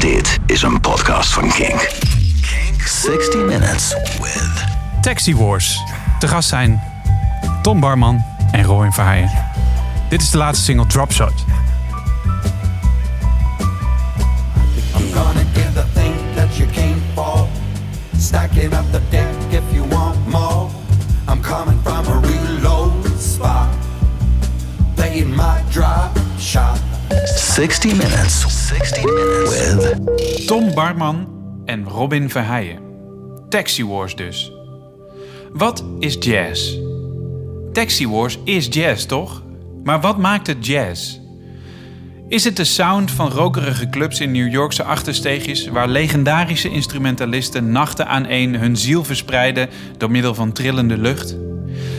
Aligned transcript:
Dit 0.00 0.38
is 0.46 0.62
een 0.62 0.80
podcast 0.80 1.32
van 1.32 1.48
Kink. 1.48 1.90
Kink 2.40 2.82
60 2.82 3.44
Minutes 3.44 3.94
with... 4.20 4.64
Taxi 5.00 5.36
Wars. 5.36 5.78
Te 6.18 6.28
gast 6.28 6.48
zijn 6.48 6.82
Tom 7.62 7.80
Barman 7.80 8.24
en 8.50 8.64
Robin 8.64 8.92
Verheijen. 8.92 9.30
Dit 10.08 10.20
is 10.20 10.30
de 10.30 10.38
laatste 10.38 10.64
single 10.64 10.86
Drop 10.86 11.12
Shot. 11.12 11.32
I'm 14.96 15.12
gonna 15.14 15.44
give 15.54 15.72
the 15.74 15.84
thing 15.94 16.14
that 16.34 16.56
you 16.56 16.68
can't 16.72 17.02
fall. 17.14 17.48
Stacking 18.18 18.72
up 18.72 18.92
the 18.92 19.00
deck 19.10 19.34
if 19.50 19.62
you 19.72 19.88
want 19.88 20.28
more. 20.28 20.70
I'm 21.28 21.40
coming 21.40 21.80
from 21.82 22.06
a 22.06 22.20
real 22.20 22.60
low 22.62 22.92
spot. 23.18 23.68
Playing 24.94 25.34
my 25.34 25.62
drop 25.70 26.18
shot. 26.38 26.87
60 27.58 27.96
Minutes. 27.96 28.68
60 28.68 29.04
Minutes 29.04 29.50
with... 29.50 30.46
Tom 30.46 30.74
Barman 30.74 31.28
en 31.64 31.88
Robin 31.88 32.30
Verheijen. 32.30 32.78
Taxi 33.48 33.84
Wars 33.84 34.16
dus. 34.16 34.52
Wat 35.52 35.84
is 35.98 36.16
jazz? 36.20 36.78
Taxi 37.72 38.08
Wars 38.08 38.38
is 38.44 38.66
jazz, 38.70 39.04
toch? 39.04 39.42
Maar 39.84 40.00
wat 40.00 40.18
maakt 40.18 40.46
het 40.46 40.66
jazz? 40.66 41.18
Is 42.28 42.44
het 42.44 42.56
de 42.56 42.64
sound 42.64 43.10
van 43.10 43.30
rokerige 43.30 43.88
clubs 43.88 44.20
in 44.20 44.32
New 44.32 44.52
Yorkse 44.52 44.82
achtersteegjes... 44.82 45.68
waar 45.68 45.88
legendarische 45.88 46.70
instrumentalisten 46.70 47.72
nachten 47.72 48.06
aan 48.06 48.26
één 48.26 48.54
hun 48.54 48.76
ziel 48.76 49.04
verspreiden... 49.04 49.68
door 49.96 50.10
middel 50.10 50.34
van 50.34 50.52
trillende 50.52 50.98
lucht? 50.98 51.36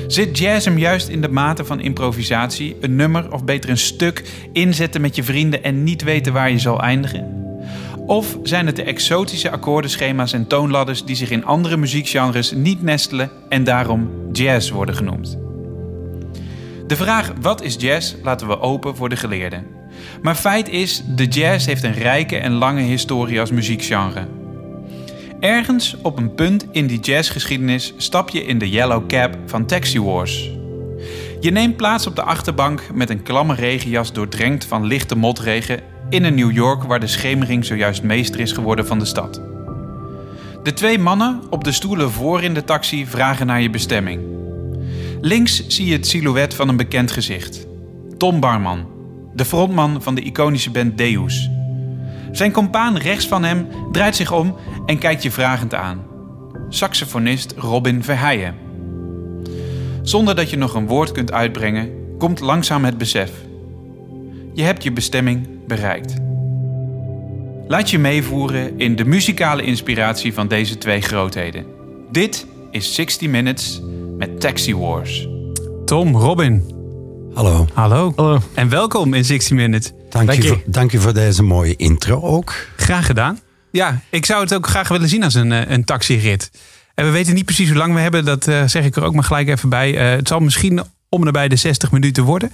Zit 0.09 0.38
jazz 0.38 0.66
hem 0.66 0.77
juist 0.77 1.08
in 1.08 1.22
de 1.22 1.30
mate 1.30 1.66
van 1.66 1.80
improvisatie, 1.80 2.76
een 2.81 2.95
nummer 2.95 3.31
of 3.34 3.44
beter 3.44 3.70
een 3.70 3.77
stuk 3.77 4.23
inzetten 4.54 5.02
met 5.02 5.16
je 5.16 5.23
vrienden 5.23 5.63
en 5.63 5.84
niet 5.84 6.04
weten 6.04 6.34
waar 6.34 6.52
je 6.52 6.59
zal 6.59 6.81
eindigen? 6.81 7.58
Of 8.05 8.38
zijn 8.44 8.66
het 8.66 8.76
de 8.76 8.84
exotische 8.84 9.52
akkoordenschema's 9.52 10.34
en 10.34 10.48
toonladders 10.48 11.05
die 11.05 11.16
zich 11.16 11.30
in 11.30 11.45
andere 11.45 11.78
muziekgenres 11.78 12.52
niet 12.52 12.81
nestelen 12.81 13.31
en 13.50 13.64
daarom 13.64 14.09
jazz 14.31 14.70
worden 14.70 14.95
genoemd? 14.95 15.38
De 16.88 16.95
vraag 16.95 17.33
wat 17.42 17.61
is 17.61 17.76
jazz 17.80 18.16
laten 18.23 18.48
we 18.48 18.59
open 18.59 18.95
voor 18.95 19.09
de 19.09 19.17
geleerden. 19.17 19.66
Maar 20.22 20.36
feit 20.36 20.70
is, 20.70 21.03
de 21.16 21.26
jazz 21.26 21.66
heeft 21.66 21.83
een 21.83 21.94
rijke 21.94 22.38
en 22.38 22.52
lange 22.52 22.81
historie 22.81 23.39
als 23.39 23.52
muziekgenre. 23.52 24.28
Ergens 25.40 25.95
op 26.02 26.18
een 26.18 26.36
punt 26.36 26.66
in 26.72 26.88
die 26.88 27.00
jazzgeschiedenis 27.00 27.94
stap 27.98 28.30
je 28.30 28.45
in 28.45 28.58
de 28.58 28.70
yellow 28.70 29.08
cab 29.08 29.38
van 29.45 29.66
Taxi 29.66 30.02
Wars. 30.02 30.50
Je 31.40 31.52
neemt 31.52 31.78
plaats 31.78 32.08
op 32.08 32.16
de 32.16 32.22
achterbank 32.22 32.90
met 32.94 33.09
een 33.09 33.23
klamme 33.23 33.54
regenjas 33.54 34.14
doordrenkt 34.14 34.66
van 34.66 34.86
lichte 34.86 35.16
motregen 35.16 35.80
in 36.10 36.23
een 36.23 36.36
New 36.36 36.52
York 36.52 36.84
waar 36.84 37.00
de 37.00 37.08
schemering 37.08 37.66
zojuist 37.66 38.04
meester 38.04 38.40
is 38.40 38.52
geworden 38.52 38.88
van 38.88 39.00
de 39.00 39.06
stad. 39.06 39.42
De 40.64 40.73
twee 40.73 41.00
mannen 41.00 41.42
op 41.50 41.64
de 41.64 41.72
stoelen 41.72 42.12
voor 42.12 42.44
in 42.44 42.54
de 42.54 42.64
taxi 42.64 43.06
vragen 43.06 43.48
naar 43.48 43.62
je 43.62 43.70
bestemming. 43.70 44.22
Links 45.22 45.67
zie 45.67 45.86
je 45.86 45.94
het 45.94 46.08
silhouet 46.08 46.54
van 46.54 46.70
een 46.70 46.78
bekend 46.78 47.12
gezicht. 47.12 47.67
Tom 48.17 48.40
Barman, 48.40 48.88
de 49.34 49.45
frontman 49.45 50.02
van 50.02 50.16
de 50.16 50.22
iconische 50.22 50.72
band 50.72 50.98
Deus. 50.98 51.50
Zijn 52.31 52.52
compaan 52.52 52.97
rechts 52.97 53.27
van 53.27 53.44
hem 53.44 53.67
draait 53.91 54.16
zich 54.16 54.31
om 54.31 54.55
en 54.85 54.97
kijkt 54.97 55.23
je 55.23 55.31
vragend 55.31 55.73
aan. 55.73 56.03
Saxofonist 56.69 57.53
Robin 57.58 58.03
Verheijen. 58.03 58.55
Zonder 60.02 60.36
dat 60.36 60.49
je 60.49 60.58
nog 60.58 60.73
een 60.73 60.88
woord 60.88 61.11
kunt 61.11 61.31
uitbrengen, 61.31 61.89
komt 62.17 62.39
langzaam 62.39 62.86
het 62.86 62.97
besef. 62.97 63.31
Je 64.53 64.63
hebt 64.63 64.83
je 64.83 64.91
bestemming 64.91 65.47
bereikt. 65.67 66.13
Laat 67.67 67.89
je 67.89 67.99
meevoeren 67.99 68.80
in 68.80 68.95
de 68.95 69.05
muzikale 69.05 69.64
inspiratie 69.64 70.33
van 70.33 70.47
deze 70.47 70.77
twee 70.77 71.02
grootheden. 71.02 71.66
Dit 72.11 72.47
is 72.71 72.95
60 72.95 73.30
Minutes 73.30 73.81
met 74.17 74.39
Taxi 74.39 74.75
Wars. 74.75 75.27
Tom, 75.86 76.15
Robin, 76.15 76.77
Hallo. 77.33 77.65
hallo. 77.73 78.14
Hallo. 78.15 78.39
En 78.54 78.70
welkom 78.70 79.14
in 79.14 79.25
60 79.25 79.58
Minutes. 79.58 79.93
Dank, 80.09 80.27
Dank 80.27 80.42
je, 80.42 80.47
je. 80.47 80.53
Voor, 80.53 80.61
dank 80.65 80.92
je 80.92 80.99
voor 80.99 81.14
deze 81.14 81.43
mooie 81.43 81.75
intro 81.75 82.21
ook. 82.21 82.53
Graag 82.75 83.05
gedaan. 83.05 83.39
Ja, 83.71 84.02
ik 84.09 84.25
zou 84.25 84.42
het 84.42 84.53
ook 84.53 84.67
graag 84.67 84.87
willen 84.87 85.09
zien 85.09 85.23
als 85.23 85.33
een, 85.33 85.52
eh, 85.52 85.71
een 85.71 85.83
taxirit. 85.83 86.52
En 86.95 87.05
we 87.05 87.11
weten 87.11 87.33
niet 87.33 87.45
precies 87.45 87.67
hoe 87.67 87.77
lang 87.77 87.93
we 87.93 87.99
hebben. 87.99 88.25
Dat 88.25 88.48
eh, 88.48 88.64
zeg 88.65 88.86
ik 88.86 88.95
er 88.95 89.03
ook 89.03 89.14
maar 89.14 89.23
gelijk 89.23 89.48
even 89.48 89.69
bij. 89.69 89.98
Eh, 89.98 90.15
het 90.15 90.27
zal 90.27 90.39
misschien 90.39 90.80
om 91.09 91.19
en 91.19 91.25
nabij 91.25 91.48
de 91.48 91.55
60 91.55 91.92
minuten 91.92 92.23
worden. 92.23 92.52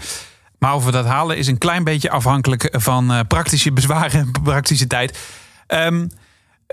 Maar 0.59 0.75
of 0.75 0.85
we 0.85 0.91
dat 0.91 1.05
halen 1.05 1.38
is 1.38 1.47
een 1.47 1.57
klein 1.57 1.83
beetje 1.83 2.09
afhankelijk 2.09 2.69
van 2.71 3.25
praktische 3.27 3.71
bezwaren 3.71 4.19
en 4.19 4.31
praktische 4.44 4.88
tijd. 4.88 5.17
Ehm, 5.67 6.07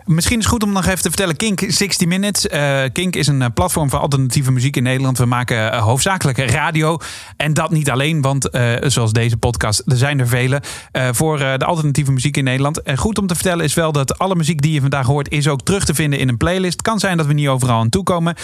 Misschien 0.04 0.38
is 0.38 0.44
het 0.44 0.52
goed 0.52 0.62
om 0.62 0.72
nog 0.72 0.86
even 0.86 1.02
te 1.02 1.08
vertellen. 1.08 1.36
Kink 1.36 1.62
60 1.66 2.08
Minutes. 2.08 2.48
Eh, 2.48 2.82
Kink 2.92 3.16
is 3.16 3.26
een 3.26 3.42
eh, 3.42 3.48
platform 3.54 3.90
voor 3.90 3.98
alternatieve 3.98 4.52
muziek 4.52 4.76
in 4.76 4.82
Nederland. 4.82 5.18
We 5.18 5.24
maken 5.24 5.72
eh, 5.72 5.82
hoofdzakelijk 5.82 6.38
radio. 6.38 6.98
En 7.36 7.54
dat 7.54 7.70
niet 7.70 7.90
alleen, 7.90 8.20
want 8.20 8.48
zoals 8.80 9.12
deze 9.12 9.36
podcast, 9.36 9.82
er 9.86 9.96
zijn 9.96 10.20
er 10.20 10.28
vele. 10.28 10.62
voor 10.92 11.38
de 11.38 11.64
alternatieve 11.64 12.12
muziek 12.12 12.36
in 12.36 12.44
Nederland. 12.44 12.82
En 12.82 12.96
goed 12.96 13.18
om 13.18 13.26
te 13.26 13.34
vertellen 13.34 13.64
is 13.64 13.74
wel 13.74 13.92
dat 13.92 14.18
alle 14.18 14.34
muziek 14.34 14.62
die 14.62 14.72
je 14.72 14.80
vandaag 14.80 15.06
hoort... 15.06 15.30
is 15.30 15.48
ook 15.48 15.62
terug 15.62 15.84
te 15.84 15.94
vinden 15.94 16.18
in 16.18 16.28
een 16.28 16.36
playlist. 16.36 16.82
Kan 16.82 16.98
zijn 16.98 17.16
dat 17.16 17.26
we 17.26 17.32
niet 17.32 17.48
overal 17.48 17.78
aan 17.78 17.88
toekomen. 17.88 18.34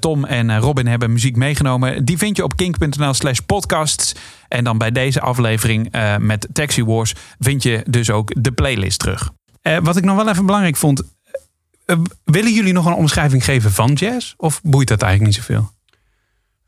Tom 0.00 0.24
en 0.24 0.58
Robin 0.58 0.86
hebben 0.86 1.12
muziek 1.12 1.36
meegenomen. 1.36 2.04
Die 2.04 2.18
vind 2.18 2.36
je 2.36 2.44
op 2.44 2.56
kink.nl 2.56 3.14
slash 3.14 3.38
podcasts. 3.38 4.14
En 4.48 4.64
dan 4.64 4.78
bij 4.78 4.90
deze 4.90 5.20
aflevering 5.20 5.92
met 6.18 6.48
Taxi 6.52 6.84
Wars... 6.84 7.14
vind 7.38 7.62
je 7.62 7.82
dus 7.88 8.10
ook 8.10 8.42
de 8.42 8.52
playlist 8.52 8.98
terug. 8.98 9.37
Eh, 9.62 9.78
wat 9.82 9.96
ik 9.96 10.04
nog 10.04 10.16
wel 10.16 10.28
even 10.28 10.46
belangrijk 10.46 10.76
vond. 10.76 11.02
eh, 11.84 11.96
willen 12.24 12.52
jullie 12.54 12.72
nog 12.72 12.86
een 12.86 12.92
omschrijving 12.94 13.44
geven 13.44 13.72
van 13.72 13.92
jazz? 13.92 14.34
Of 14.36 14.60
boeit 14.62 14.88
dat 14.88 15.02
eigenlijk 15.02 15.36
niet 15.36 15.44
zoveel? 15.46 15.70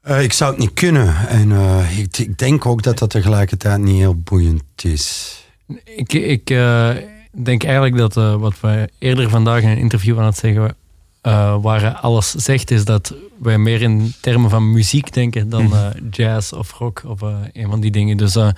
Eh, 0.01 0.23
ik 0.23 0.33
zou 0.33 0.51
het 0.51 0.61
niet 0.61 0.73
kunnen. 0.75 1.29
En 1.29 1.53
eh, 1.53 1.99
ik, 1.99 2.19
ik 2.19 2.39
denk 2.39 2.67
ook 2.67 2.83
dat 2.83 2.99
dat 2.99 3.11
tegelijkertijd 3.11 3.79
niet 3.81 3.97
heel 3.97 4.17
boeiend 4.17 4.63
is. 4.85 5.37
Ik, 5.85 6.13
ik 6.13 6.51
eh, 6.51 6.91
denk 7.33 7.65
eigenlijk 7.65 7.97
dat 7.97 8.17
eh, 8.17 8.35
wat 8.37 8.61
we 8.61 8.89
eerder 8.99 9.29
vandaag 9.31 9.63
in 9.63 9.69
een 9.69 9.77
interview 9.79 10.19
aan 10.19 10.25
het 10.25 10.37
zeggen 10.37 10.77
eh, 11.23 11.57
waren, 11.63 12.03
alles 12.03 12.31
zegt, 12.31 12.71
is 12.71 12.85
dat 12.85 13.15
wij 13.39 13.59
meer 13.59 13.83
in 13.83 14.13
termen 14.21 14.51
van 14.51 14.73
muziek 14.73 15.13
denken 15.13 15.49
dan 15.49 15.73
eh, 15.75 15.87
jazz 16.11 16.53
of 16.53 16.73
rock 16.79 17.03
of 17.07 17.23
eh, 17.23 17.29
een 17.53 17.69
van 17.71 17.81
die 17.81 17.91
dingen. 17.91 18.17
Dus 18.17 18.37
eh, 18.37 18.49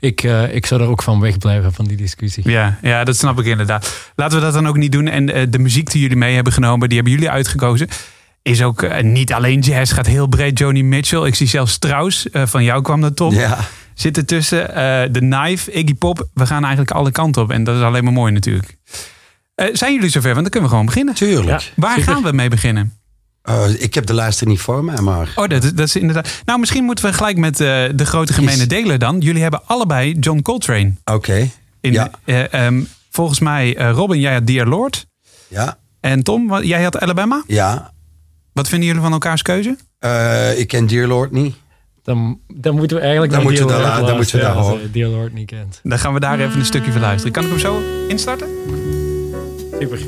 ik, 0.00 0.22
eh, 0.22 0.54
ik 0.54 0.66
zou 0.66 0.82
er 0.82 0.88
ook 0.88 1.02
van 1.02 1.20
wegblijven 1.20 1.72
van 1.72 1.84
die 1.84 1.96
discussie. 1.96 2.50
Ja, 2.50 2.78
ja, 2.82 3.04
dat 3.04 3.16
snap 3.16 3.38
ik 3.38 3.46
inderdaad. 3.46 4.10
Laten 4.16 4.38
we 4.38 4.44
dat 4.44 4.52
dan 4.52 4.66
ook 4.68 4.76
niet 4.76 4.92
doen. 4.92 5.08
En 5.08 5.50
de 5.50 5.58
muziek 5.58 5.90
die 5.92 6.00
jullie 6.02 6.16
mee 6.16 6.34
hebben 6.34 6.52
genomen, 6.52 6.88
die 6.88 6.96
hebben 6.98 7.14
jullie 7.16 7.30
uitgekozen. 7.30 7.88
Is 8.42 8.62
ook 8.62 9.02
niet 9.02 9.32
alleen 9.32 9.60
jazz, 9.60 9.92
gaat 9.94 10.06
heel 10.06 10.26
breed. 10.26 10.58
Joni 10.58 10.84
Mitchell, 10.84 11.22
ik 11.26 11.34
zie 11.34 11.46
zelfs 11.46 11.72
Strauss. 11.72 12.30
eh, 12.30 12.46
van 12.46 12.64
jou 12.64 12.82
kwam 12.82 13.00
dat, 13.00 13.16
Tom. 13.16 13.34
Ja. 13.34 13.58
Zit 13.94 14.16
ertussen. 14.16 14.74
eh 14.74 15.02
The 15.02 15.18
Knife, 15.18 15.70
Iggy 15.72 15.94
Pop. 15.94 16.28
We 16.34 16.46
gaan 16.46 16.60
eigenlijk 16.62 16.90
alle 16.90 17.10
kanten 17.10 17.42
op. 17.42 17.50
En 17.50 17.64
dat 17.64 17.76
is 17.76 17.82
alleen 17.82 18.04
maar 18.04 18.12
mooi 18.12 18.32
natuurlijk. 18.32 18.76
Eh, 19.58 19.66
zijn 19.72 19.94
jullie 19.94 20.08
zover? 20.10 20.30
Want 20.30 20.40
dan 20.42 20.50
kunnen 20.50 20.62
we 20.68 20.74
gewoon 20.74 20.86
beginnen. 20.86 21.14
Tuurlijk. 21.14 21.60
Ja. 21.60 21.70
Waar 21.76 22.00
gaan 22.00 22.22
we 22.22 22.32
mee 22.32 22.48
beginnen? 22.48 22.92
Eh, 23.42 23.64
ik 23.82 23.94
heb 23.94 24.06
de 24.06 24.20
er 24.22 24.46
niet 24.46 24.60
voor 24.60 24.84
mij, 24.84 25.00
maar... 25.00 25.32
Oh, 25.34 25.48
dat, 25.48 25.64
is- 25.64 25.72
dat 25.72 25.86
is 25.86 25.96
inderdaad. 25.96 26.42
Nou, 26.44 26.58
misschien 26.58 26.84
moeten 26.84 27.04
we 27.04 27.12
gelijk 27.12 27.36
met 27.36 27.60
eh, 27.60 27.66
de 27.94 28.04
grote 28.06 28.32
gemene 28.32 28.56
Yes. 28.56 28.68
deler 28.68 28.98
dan. 28.98 29.18
Jullie 29.20 29.42
hebben 29.42 29.60
allebei 29.66 30.12
John 30.20 30.42
Coltrane. 30.42 30.92
Oké. 31.04 31.50
In, 31.80 31.92
Ja. 31.92 32.10
eh, 32.24 32.52
ehm, 32.52 32.82
volgens 33.10 33.40
mij, 33.40 33.76
eh, 33.76 33.90
Robin, 33.90 34.20
jij 34.20 34.32
had 34.32 34.46
Dear 34.46 34.66
Lord. 34.66 35.06
Ja. 35.48 35.78
En 36.00 36.22
Tom, 36.22 36.48
wat- 36.48 36.64
jij 36.66 36.82
had 36.82 37.00
Alabama. 37.00 37.42
Ja. 37.46 37.92
Wat 38.52 38.68
vinden 38.68 38.86
jullie 38.86 39.02
van 39.02 39.12
elkaars 39.12 39.42
keuze? 39.42 39.76
Eh, 39.98 40.58
ik 40.58 40.68
ken 40.68 40.86
Dear 40.86 41.06
Lord 41.06 41.30
niet. 41.32 41.56
Dan, 42.02 42.40
dan 42.54 42.74
moeten 42.76 42.96
we 42.96 43.02
eigenlijk 43.02 43.32
Dan 43.32 43.40
naar 43.42 43.50
moeten 43.50 43.66
we 43.66 43.72
daar- 43.82 43.94
Lord 43.94 44.06
dan 44.06 44.16
moeten 44.16 44.38
we 44.38 44.44
daar 44.44 44.92
Dear 44.92 45.10
Lord 45.10 45.32
niet 45.32 45.46
kent. 45.46 45.80
Dan 45.82 45.98
gaan 45.98 46.12
we 46.14 46.20
daar 46.20 46.40
even 46.40 46.58
een 46.58 46.64
stukje 46.64 46.92
van 46.92 47.00
luisteren. 47.00 47.32
Kan 47.32 47.42
ik 47.44 47.48
hem 47.48 47.58
zo 47.58 47.80
instarten? 48.08 48.46
Super. 49.78 49.98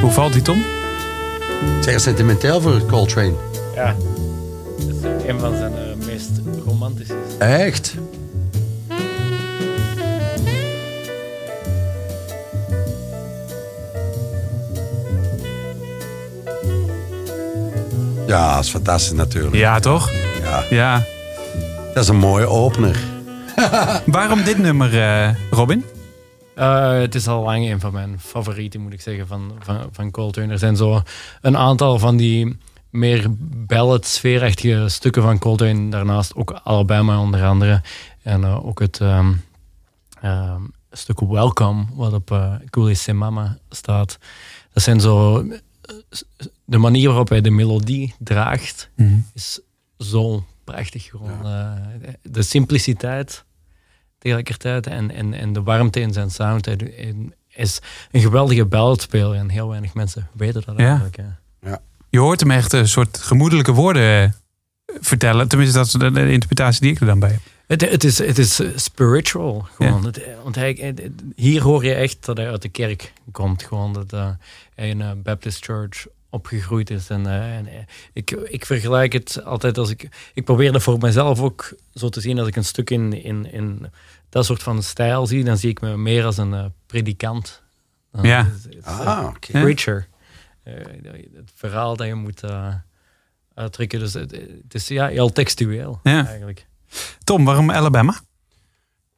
Hoe 0.00 0.10
valt 0.10 0.32
die, 0.32 0.42
Tom? 0.42 0.62
Zeg 1.80 2.00
sentimenteel 2.00 2.60
voor 2.60 2.86
Coltrane. 2.86 3.32
Ja. 3.74 3.96
Dat 4.78 5.20
is 5.20 5.26
een 5.26 5.40
van 5.40 5.56
zijn 5.56 5.72
eh, 5.72 6.06
meest 6.06 6.30
romantische. 6.66 7.14
Echt? 7.38 7.94
Ja, 18.26 18.54
dat 18.54 18.64
is 18.64 18.70
fantastisch 18.70 19.12
natuurlijk. 19.12 19.54
Ja, 19.54 19.80
toch? 19.80 20.10
Ja. 20.42 20.64
Ja. 20.70 21.02
Dat 21.94 22.02
is 22.02 22.08
een 22.08 22.16
mooie 22.16 22.46
opener. 22.46 23.00
Waarom 24.06 24.42
dit 24.42 24.58
nummer, 24.58 25.00
eh, 25.00 25.34
Robin? 25.50 25.84
Eh, 26.54 26.92
het 26.92 27.14
is 27.14 27.28
al 27.28 27.42
lang 27.42 27.70
een 27.70 27.80
van 27.80 27.92
mijn 27.92 28.20
favorieten, 28.20 28.80
moet 28.80 28.92
ik 28.92 29.00
zeggen, 29.00 29.26
van, 29.26 29.52
van, 29.58 29.88
van 29.92 30.10
Coltrane. 30.10 30.52
Er 30.52 30.58
zijn 30.58 30.76
zo 30.76 31.02
een 31.40 31.56
aantal 31.56 31.98
van 31.98 32.16
die 32.16 32.58
meer 32.90 33.26
ballad 33.66 34.06
sfeerachtige 34.06 34.88
stukken 34.88 35.22
van 35.22 35.38
Coltrane. 35.38 35.90
Daarnaast 35.90 36.34
ook 36.34 36.60
Alabama 36.64 37.20
onder 37.20 37.44
andere. 37.44 37.82
En 38.22 38.44
eh, 38.44 38.66
ook 38.66 38.80
het 38.80 39.00
ehm, 39.00 39.32
ehm, 40.20 40.62
stuk 40.90 41.20
Welcome, 41.20 41.84
wat 41.94 42.12
op 42.12 42.30
uh, 42.30 42.54
Cooley 42.70 42.96
Mama 43.14 43.58
staat. 43.70 44.18
Dat 44.72 44.82
zijn 44.82 45.00
zo... 45.00 45.44
eh, 46.72 46.78
De 46.78 46.78
manier 46.78 47.08
waarop 47.08 47.28
hij 47.28 47.40
de 47.40 47.50
melodie 47.50 48.14
draagt, 48.18 48.90
is 49.34 49.60
zo 49.98 50.44
prachtig. 50.64 51.04
Gewoon, 51.04 51.44
eh, 51.46 51.72
de 52.22 52.42
simpliciteit 52.42 53.44
tegelijkertijd 54.18 54.86
en, 54.86 55.10
en, 55.10 55.34
en 55.34 55.52
de 55.52 55.62
warmte 55.62 56.00
in 56.00 56.12
zijn 56.12 56.30
sound. 56.30 56.64
Hij 56.64 56.78
is 57.48 57.80
een 58.10 58.20
geweldige 58.20 58.64
balladspeler 58.64 59.34
en 59.34 59.48
heel 59.48 59.68
weinig 59.68 59.94
mensen 59.94 60.28
weten 60.32 60.62
dat 60.66 60.78
Ja. 60.78 60.86
eigenlijk. 60.86 61.16
hè. 61.16 61.24
Je 62.10 62.18
hoort 62.18 62.40
hem 62.40 62.50
echt 62.50 62.72
een 62.72 62.88
soort 62.88 63.18
gemoedelijke 63.18 63.72
woorden 63.72 64.02
eh, 64.22 64.30
vertellen. 65.00 65.48
Tenminste, 65.48 65.76
dat 65.78 65.86
is 65.86 65.92
de, 65.92 66.10
de 66.10 66.32
interpretatie 66.32 66.80
die 66.80 66.90
ik 66.90 67.00
er 67.00 67.06
dan 67.06 67.18
bij 67.18 67.30
heb. 67.30 67.40
Het, 67.66 67.80
het, 67.90 68.04
is, 68.04 68.18
het 68.18 68.38
is 68.38 68.60
spiritual. 68.74 69.66
Gewoon. 69.76 70.04
Het, 70.04 70.20
want 70.42 70.54
hij, 70.54 70.94
hier 71.36 71.62
hoor 71.62 71.84
je 71.84 71.94
echt 71.94 72.24
dat 72.24 72.36
hij 72.36 72.50
uit 72.50 72.62
de 72.62 72.68
kerk 72.68 73.12
komt. 73.30 73.62
Gewoon 73.62 73.92
dat 73.92 74.12
eh, 74.12 74.28
hij 74.74 74.88
in 74.88 75.00
een 75.00 75.22
Baptist 75.22 75.64
Church 75.64 76.06
opgegroeid 76.32 76.90
is. 76.90 77.08
En, 77.08 77.26
eh, 77.26 77.56
en, 77.56 77.66
eh, 77.66 77.74
ik, 78.12 78.30
ik 78.30 78.66
vergelijk 78.66 79.12
het 79.12 79.44
altijd 79.44 79.78
als 79.78 79.90
ik... 79.90 80.30
Ik 80.34 80.44
probeer 80.44 80.72
dat 80.72 80.82
voor 80.82 80.98
mezelf 80.98 81.40
ook 81.40 81.74
zo 81.94 82.08
te 82.08 82.20
zien. 82.20 82.38
Als 82.38 82.48
ik 82.48 82.56
een 82.56 82.64
stuk 82.64 82.90
in, 82.90 83.12
in, 83.12 83.52
in 83.52 83.86
dat 84.28 84.44
soort 84.44 84.62
van 84.62 84.82
stijl 84.82 85.26
zie, 85.26 85.44
dan 85.44 85.58
zie 85.58 85.70
ik 85.70 85.80
me 85.80 85.96
meer 85.96 86.24
als 86.24 86.36
een 86.36 86.54
eh, 86.54 86.64
predikant. 86.86 87.62
Dan 88.12 88.24
Ja. 88.24 88.48
Ah, 88.82 89.26
oké. 89.28 89.52
preacher. 89.52 90.08
Het 90.64 91.50
verhaal 91.54 91.96
dat 91.96 92.06
je 92.06 92.14
moet 92.14 92.42
eh, 92.42 92.74
uitdrukken. 93.54 93.98
Dus 93.98 94.12
het, 94.12 94.30
het 94.30 94.74
is 94.74 94.88
ja, 94.88 95.06
heel 95.06 95.32
textueel 95.32 96.00
Ja. 96.02 96.26
eigenlijk. 96.26 96.66
Tom, 97.24 97.44
waarom 97.44 97.70
Alabama? 97.70 98.20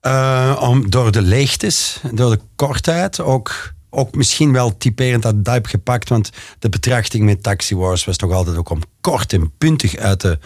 Eh, 0.01 0.59
om, 0.61 0.91
door 0.91 1.13
de 1.13 1.23
leegtes, 1.23 2.01
door 2.13 2.31
de 2.31 2.41
kortheid, 2.57 3.21
ook, 3.21 3.74
ook 3.95 4.15
misschien 4.15 4.53
wel 4.53 4.77
typerend 4.77 5.23
dat 5.23 5.35
heb 5.43 5.67
gepakt, 5.67 6.09
want 6.09 6.31
de 6.59 6.69
betrachting 6.69 7.25
met 7.25 7.43
Taxi 7.43 7.77
Wars 7.77 8.05
was 8.05 8.17
toch 8.17 8.33
altijd 8.33 8.57
ook 8.57 8.71
om 8.71 8.81
kort 9.01 9.33
en 9.33 9.53
puntig 9.59 9.97
uit 9.97 10.21
de, 10.21 10.39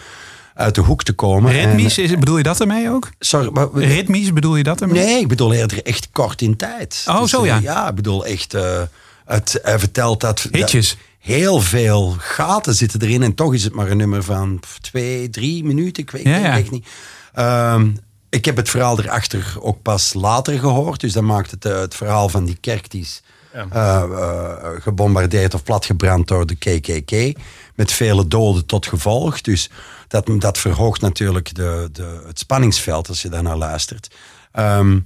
uit 0.53 0.75
de 0.75 0.81
hoek 0.81 1.03
te 1.03 1.13
komen. 1.13 1.51
Ritmisch, 1.51 1.97
En- 1.97 2.03
is, 2.03 2.17
bedoel 2.17 2.37
je 2.37 2.43
dat 2.43 2.59
ermee 2.59 2.89
ook? 2.89 3.09
sorry, 3.19 3.49
maar- 3.53 3.67
Ritmisch, 3.73 4.33
bedoel 4.33 4.55
je 4.55 4.63
dat 4.63 4.81
ermee? 4.81 5.03
Nee, 5.03 5.19
ik 5.19 5.27
bedoel 5.27 5.53
eerder 5.53 5.83
echt 5.83 6.09
kort 6.11 6.41
in 6.41 6.55
tijd. 6.55 7.03
Oh, 7.07 7.23
zo, 7.25 7.41
eh, 7.41 7.47
ja. 7.47 7.59
Ja, 7.61 7.89
ik 7.89 7.95
bedoel 7.95 8.25
echt, 8.25 8.53
eh, 8.53 8.81
het, 9.25 9.59
hij 9.63 9.79
vertelt 9.79 10.21
dat... 10.21 10.47
Hitjes. 10.51 10.89
dat 10.89 10.97
heel 11.19 11.61
veel 11.61 12.15
gaten 12.17 12.75
zitten 12.75 13.01
erin 13.01 13.23
en 13.23 13.35
toch 13.35 13.53
is 13.53 13.63
het 13.63 13.73
maar 13.73 13.89
een 13.91 13.97
nummer 13.97 14.23
van 14.23 14.59
twee, 14.81 15.29
drie 15.29 15.63
minuten. 15.63 16.03
Ik 16.03 16.11
weet 16.11 16.23
Ja, 16.23 16.37
ja. 16.37 16.57
echt 16.57 16.71
niet. 16.71 16.87
Ehm, 17.33 17.89
ik 18.29 18.45
heb 18.45 18.55
het 18.55 18.69
verhaal 18.69 18.99
erachter 18.99 19.55
ook 19.59 19.81
pas 19.81 20.13
later 20.13 20.59
gehoord. 20.59 20.99
Dus 20.99 21.13
dat 21.13 21.23
maakt 21.23 21.51
het, 21.51 21.65
eh, 21.65 21.79
het 21.79 21.95
verhaal 21.95 22.29
van 22.29 22.45
die 22.45 22.57
kerk 22.61 22.89
die 22.91 23.01
is 23.01 23.21
eh, 23.51 24.01
eh, 24.01 24.81
gebombardeerd 24.81 25.53
of 25.53 25.63
platgebrand 25.63 26.27
door 26.27 26.45
de 26.45 26.55
KKK. 26.55 27.39
Met 27.75 27.91
vele 27.91 28.27
doden 28.27 28.65
tot 28.65 28.87
gevolg. 28.87 29.41
Dus 29.41 29.69
dat, 30.07 30.29
dat 30.37 30.57
verhoogt 30.57 31.01
natuurlijk 31.01 31.55
de, 31.55 31.89
de, 31.91 32.23
het 32.25 32.39
spanningsveld 32.39 33.07
als 33.07 33.21
je 33.21 33.29
daarnaar 33.29 33.57
luistert. 33.57 34.15
Ehm, 34.51 34.99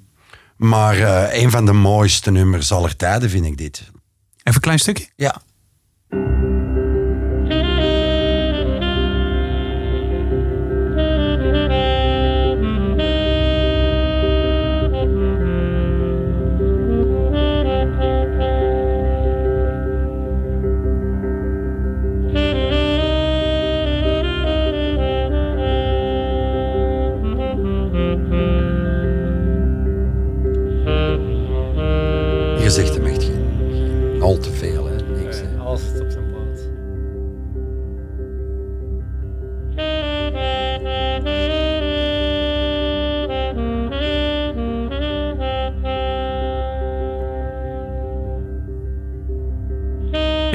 maar 0.57 0.97
eh, 0.97 1.41
een 1.41 1.51
van 1.51 1.65
de 1.65 1.73
mooiste 1.73 2.31
nummers 2.31 2.71
aller 2.71 2.95
tijden 2.95 3.29
vind 3.29 3.45
ik 3.45 3.57
dit. 3.57 3.79
Even 3.79 3.93
een 4.43 4.59
klein 4.59 4.79
stukje. 4.79 5.07
Ja. 5.15 5.41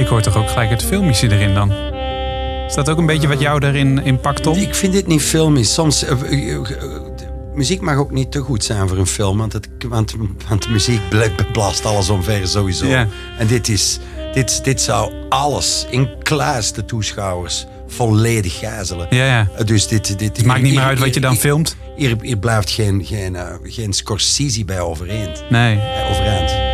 Hoor 0.09 0.23
toch 0.23 0.37
ook 0.37 0.49
gelijk 0.51 0.71
het 0.71 0.83
filmische 0.85 1.31
erin 1.33 1.55
dan. 1.55 1.73
Is 2.67 2.75
dat 2.75 2.89
ook 2.91 2.99
een 2.99 3.07
beetje 3.07 3.29
wat 3.29 3.41
jou 3.41 3.61
daarin 3.61 4.05
in 4.05 4.21
pakt, 4.21 4.43
Tom? 4.43 4.57
Ik 4.59 4.75
vind 4.75 4.93
dit 4.93 5.07
niet 5.07 5.23
filmisch. 5.23 5.75
Soms, 5.75 6.05
eh, 6.05 6.21
eh, 6.33 6.55
eh, 6.55 6.61
muziek 7.55 7.81
mag 7.81 7.97
ook 7.97 8.11
niet 8.11 8.33
te 8.33 8.41
goed 8.41 8.65
zijn 8.65 8.89
voor 8.89 8.99
een 8.99 9.07
film. 9.07 9.39
Want, 9.39 9.53
het, 9.53 9.69
want, 9.89 10.15
want 10.49 10.69
muziek 10.69 11.01
bla- 11.09 11.29
blaast 11.53 11.85
alles 11.85 12.09
omver 12.09 12.49
sowieso. 12.49 12.87
En 13.39 13.47
dit, 13.47 13.69
is, 13.69 13.99
dit, 14.33 14.65
dit 14.65 14.81
zou 14.81 15.13
alles, 15.29 15.87
inclusief 15.91 16.71
de 16.71 16.85
toeschouwers, 16.85 17.67
volledig 17.87 18.59
gijzelen. 18.59 19.07
Ja, 19.11 19.25
ja. 19.25 19.63
Dus 19.65 19.87
dit, 19.87 20.19
dit, 20.19 20.37
Het 20.37 20.47
maakt 20.47 20.63
niet 20.63 20.75
meer 20.75 20.85
uit 20.85 20.99
wat 20.99 21.15
je 21.15 21.21
dan 21.21 21.31
hier- 21.33 21.41
filmt. 21.41 21.77
Hier, 21.97 22.17
hier 22.21 22.39
blijft 22.39 22.71
geen, 22.71 23.05
geen, 23.05 23.37
geen 23.63 23.93
Scorsese 23.93 24.65
bij 24.65 24.81
overeind. 24.81 25.45
Nee. 25.51 25.81
Overeind. 26.11 26.68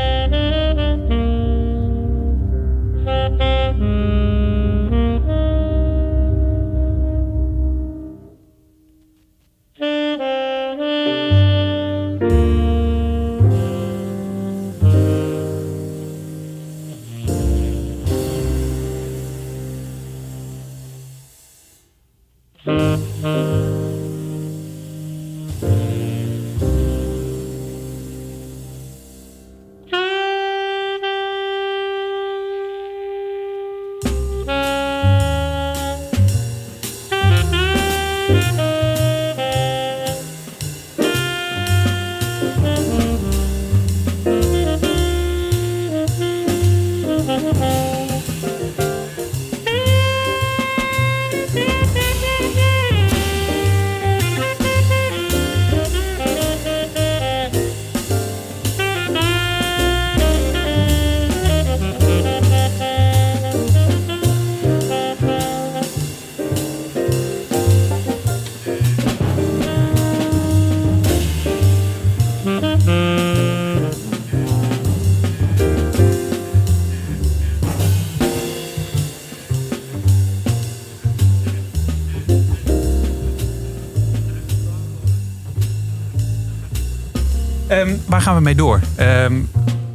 Ehm, 87.67 87.95
waar 88.07 88.21
gaan 88.21 88.35
we 88.35 88.41
mee 88.41 88.55
door? 88.55 88.81
Ehm, 88.97 89.35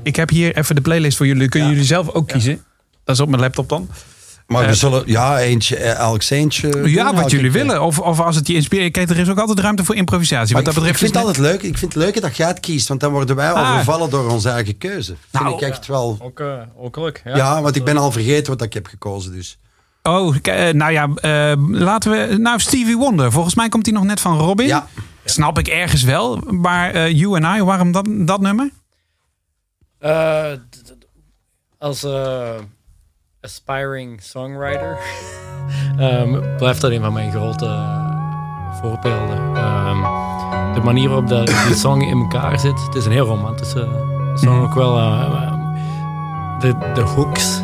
ik 0.03 0.15
heb 0.15 0.29
hier 0.29 0.57
even 0.57 0.75
de 0.75 0.81
playlist 0.81 1.17
voor 1.17 1.27
jullie. 1.27 1.49
Kunnen 1.49 1.69
jullie 1.69 1.83
zelf 1.85 2.09
ook 2.09 2.27
kiezen? 2.27 2.63
Dat 3.03 3.15
is 3.15 3.21
op 3.21 3.29
mijn 3.29 3.41
laptop 3.41 3.69
dan. 3.69 3.89
Maar 4.47 4.61
we 4.61 4.67
Eh, 4.67 4.73
zullen, 4.73 5.03
ja, 5.05 5.39
eentje, 5.39 5.75
eh, 5.75 5.99
Alex 5.99 6.29
eentje. 6.29 6.69
doen, 6.69 6.89
Ja, 6.89 7.05
wat 7.05 7.15
elke 7.15 7.35
jullie 7.35 7.51
willen. 7.51 7.83
Of, 7.83 7.99
of 7.99 8.19
als 8.19 8.35
het 8.35 8.47
je 8.47 8.53
inspireert. 8.53 8.91
Kijk, 8.91 9.09
er 9.09 9.17
is 9.19 9.29
ook 9.29 9.39
altijd 9.39 9.59
ruimte 9.59 9.83
voor 9.83 9.95
improvisatie. 9.95 10.53
Maar 10.53 10.63
Wat 10.63 10.73
ik, 10.73 10.79
dat 10.79 10.88
ik 10.88 10.91
betreft 10.93 10.99
vind 10.99 11.25
is 11.25 11.38
het 11.38 11.39
altijd 11.47 11.61
leuk. 11.61 11.71
Ik 11.71 11.77
vind 11.77 11.93
het 11.93 12.03
leuker 12.03 12.21
dat 12.21 12.38
jij 12.38 12.47
het 12.47 12.59
kiest, 12.59 12.88
want 12.88 12.99
dan 12.99 13.11
worden 13.11 13.35
wij 13.35 13.51
Ah. 13.51 13.73
overvallen 13.73 14.09
door 14.09 14.29
onze 14.31 14.49
eigen 14.49 14.77
keuze. 14.77 15.15
Vind 15.31 15.43
Nou, 15.43 15.55
ik 15.55 15.61
echt 15.61 15.88
wel. 15.88 16.17
Ook, 16.21 16.39
eh, 16.39 16.53
ook 16.77 16.97
leuk. 16.97 17.21
Ja, 17.25 17.61
want 17.61 17.75
ik 17.75 17.83
ben 17.83 17.97
al 17.97 18.11
vergeten 18.11 18.51
wat 18.53 18.61
ik 18.61 18.73
heb 18.73 18.88
gekozen. 18.88 19.31
Dus. 19.31 19.57
Oh, 20.03 20.35
eh, 20.41 20.73
nou 20.73 20.91
ja, 20.91 21.09
eh, 21.15 21.57
laten 21.69 22.11
we... 22.11 22.38
Nou, 22.38 22.59
Stevie 22.59 22.97
Wonder. 22.97 23.31
Volgens 23.31 23.55
mij 23.55 23.69
komt 23.69 23.85
hij 23.85 23.95
nog 23.95 24.03
net 24.03 24.19
van 24.19 24.38
Robin. 24.38 24.67
Ja. 24.67 24.88
Snap 25.29 25.57
ik 25.59 25.67
ergens 25.67 26.03
wel. 26.03 26.38
Maar 26.38 26.91
eh, 26.91 27.12
You 27.12 27.43
and 27.43 27.57
I, 27.57 27.63
waarom 27.63 27.91
dat, 27.91 28.07
dat 28.09 28.41
nummer? 28.41 28.69
Eh, 30.00 30.51
als 31.77 32.03
eh, 32.03 32.55
aspiring 33.41 34.21
songwriter 34.21 34.98
ehm, 35.98 36.57
blijft 36.57 36.81
dat 36.81 36.91
een 36.91 37.01
van 37.01 37.13
mijn 37.13 37.31
grote 37.31 37.98
voorbeelden. 38.81 39.55
Ehm, 39.55 40.01
de 40.74 40.81
manier 40.83 41.09
waarop 41.09 41.27
de, 41.27 41.63
die 41.67 41.75
song 41.75 42.01
in 42.01 42.17
elkaar 42.17 42.59
zit. 42.59 42.81
Het 42.86 42.95
is 42.95 43.05
een 43.05 43.12
heel 43.12 43.25
romantische 43.25 43.88
song 44.36 44.62
ook 44.62 44.74
wel. 44.74 44.93
de, 46.59 46.91
de 46.93 47.01
hooks 47.01 47.62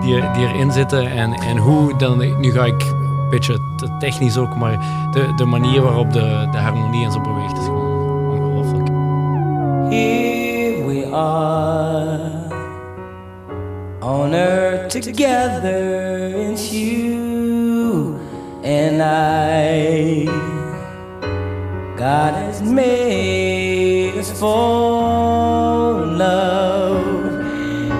die, 0.00 0.30
die 0.32 0.46
erin 0.46 0.72
zitten 0.72 1.10
en, 1.10 1.32
en 1.32 1.56
hoe 1.56 1.96
dan... 1.98 2.40
Nu 2.40 2.52
ga 2.52 2.64
ik 2.64 3.03
beetje 3.34 3.58
te 3.76 3.96
technisch 3.98 4.36
ook, 4.36 4.56
maar 4.56 4.78
de, 5.12 5.34
de 5.36 5.44
manier 5.44 5.82
waarop 5.82 6.12
de, 6.12 6.48
de 6.50 6.58
harmonie 6.58 7.04
en 7.04 7.12
zo 7.12 7.20
beweegt 7.20 7.56
is 7.56 7.64
gewoon 7.64 8.30
ongelooflijk. 8.30 8.88
Here 9.90 10.84
we 10.86 11.08
are 11.12 12.30
on 14.00 14.32
earth 14.32 15.02
together, 15.02 16.50
it's 16.50 16.70
you 16.70 18.14
and 18.62 19.00
I. 19.00 20.28
God 21.96 22.34
has 22.34 22.60
made 22.62 24.14
us 24.18 24.30
for 24.30 26.06
love, 26.06 27.42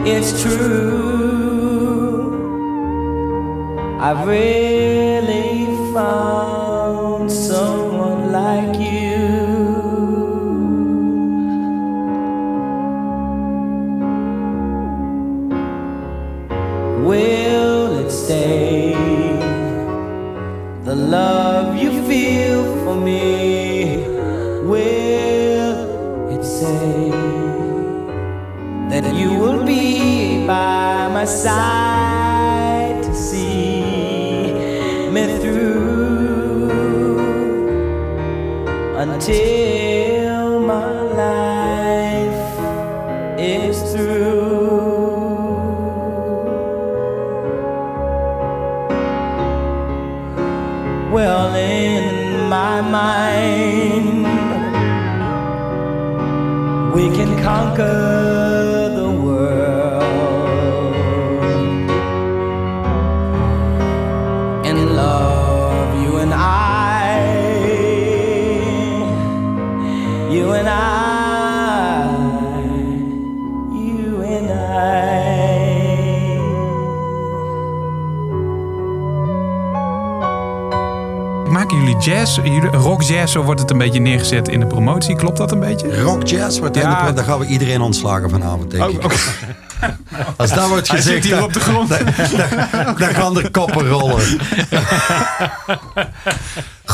it's 0.04 0.42
true. 0.42 1.13
I've 4.06 4.26
really 4.26 5.64
found 5.94 7.32
someone 7.32 8.32
like 8.32 8.78
you. 8.78 9.16
Will 17.08 18.04
it 18.04 18.10
stay? 18.10 18.92
The 20.84 20.94
love 20.94 21.78
you 21.82 21.90
feel 22.06 22.62
for 22.84 22.96
me, 22.96 24.04
will 24.70 26.28
it 26.28 26.44
say 26.44 27.08
that 28.90 29.14
you 29.14 29.30
will 29.32 29.64
be 29.64 30.46
by 30.46 31.08
my 31.08 31.24
side 31.24 31.83
jazz, 82.42 82.74
rock 82.84 83.02
jazz, 83.02 83.32
zo 83.32 83.42
wordt 83.42 83.60
het 83.60 83.70
een 83.70 83.78
beetje 83.78 84.00
neergezet 84.00 84.48
in 84.48 84.60
de 84.60 84.66
promotie. 84.66 85.16
Klopt 85.16 85.36
dat 85.36 85.52
een 85.52 85.60
beetje? 85.60 86.02
Rock 86.02 86.26
jazz, 86.26 86.58
wordt 86.58 86.76
Ja. 86.76 87.12
daar 87.12 87.24
gaan 87.24 87.38
we 87.38 87.46
iedereen 87.46 87.80
ontslagen 87.80 88.30
vanavond, 88.30 88.70
denk 88.70 88.88
ik. 88.90 89.02
Als 90.36 90.52
dat 90.54 90.68
wordt 90.68 90.88
Hij 90.88 90.96
gezegd, 90.96 91.14
zit 91.22 91.24
hier 91.24 91.34
dan, 91.34 91.44
op 91.44 91.52
de 91.52 91.60
grond. 91.60 91.88
dan 92.98 93.14
gaan 93.14 93.38
er 93.38 93.50
koppen 93.50 93.88
rollen. 93.88 94.22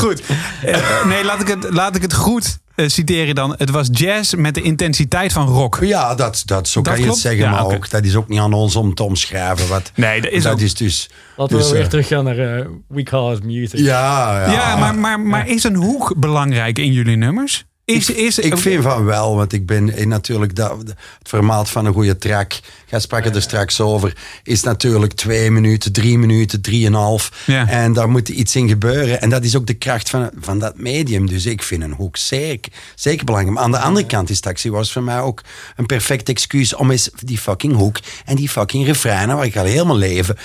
Goed. 0.01 0.21
Eh, 0.65 1.05
nee, 1.05 1.23
laat 1.23 1.41
ik 1.41 1.47
het, 1.47 1.67
laat 1.69 1.95
ik 1.95 2.01
het 2.01 2.13
goed 2.13 2.59
eh, 2.75 2.87
citeren 2.87 3.35
dan. 3.35 3.55
Het 3.57 3.69
was 3.69 3.87
jazz 3.91 4.33
met 4.33 4.53
de 4.55 4.61
intensiteit 4.61 5.33
van 5.33 5.47
rock. 5.47 5.77
Ja, 5.81 6.15
dat, 6.15 6.43
dat, 6.45 6.67
zo 6.67 6.81
Dat 6.81 6.93
kan 6.93 7.03
je 7.03 7.09
het 7.09 7.17
zeggen, 7.17 7.41
Ja, 7.41 7.49
maar 7.51 7.65
ook, 7.65 7.89
dat 7.89 8.03
is 8.03 8.15
ook 8.15 8.27
niet 8.27 8.39
aan 8.39 8.53
ons 8.53 8.75
om 8.75 8.93
te 8.93 9.03
omschrijven. 9.03 9.67
Wat, 9.67 9.91
Nee, 9.95 10.21
dat 10.21 10.31
is 10.31 10.43
dat 10.43 10.53
ook- 10.53 10.59
is 10.59 10.73
dus... 10.73 11.09
Laten 11.37 11.57
dus, 11.57 11.67
we 11.67 11.73
weer 11.73 11.83
eh, 11.83 11.89
teruggaan 11.89 12.23
naar 12.23 12.37
eh, 12.37 12.65
We 12.87 13.03
Call 13.03 13.33
It 13.33 13.43
Music. 13.43 13.79
Ja, 13.79 14.41
ja. 14.45 14.51
Ja, 14.51 14.75
maar, 14.75 14.95
maar, 14.95 15.19
maar 15.19 15.47
is 15.47 15.63
een 15.63 15.75
hoek 15.75 16.13
belangrijk 16.17 16.79
in 16.79 16.91
jullie 16.91 17.15
nummers? 17.17 17.65
Is, 17.85 18.09
is, 18.09 18.39
Ik 18.39 18.57
vind 18.57 18.83
van 18.83 19.05
wel, 19.05 19.35
want 19.35 19.53
ik 19.53 19.65
ben 19.65 19.95
in 19.97 20.07
natuurlijk 20.07 20.55
dat, 20.55 20.77
het 20.77 20.95
formaat 21.23 21.69
van 21.69 21.85
een 21.85 21.93
goede 21.93 22.17
track. 22.17 22.59
Jij 22.85 22.99
sprak 22.99 23.25
er 23.25 23.41
straks 23.41 23.81
over. 23.81 24.17
Is 24.43 24.63
natuurlijk 24.63 25.13
twee 25.13 25.51
minuten, 25.51 25.91
drie 25.91 26.17
minuten, 26.17 26.61
drieënhalf. 26.61 27.43
Ja. 27.45 27.67
En 27.67 27.93
daar 27.93 28.09
moet 28.09 28.29
iets 28.29 28.55
in 28.55 28.67
gebeuren. 28.67 29.21
En 29.21 29.29
dat 29.29 29.43
is 29.43 29.55
ook 29.55 29.67
de 29.67 29.73
kracht 29.73 30.09
van, 30.09 30.29
van 30.39 30.59
dat 30.59 30.77
medium. 30.77 31.27
Dus 31.27 31.45
ik 31.45 31.63
vind 31.63 31.83
een 31.83 31.93
hoek 31.93 32.17
zeker, 32.17 32.71
zeker 32.95 33.25
belangrijk. 33.25 33.55
Maar 33.55 33.65
aan 33.65 33.71
de 33.71 33.79
andere 33.79 34.05
kant 34.05 34.29
is 34.29 34.39
Taxi 34.39 34.71
was 34.71 34.91
voor 34.91 35.03
mij 35.03 35.19
ook 35.19 35.41
een 35.75 35.85
perfect 35.85 36.29
excuus 36.29 36.75
om 36.75 36.91
eens 36.91 37.09
die 37.19 37.37
fucking 37.37 37.75
hoek 37.75 37.99
en 38.25 38.35
die 38.35 38.49
fucking 38.49 38.85
refreinen, 38.85 39.35
waar 39.35 39.45
ik 39.45 39.57
al 39.57 39.65
heel 39.65 39.85
mijn 39.85 39.97
leven 39.97 40.37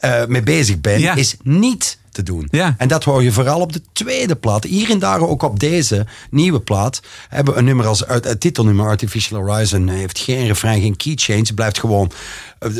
eh, 0.00 0.24
mee 0.26 0.42
bezig 0.42 0.80
ben, 0.80 1.00
Ja. 1.00 1.14
is 1.14 1.36
niet 1.42 1.98
te 2.10 2.22
doen. 2.22 2.48
Ja. 2.50 2.74
En 2.78 2.88
dat 2.88 3.04
hoor 3.04 3.22
je 3.22 3.32
vooral 3.32 3.60
op 3.60 3.72
de 3.72 3.82
tweede 3.92 4.36
plaat. 4.36 4.64
Hier 4.64 4.90
en 4.90 4.98
daar 4.98 5.20
ook 5.20 5.42
op 5.42 5.60
deze 5.60 6.06
nieuwe 6.30 6.60
plaat 6.60 7.00
hebben 7.28 7.52
we 7.54 7.58
een 7.60 7.64
nummer 7.66 7.86
als 7.86 8.06
uit, 8.06 8.24
het 8.24 8.40
titelnummer 8.40 8.86
Artificial 8.86 9.40
Horizon 9.40 9.88
heeft 9.88 10.18
geen 10.18 10.46
refrein, 10.46 10.80
geen 10.80 10.96
key 10.96 11.12
change. 11.16 11.38
Het 11.38 11.54
blijft 11.54 11.78
gewoon. 11.78 12.10
eh, 12.58 12.70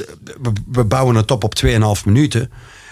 We, 0.42 0.52
we 0.72 0.84
bouwen 0.84 1.14
het 1.14 1.30
op 1.30 1.44
op 1.44 1.54
2,5 1.64 2.04
minuten. 2.04 2.50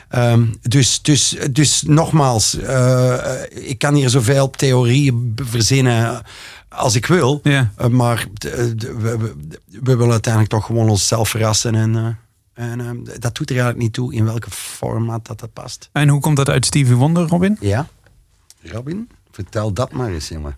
Ehm, 0.08 0.44
dus, 0.62 1.02
dus, 1.02 1.36
dus 1.50 1.82
nogmaals, 1.82 2.58
eh, 2.58 3.14
ik 3.50 3.78
kan 3.78 3.94
hier 3.94 4.08
zoveel 4.08 4.50
theorieën 4.50 5.32
verzinnen 5.44 6.22
als 6.68 6.94
ik 6.94 7.06
wil. 7.06 7.40
Ja. 7.42 7.72
Maar 7.90 8.26
we, 8.38 8.74
we, 8.98 9.34
we 9.82 9.96
willen 9.96 10.10
uiteindelijk 10.12 10.52
toch 10.52 10.64
gewoon 10.66 10.88
onszelf 10.88 11.28
verrassen. 11.28 11.74
En, 11.74 12.18
en 12.58 12.80
eh, 12.80 13.18
dat 13.18 13.34
doet 13.34 13.50
er 13.50 13.56
eigenlijk 13.56 13.78
niet 13.78 13.92
toe 13.92 14.14
in 14.14 14.24
welke 14.24 14.50
formaat 14.50 15.26
dat, 15.26 15.40
dat 15.40 15.52
past. 15.52 15.88
En 15.92 16.08
hoe 16.08 16.20
komt 16.20 16.36
dat 16.36 16.48
uit 16.48 16.66
Stevie 16.66 16.94
Wonder, 16.94 17.26
Robin? 17.28 17.56
Ja? 17.60 17.86
Robin, 18.62 19.08
vertel 19.30 19.72
dat 19.72 19.92
maar 19.92 20.08
eens, 20.10 20.28
jongen. 20.28 20.56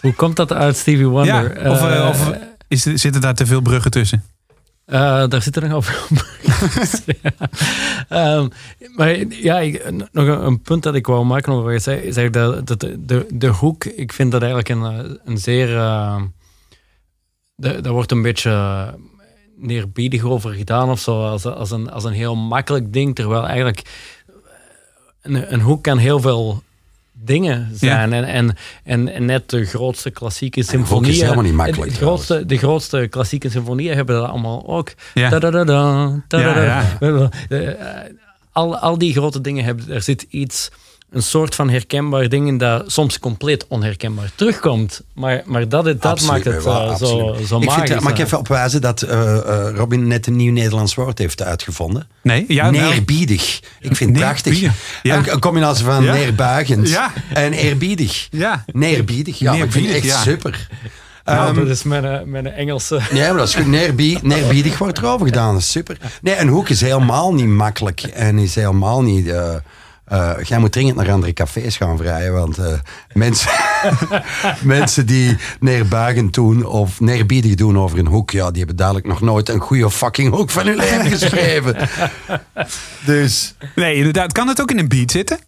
Hoe 0.00 0.14
komt 0.14 0.36
dat 0.36 0.52
uit 0.52 0.76
Stevie 0.76 1.06
Wonder? 1.06 1.62
Ja, 1.62 1.70
of, 1.70 1.80
eh, 1.80 1.98
Eh, 2.00 2.08
of 2.08 2.32
is, 2.68 2.82
zitten 2.82 3.20
daar 3.20 3.34
te 3.34 3.46
veel 3.46 3.60
bruggen 3.60 3.90
tussen? 3.90 4.24
Eh, 4.84 5.28
daar 5.28 5.42
zitten 5.42 5.68
nog 5.68 5.88
op. 5.88 6.08
ja. 7.22 7.32
Ehm, 8.08 8.48
maar 8.96 9.16
ja, 9.28 9.58
ik, 9.60 9.90
nog 9.90 10.26
een, 10.26 10.44
een 10.46 10.60
punt 10.60 10.82
dat 10.82 10.94
ik 10.94 11.06
wou 11.06 11.24
maken 11.24 11.52
over 11.52 11.64
wat 11.64 11.72
je 11.72 11.78
zei, 11.78 12.00
is 12.00 12.16
eigenlijk 12.16 12.66
dat, 12.66 12.78
dat 12.80 12.90
de, 13.08 13.26
de 13.32 13.48
hoek, 13.48 13.84
ik 13.84 14.12
vind 14.12 14.32
dat 14.32 14.42
eigenlijk 14.42 14.68
een, 14.70 15.18
een 15.24 15.38
zeer... 15.38 15.66
de- 17.54 17.80
daar 17.80 17.92
wordt 17.92 18.12
een 18.12 18.22
beetje 18.22 18.50
neerbiedig 19.60 20.22
over 20.22 20.52
gedaan 20.52 20.90
of 20.90 21.00
zo, 21.00 21.26
als, 21.26 21.44
als, 21.44 21.70
een, 21.70 21.90
als 21.90 22.04
een 22.04 22.12
heel 22.12 22.36
makkelijk 22.36 22.92
ding, 22.92 23.14
terwijl 23.14 23.46
eigenlijk 23.46 23.82
een, 25.22 25.52
een 25.52 25.60
hoek 25.60 25.82
kan 25.82 25.98
heel 25.98 26.20
veel 26.20 26.62
dingen 27.12 27.70
zijn. 27.74 28.12
En, 28.12 28.24
en, 28.24 28.56
en, 28.84 29.08
en 29.08 29.24
net 29.24 29.50
de 29.50 29.64
grootste 29.64 30.10
klassieke 30.10 30.58
hoek 30.58 30.68
is 30.68 30.68
symfonieën... 30.68 31.22
helemaal 31.22 31.44
niet 31.44 31.52
makkelijk, 31.52 31.90
De 31.90 31.96
grootste, 31.96 32.46
de 32.46 32.58
grootste 32.58 33.06
klassieke 33.10 33.50
symfonieën 33.50 33.94
hebben 33.94 34.16
dat 34.16 34.28
allemaal 34.28 34.66
ook. 34.66 34.92
Ja. 35.14 35.30
Eh, 37.48 37.58
al, 38.52 38.78
al 38.78 38.98
die 38.98 39.12
grote 39.12 39.40
dingen 39.40 39.64
hebben, 39.64 39.88
er 39.88 40.02
zit 40.02 40.26
iets 40.28 40.70
een 41.10 41.22
soort 41.22 41.54
van 41.54 41.70
herkenbaar 41.70 42.28
ding 42.28 42.48
in 42.48 42.58
dat 42.58 42.92
soms 42.92 43.18
compleet 43.18 43.66
onherkenbaar 43.68 44.30
terugkomt. 44.34 45.02
Maar, 45.14 45.42
maar 45.44 45.68
dat, 45.68 45.84
dat 45.84 46.04
Absoluut, 46.04 46.32
maakt 46.32 46.44
het 46.44 46.64
wel, 46.64 46.90
eh, 46.90 46.96
zo, 46.96 47.36
zo 47.46 47.58
ik 47.58 47.64
magisch. 47.64 47.90
vind, 47.90 48.02
Mag 48.02 48.10
ik 48.12 48.18
hè. 48.18 48.24
even 48.24 48.38
opwijzen 48.38 48.80
dat 48.80 49.02
eh, 49.02 49.36
eh, 49.36 49.74
Robin 49.76 50.06
net 50.06 50.26
een 50.26 50.36
nieuw 50.36 50.52
Nederlands 50.52 50.94
woord 50.94 51.18
heeft 51.18 51.42
uitgevonden? 51.42 52.08
Nee, 52.22 52.44
ja, 52.48 52.70
nou, 52.70 52.84
Neerbiedig. 52.92 53.60
Ik 53.80 53.96
vind 53.96 54.10
het 54.10 54.18
prachtig. 54.18 54.60
Ja. 55.02 55.16
Een, 55.16 55.32
een 55.32 55.40
combinatie 55.40 55.84
van 55.84 56.02
Ja. 56.04 56.12
neerbuigend 56.12 56.88
Ja. 56.88 57.12
en 57.32 57.52
eerbiedig. 57.52 58.28
Ja. 58.30 58.64
Neerbiedig, 58.66 59.38
ja. 59.38 59.52
ik 59.52 59.72
vind 59.72 59.86
het 59.86 60.04
echt 60.04 60.22
super. 60.22 60.68
Nou, 61.24 61.46
Ehm, 61.48 61.54
dat 61.54 61.68
is 61.68 61.82
mijn, 61.82 62.04
eh, 62.04 62.22
mijn 62.24 62.46
Engelse... 62.46 63.00
Nee, 63.12 63.28
maar 63.28 63.36
dat 63.36 63.48
is 63.48 63.54
goed. 63.54 63.66
Neerbie, 63.66 64.18
neerbiedig 64.22 64.78
wordt 64.78 64.98
erover 64.98 65.26
gedaan. 65.26 65.52
Dat 65.52 65.62
is 65.62 65.70
super. 65.70 65.96
Nee, 66.22 66.36
een 66.38 66.48
hoek 66.48 66.68
is 66.68 66.80
helemaal 66.80 67.34
niet 67.34 67.46
makkelijk. 67.46 68.00
En 68.02 68.38
is 68.38 68.54
helemaal 68.54 69.02
niet... 69.02 69.28
eh, 69.28 69.54
eh, 70.10 70.32
jij 70.42 70.58
moet 70.58 70.72
dringend 70.72 70.96
naar 70.96 71.10
andere 71.10 71.32
cafés 71.32 71.76
gaan 71.76 71.96
vrijen. 71.96 72.32
Want 72.32 72.58
eh, 72.58 72.72
mensen, 73.12 73.50
mensen 74.62 75.06
die 75.06 75.36
neerbuigend 75.60 76.34
doen 76.34 76.64
of 76.64 77.00
neerbiedig 77.00 77.54
doen 77.54 77.78
over 77.78 77.98
een 77.98 78.06
hoek... 78.06 78.30
Ja, 78.30 78.48
die 78.48 78.58
hebben 78.58 78.76
dadelijk 78.76 79.06
nog 79.06 79.20
nooit 79.20 79.48
een 79.48 79.60
goede 79.60 79.90
fucking 79.90 80.34
hoek 80.34 80.50
van 80.50 80.66
hun 80.66 80.76
leven 80.76 81.06
geschreven. 81.16 81.88
Dus, 83.04 83.54
Nee, 83.74 83.94
inderdaad. 83.94 84.32
Kan 84.32 84.48
het 84.48 84.60
ook 84.60 84.70
in 84.70 84.78
een 84.78 84.88
beat 84.88 85.10
zitten? 85.10 85.38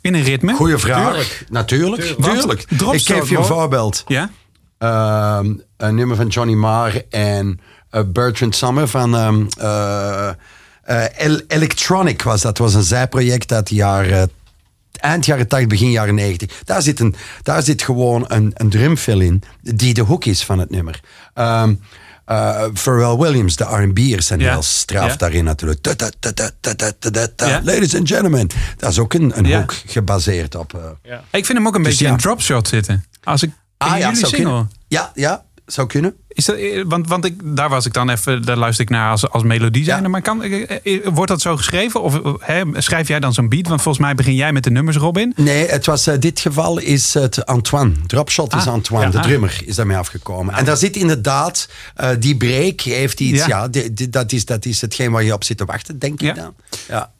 In 0.00 0.14
een 0.14 0.22
ritme? 0.22 0.54
goede 0.54 0.78
vraag. 0.78 1.42
Natuurlijk. 1.48 2.02
Tuurlijk. 2.02 2.46
Want 2.46 2.66
drop 2.78 2.94
Ik 2.94 3.06
geef 3.06 3.28
je 3.28 3.36
een 3.36 3.44
voorbeeld. 3.44 4.04
Ja? 4.06 4.30
Ehm, 4.78 5.54
een 5.76 5.94
nummer 5.94 6.16
van 6.16 6.26
Johnny 6.26 6.54
Marr 6.54 7.04
en 7.10 7.60
eh, 7.90 8.02
Bertrand 8.06 8.54
Summer 8.54 8.88
van 8.88 9.16
ehm, 9.16 9.44
eh, 9.58 10.28
eh, 10.28 10.34
eh, 10.86 11.04
Electronic 11.48 12.22
was 12.22 12.40
dat, 12.40 12.58
was 12.58 12.74
een 12.74 12.82
zijproject 12.82 13.52
uit 13.52 13.68
de 13.68 13.74
jaren 13.74 14.22
eh, 14.22 15.10
eind 15.10 15.26
jaren 15.26 15.48
80, 15.48 15.68
begin 15.68 15.90
jaren 15.90 16.14
90. 16.14 16.62
Daar 16.64 16.82
zit, 16.82 17.00
een, 17.00 17.14
daar 17.42 17.62
zit 17.62 17.82
gewoon 17.82 18.24
een, 18.28 18.52
een 18.54 18.70
drumfill 18.70 19.20
in 19.20 19.42
die 19.60 19.94
de 19.94 20.00
hoek 20.00 20.24
is 20.24 20.44
van 20.44 20.58
het 20.58 20.70
nummer. 20.70 21.00
Um, 21.34 21.80
Pharrell 22.74 23.16
Williams, 23.16 23.56
de 23.56 23.64
R&B'ers 23.64 24.26
zijn 24.26 24.40
wel 24.40 24.50
heel 24.50 24.62
straf 24.62 25.16
daarin 25.16 25.44
natuurlijk. 25.44 25.86
Ladies 27.64 27.94
and 27.94 28.08
gentlemen. 28.08 28.48
Dat 28.76 28.90
is 28.90 28.98
ook 28.98 29.14
een, 29.14 29.38
een 29.38 29.54
hoek 29.54 29.74
gebaseerd 29.86 30.54
op... 30.54 30.98
Ik 31.30 31.46
vind 31.46 31.58
hem 31.58 31.66
ook 31.66 31.74
een 31.74 31.82
beetje 31.82 32.06
in 32.06 32.16
drop 32.16 32.42
shot 32.42 32.68
zitten. 32.68 33.04
Als 33.24 33.42
ik 33.42 33.50
ah 33.76 33.98
jullie 33.98 34.26
single. 34.26 34.66
Ja, 34.88 35.10
ja, 35.14 35.44
zou 35.66 35.86
kunnen. 35.86 36.14
Is 36.28 36.44
dat, 36.44 36.56
eh, 36.56 36.82
want 36.86 37.08
want 37.08 37.24
ik, 37.24 37.34
daar 37.56 37.68
was 37.68 37.86
ik 37.86 37.92
dan 37.92 38.10
even, 38.10 38.42
daar 38.42 38.56
luister 38.56 38.84
ik 38.84 38.90
naar 38.90 39.10
als, 39.10 39.30
als 39.30 39.42
melodie 39.42 39.84
zijn. 39.84 40.02
Ja. 40.02 40.08
Maar 40.08 40.22
kan, 40.22 40.42
eh, 40.42 40.70
eh, 40.84 41.06
wordt 41.12 41.30
dat 41.30 41.40
zo 41.40 41.56
geschreven? 41.56 42.02
Of 42.02 42.20
hè, 42.40 42.62
schrijf 42.76 43.08
jij 43.08 43.20
dan 43.20 43.32
zo'n 43.34 43.48
beat? 43.48 43.68
Want 43.68 43.82
volgens 43.82 44.04
mij 44.04 44.14
begin 44.14 44.34
jij 44.34 44.52
met 44.52 44.64
de 44.64 44.70
nummers, 44.70 44.96
Robin. 44.96 45.32
Nee, 45.36 45.66
het 45.66 45.86
was, 45.86 46.04
dit 46.18 46.40
geval 46.40 46.78
is 46.78 47.14
het 47.14 47.46
Antoine. 47.46 47.92
Dropshot 48.06 48.54
is 48.54 48.66
Ah, 48.66 48.72
Antoine, 48.72 49.06
ja, 49.06 49.12
de 49.12 49.18
ah. 49.18 49.24
drummer, 49.24 49.60
is 49.64 49.74
daarmee 49.76 49.96
afgekomen. 49.96 50.54
En 50.54 50.64
daar 50.64 50.76
zit 50.76 50.96
inderdaad, 50.96 51.68
die 52.18 52.36
break 52.36 52.80
heeft 52.80 53.20
iets, 53.20 53.38
Ja. 53.46 53.46
ja, 53.48 53.68
die- 53.68 53.92
die- 53.94 54.08
dat, 54.10 54.32
is, 54.32 54.44
dat 54.44 54.64
is 54.64 54.80
hetgeen 54.80 55.10
waar 55.10 55.22
je 55.24 55.32
op 55.32 55.44
zit 55.44 55.56
te 55.56 55.64
wachten, 55.64 55.98
denk 55.98 56.20
ik 56.20 56.34
dan. 56.34 56.54
Ja. 56.88 57.10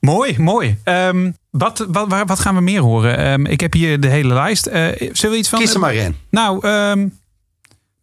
Mooi, 0.00 0.38
mooi. 0.38 0.76
Ehm, 0.84 1.30
wat, 1.50 1.86
wat, 1.88 2.08
wat 2.26 2.38
gaan 2.40 2.54
we 2.54 2.60
meer 2.60 2.80
horen? 2.80 3.16
Ehm, 3.18 3.46
ik 3.46 3.60
heb 3.60 3.72
hier 3.72 4.00
de 4.00 4.08
hele 4.08 4.34
lijst. 4.34 4.62
Zullen 4.62 5.30
we 5.30 5.36
iets 5.36 5.48
van... 5.48 5.58
Kies 5.58 5.74
er 5.74 5.80
maar 5.80 5.94
één. 5.94 6.16
Nou, 6.30 6.66
ehm, 6.66 7.06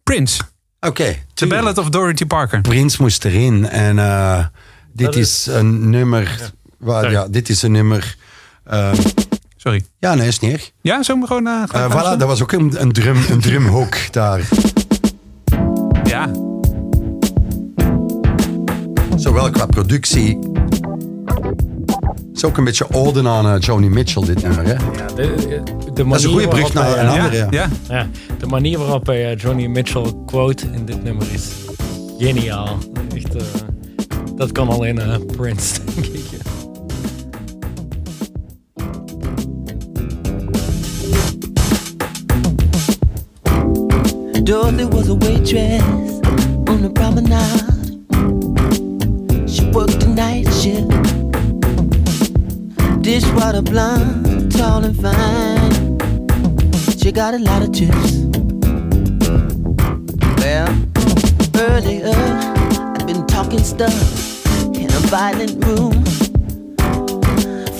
Prince. 0.02 0.42
Oké, 0.80 1.16
The. 1.34 1.46
Ballad 1.46 1.78
of 1.78 1.88
Dorothy 1.88 2.26
Parker. 2.26 2.60
Prins 2.60 2.96
moest 2.96 3.24
erin. 3.24 3.68
En 3.68 3.98
eh, 3.98 4.44
dit 4.92 5.16
is, 5.16 5.46
een 5.46 5.90
nummer, 5.90 6.52
waar, 6.78 7.02
Sorry. 7.02 7.16
ja, 7.16 7.28
dit 7.28 7.48
is 7.48 7.62
een 7.62 7.72
nummer... 7.72 8.16
eh, 8.64 8.92
Sorry. 9.56 9.84
ja, 9.98 10.14
nee, 10.14 10.26
is 10.28 10.38
niet 10.38 10.52
erg. 10.52 10.70
Ja, 10.80 11.02
we 11.20 11.26
gewoon... 11.26 11.68
gewoon 11.68 11.90
voilà, 11.90 12.18
dat 12.18 12.22
was 12.22 12.42
ook 12.42 12.52
een, 12.52 12.80
een, 12.80 12.92
drum, 12.92 13.16
een 13.30 13.40
drumhoek 13.40 14.12
daar. 14.12 14.48
Ja. 16.04 16.30
Zowel 19.16 19.50
qua 19.50 19.66
productie... 19.66 20.38
Het 22.40 22.48
is 22.48 22.54
ook 22.54 22.58
een 22.58 22.64
beetje 22.64 22.90
ode 22.90 23.28
aan 23.28 23.46
eh, 23.46 23.60
Joni 23.60 23.88
Mitchell, 23.88 24.24
dit 24.24 24.42
nummer. 24.42 24.64
Hè? 24.64 24.72
Ja, 24.72 25.06
de, 25.14 25.34
de 25.94 26.02
Dat 26.04 26.18
is 26.18 26.24
een 26.24 26.28
manier 26.28 26.28
goede 26.28 26.48
brug 26.48 26.72
waarop 26.72 26.94
naar 26.96 26.98
een 26.98 27.06
eh, 27.06 27.24
andere. 27.24 27.36
Ja. 27.36 27.46
ja. 27.50 27.68
Ja, 27.88 28.08
de 28.38 28.46
manier 28.46 28.78
waarop 28.78 29.06
hij 29.06 29.30
eh, 29.30 29.38
Johnny 29.38 29.66
Mitchell 29.66 30.12
quote 30.26 30.66
in 30.72 30.84
dit 30.84 31.04
nummer 31.04 31.26
is 31.32 31.50
geniaal. 32.18 32.78
Echt, 33.14 33.34
dat 34.36 34.52
kan 34.52 34.68
alleen 34.68 34.98
eh, 34.98 35.16
Prince, 35.36 35.80
denk 35.94 36.06
ik. 36.06 36.24
Dorothy 44.44 44.84
was 44.84 45.08
a 45.08 45.16
waitress 45.16 45.82
on 46.64 46.80
the 46.80 46.90
promenade. 46.92 47.79
Dishwater 53.20 53.60
blonde, 53.60 54.50
tall 54.50 54.82
and 54.82 54.96
fine. 54.96 55.98
She 56.96 57.12
got 57.12 57.34
a 57.34 57.38
lot 57.38 57.60
of 57.62 57.70
tips. 57.70 58.12
Well, 60.38 60.68
earlier 61.54 62.14
I'd 62.96 63.06
been 63.06 63.26
talking 63.26 63.62
stuff 63.62 63.92
in 64.74 64.86
a 64.86 65.00
violent 65.12 65.62
room, 65.66 66.02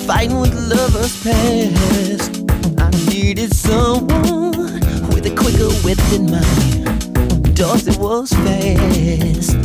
fighting 0.07 0.41
with 0.41 0.53
lovers 0.69 1.17
past. 1.25 2.45
I 2.79 2.91
needed 3.11 3.55
someone 3.55 4.81
with 5.09 5.25
a 5.25 5.35
quicker 5.35 5.71
wit 5.83 5.97
than 6.11 6.31
mine. 6.31 7.55
Dorothy 7.55 7.97
was 7.99 8.31
fast. 8.45 9.57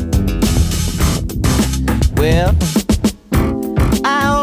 Well, 2.16 2.56
I 4.06 4.35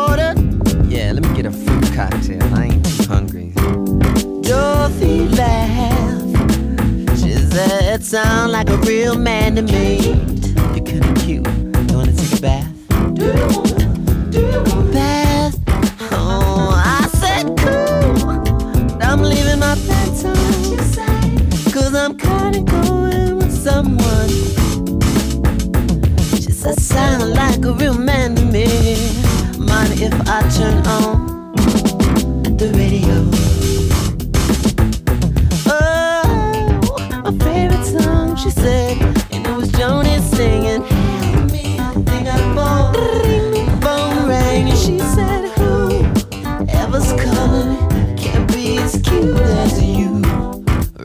get 1.43 1.53
a 1.53 1.57
fruit 1.57 1.93
cocktail. 1.95 2.55
I 2.55 2.67
ain't 2.67 2.85
too 2.85 3.05
hungry. 3.05 3.53
Dorothy 4.43 5.29
laughed. 5.29 7.19
She 7.21 7.33
said, 7.33 8.05
"Sound 8.05 8.53
like 8.53 8.71
a 8.71 8.77
real 8.79 9.17
man 9.17 9.57
to 9.57 9.63
me. 9.63 9.87
You're 10.75 10.85
kinda 10.85 11.13
cute. 11.21 11.49
You 11.89 11.97
wanna 11.97 12.13
take 12.13 12.39
a 12.39 12.41
bath? 12.41 12.69
Do 13.15 13.25
you 13.25 13.47
wanna? 13.57 13.89
Do 14.31 14.41
you 14.53 14.63
wanna 14.67 14.93
bath? 14.93 15.57
Oh, 16.13 16.71
I 16.99 17.09
said 17.21 17.45
cool. 17.63 18.31
I'm 19.03 19.23
leaving 19.23 19.59
my 19.59 19.75
pants 19.87 20.25
on. 20.25 20.37
Cause 21.73 21.95
I'm 21.95 22.15
kinda 22.17 22.61
going 22.61 23.39
with 23.39 23.55
someone. 23.69 24.31
She 26.43 26.53
said, 26.53 26.79
sound 26.79 27.35
like 27.35 27.65
a 27.65 27.73
real 27.73 27.99
man 27.99 28.37
to 28.37 28.45
me. 28.45 28.67
Mind 29.59 29.93
if 30.01 30.15
I 30.29 30.41
turn 30.57 30.87
on 30.87 31.22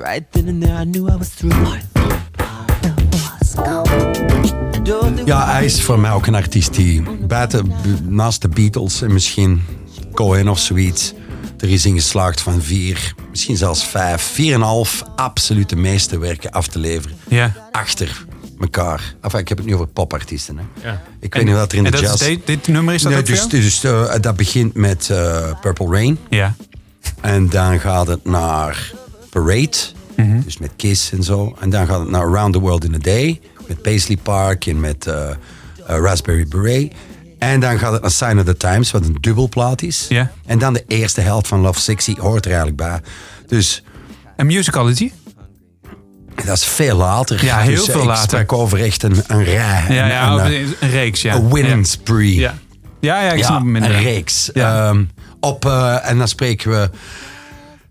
Right 0.08 0.32
then 0.32 0.48
and 0.48 0.62
there, 0.62 0.76
I 0.76 0.86
knew 0.86 1.10
I 1.10 1.17
was 1.17 1.30
through. 1.30 1.56
Ja, 5.26 5.52
hij 5.52 5.65
is 5.65 5.82
voor 5.82 6.00
mij 6.00 6.12
ook 6.12 6.28
een 6.28 6.36
artiest 6.36 6.74
die 6.74 7.04
buiten, 7.28 7.72
naast 8.08 8.41
de 8.41 8.48
Beatles 8.48 9.02
en 9.02 9.13
misschien 9.13 9.62
Cohen 10.13 10.48
of 10.48 10.60
zoiets, 10.60 11.13
er 11.58 11.70
is 11.70 11.86
in 11.86 11.93
geslaagd 11.93 12.41
van 12.41 12.62
vier, 12.62 13.13
misschien 13.30 13.58
zelfs 13.58 13.86
vijf, 13.86 14.22
vier 14.22 14.54
en 14.54 14.62
half 14.62 15.04
absolute 15.15 15.76
meesterwerken 15.76 16.52
af 16.52 16.67
te 16.67 16.80
leveren. 16.80 17.17
Ja. 17.28 17.54
Achter 17.72 18.26
elkaar. 18.60 19.15
Enfin, 19.22 19.39
ik 19.39 19.48
heb 19.48 19.58
het 19.58 19.67
nu 19.67 19.74
over 19.74 19.88
popartiesten. 19.88 20.58
Hè. 20.58 20.89
Ja. 20.89 21.02
Ik 21.20 21.34
weet 21.34 21.46
niet 21.46 21.54
wat 21.54 21.72
er 21.72 21.78
in 21.78 21.84
de 21.84 21.91
dat 21.91 22.00
jazz... 22.00 22.22
Is 22.22 22.28
dit, 22.28 22.46
dit 22.46 22.67
nummer 22.67 22.93
is 22.93 23.02
dat 23.02 23.12
Nee, 23.12 23.24
dus 23.24 23.48
dus 23.48 23.84
eh, 23.84 24.13
dat 24.22 24.36
begint 24.36 24.74
met 24.74 25.10
eh, 25.10 25.60
Purple 25.62 25.88
Rain. 25.89 26.17
Ja. 26.30 26.56
En 27.22 27.50
dan 27.50 27.80
gaat 27.80 28.08
het 28.08 28.26
naar 28.26 28.91
Parade. 29.30 29.78
Mhm. 30.15 30.41
Dus 30.41 30.58
met 30.58 30.72
Kiss 30.76 31.12
en 31.12 31.24
zo. 31.24 31.56
En 31.60 31.70
dan 31.70 31.88
gaat 31.88 32.00
het 32.00 32.10
naar 32.10 32.22
Around 32.22 32.54
the 32.54 32.60
World 32.60 32.84
in 32.84 32.96
a 32.96 32.98
Day. 32.98 33.39
Met 33.67 33.82
Paisley 33.82 34.17
Park 34.17 34.65
en 34.65 34.80
met 34.80 35.08
eh, 35.08 35.30
Raspberry 35.86 36.48
Beret. 36.48 36.93
En 37.39 37.60
dan 37.60 37.80
gaat 37.80 37.91
het 37.91 38.02
naar 38.02 38.12
Sign 38.12 38.38
of 38.38 38.43
the 38.45 38.58
Times, 38.58 38.91
wat 38.91 39.06
een 39.06 39.17
dubbelplaat 39.19 39.82
is. 39.82 40.06
Ja. 40.10 40.32
En 40.45 40.60
dan 40.60 40.73
de 40.73 40.84
eerste 40.88 41.21
helft 41.21 41.47
van 41.47 41.60
Love 41.60 41.80
Sexy 41.80 42.15
hoort 42.19 42.45
er 42.45 42.52
eigenlijk 42.52 42.78
bij. 42.78 43.00
Dus 43.47 43.84
En 44.36 44.45
Musicology? 44.45 45.12
dat 46.45 46.58
is 46.58 46.65
veel 46.65 46.97
later. 46.97 47.45
Ja, 47.45 47.60
heel 47.60 47.76
Dus, 47.76 47.88
eh, 47.88 47.91
veel 47.91 48.02
ik 48.02 48.08
later. 48.08 48.45
over 48.50 48.84
echt 48.84 49.04
een, 49.04 49.23
een 49.28 49.43
rij. 49.43 49.84
Ja, 49.89 49.89
een, 49.89 49.95
ja 49.95 50.32
een, 50.32 50.39
een, 50.45 50.52
eh, 50.52 50.67
een 50.80 50.89
reeks, 50.89 51.21
ja. 51.21 51.36
een 51.36 51.54
winning 51.54 51.86
ja. 51.86 51.91
spree. 51.91 52.36
Ja. 52.36 52.54
Ja, 53.00 53.21
ja, 53.23 53.32
ik 53.32 53.43
snap 53.43 53.62
hem 53.62 53.76
een 53.76 53.91
reeks. 54.02 54.52
Ehm, 54.52 55.04
Op, 55.39 55.65
eh, 55.65 56.10
en 56.10 56.17
dan 56.17 56.28
spreken 56.28 56.71
we 56.71 56.89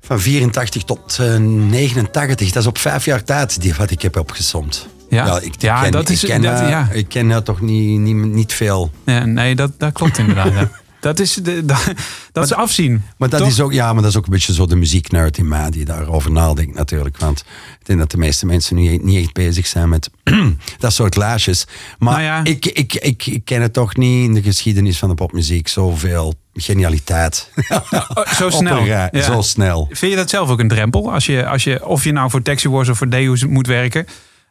van 0.00 0.20
84 0.20 0.82
tot 0.82 1.18
eh, 1.20 1.37
89. 1.37 2.50
Dat 2.52 2.62
is 2.62 2.68
op 2.68 2.78
vijf 2.78 3.04
jaar 3.04 3.22
tijd 3.24 3.61
die, 3.61 3.74
wat 3.74 3.90
ik 3.90 4.02
heb 4.02 4.16
opgesomd. 4.16 4.87
Ja. 5.08 5.40
ik, 5.40 5.54
Ja, 5.58 5.82
ken, 5.82 5.92
dat 5.92 6.08
is- 6.08 6.22
ik 6.22 6.28
ken, 6.30 6.42
dat- 6.42 6.60
eh, 6.60 6.68
ja. 6.68 6.88
ik 6.92 7.08
ken 7.08 7.44
toch 7.44 7.60
niet, 7.60 8.00
niet, 8.00 8.14
niet 8.16 8.52
veel. 8.52 8.90
Ja, 9.04 9.24
nee, 9.24 9.54
dat, 9.54 9.70
dat 9.78 9.92
klopt 9.92 10.18
inderdaad. 10.18 10.52
ja. 10.52 10.70
Dat 11.00 11.18
is, 11.20 11.34
de, 11.34 11.64
dat, 11.64 11.92
dat 12.32 12.44
is 12.44 12.52
afzien. 12.52 13.02
Maar 13.16 13.28
dat 13.28 13.40
Toch? 13.40 13.48
is 13.48 13.60
ook, 13.60 13.72
ja, 13.72 13.92
maar 13.92 14.02
dat 14.02 14.10
is 14.10 14.16
ook 14.16 14.24
een 14.24 14.30
beetje 14.32 14.52
zo 14.54 14.66
de 14.66 14.76
muzieknerd 14.76 15.38
in 15.38 15.48
mij 15.48 15.70
die 15.70 15.84
daarover 15.84 16.30
nadenkt 16.32 16.74
natuurlijk. 16.74 17.18
Want 17.18 17.38
ik 17.80 17.86
denk 17.86 17.98
dat 17.98 18.10
de 18.10 18.16
meeste 18.16 18.46
mensen 18.46 18.76
nu 18.76 18.96
niet 19.02 19.22
echt 19.24 19.32
bezig 19.32 19.66
zijn 19.66 19.88
met 19.88 20.10
dat 20.78 20.92
soort 20.92 21.16
lijstjes. 21.16 21.66
Maar 21.98 22.12
Nou 22.12 22.24
ja. 22.24 22.44
ik, 22.44 22.66
ik, 22.66 22.94
ik, 22.94 23.26
ik 23.26 23.44
ken 23.44 23.62
het 23.62 23.72
toch 23.72 23.96
niet 23.96 24.24
in 24.24 24.34
de 24.34 24.42
geschiedenis 24.42 24.98
van 24.98 25.08
de 25.08 25.14
popmuziek. 25.14 25.68
Zoveel 25.68 26.34
genialiteit. 26.54 27.50
Oh, 27.68 28.26
zo 28.34 28.50
snel. 28.60 28.84
rij, 28.84 29.08
Ja. 29.12 29.22
Zo 29.22 29.40
snel. 29.40 29.86
Vind 29.90 30.10
je 30.12 30.18
dat 30.18 30.30
zelf 30.30 30.48
ook 30.50 30.60
een 30.60 30.68
drempel? 30.68 31.12
Als 31.12 31.26
je, 31.26 31.46
als 31.46 31.64
je, 31.64 31.86
of 31.86 32.04
je 32.04 32.12
nou 32.12 32.30
voor 32.30 32.42
Taxi 32.42 32.68
Wars 32.68 32.88
of 32.88 32.98
voor 32.98 33.08
Deus 33.08 33.44
moet 33.46 33.66
werken. 33.66 34.06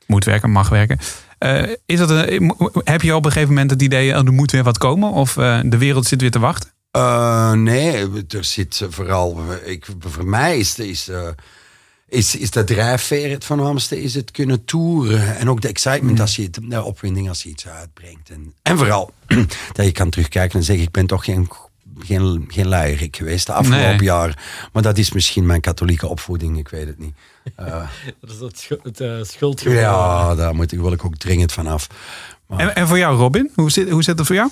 Moet 0.05 0.25
werken, 0.25 0.51
mag 0.51 0.69
werken. 0.69 0.99
Eh, 1.37 1.63
is 1.85 1.99
dat 1.99 2.09
een, 2.09 2.55
heb 2.83 3.01
je 3.01 3.15
op 3.15 3.25
een 3.25 3.31
gegeven 3.31 3.53
moment 3.53 3.71
het 3.71 3.81
idee, 3.81 4.11
oh, 4.11 4.25
er 4.25 4.33
moet 4.33 4.51
weer 4.51 4.63
wat 4.63 4.77
komen? 4.77 5.11
Of 5.11 5.37
eh, 5.37 5.59
de 5.63 5.77
wereld 5.77 6.05
zit 6.05 6.21
weer 6.21 6.31
te 6.31 6.39
wachten? 6.39 6.73
Eh, 6.95 7.51
nee, 7.51 8.07
er 8.27 8.43
zit 8.43 8.81
vooral. 8.89 9.41
Ik, 9.63 9.85
voor 9.99 10.25
mij 10.25 10.57
is, 10.57 10.79
is, 10.79 11.07
eh, 11.07 11.27
is, 12.07 12.35
is 12.35 12.51
de 12.51 12.63
drijfveer 12.63 13.29
het 13.29 13.45
voornaamste. 13.45 14.01
Is 14.01 14.15
het 14.15 14.31
kunnen 14.31 14.65
toeren. 14.65 15.37
En 15.37 15.49
ook 15.49 15.61
de 15.61 15.67
excitement 15.67 16.19
als 16.19 16.35
je 16.35 16.43
het, 16.43 16.59
de 16.61 16.83
opwinding 16.83 17.29
als 17.29 17.43
je 17.43 17.49
iets 17.49 17.67
uitbrengt. 17.67 18.29
En, 18.29 18.53
en 18.61 18.77
vooral 18.77 19.13
dat 19.73 19.85
je 19.85 19.91
kan 19.91 20.09
terugkijken 20.09 20.59
en 20.59 20.65
zeggen: 20.65 20.85
Ik 20.85 20.91
ben 20.91 21.07
toch 21.07 21.23
geen, 21.25 21.49
geen, 21.99 22.45
geen 22.47 22.67
luierik 22.67 23.15
geweest 23.15 23.45
de 23.45 23.53
afgelopen 23.53 23.87
Nee. 23.89 24.01
jaar. 24.03 24.43
Maar 24.73 24.83
dat 24.83 24.97
is 24.97 25.11
misschien 25.11 25.45
mijn 25.45 25.61
katholieke 25.61 26.07
opvoeding, 26.07 26.57
ik 26.57 26.67
weet 26.69 26.87
het 26.87 26.99
niet. 26.99 27.15
Eh, 27.55 27.65
Dat 28.21 28.29
is 28.29 28.39
het, 28.39 28.59
schu- 28.59 28.79
het 28.83 28.99
eh, 28.99 29.23
schuldgevoel. 29.23 29.77
ja, 29.79 30.35
daar 30.35 30.55
moet 30.55 30.71
ik, 30.71 30.79
wil 30.79 30.91
ik 30.91 31.05
ook 31.05 31.15
dringend 31.15 31.51
van 31.51 31.67
af. 31.67 31.87
Maar- 32.47 32.59
En, 32.59 32.75
en 32.75 32.87
voor 32.87 32.97
jou, 32.97 33.17
Robin? 33.17 33.51
Hoe 33.55 33.71
zit, 33.71 33.89
hoe 33.89 34.03
zit 34.03 34.17
het 34.17 34.27
voor 34.27 34.35
jou? 34.35 34.49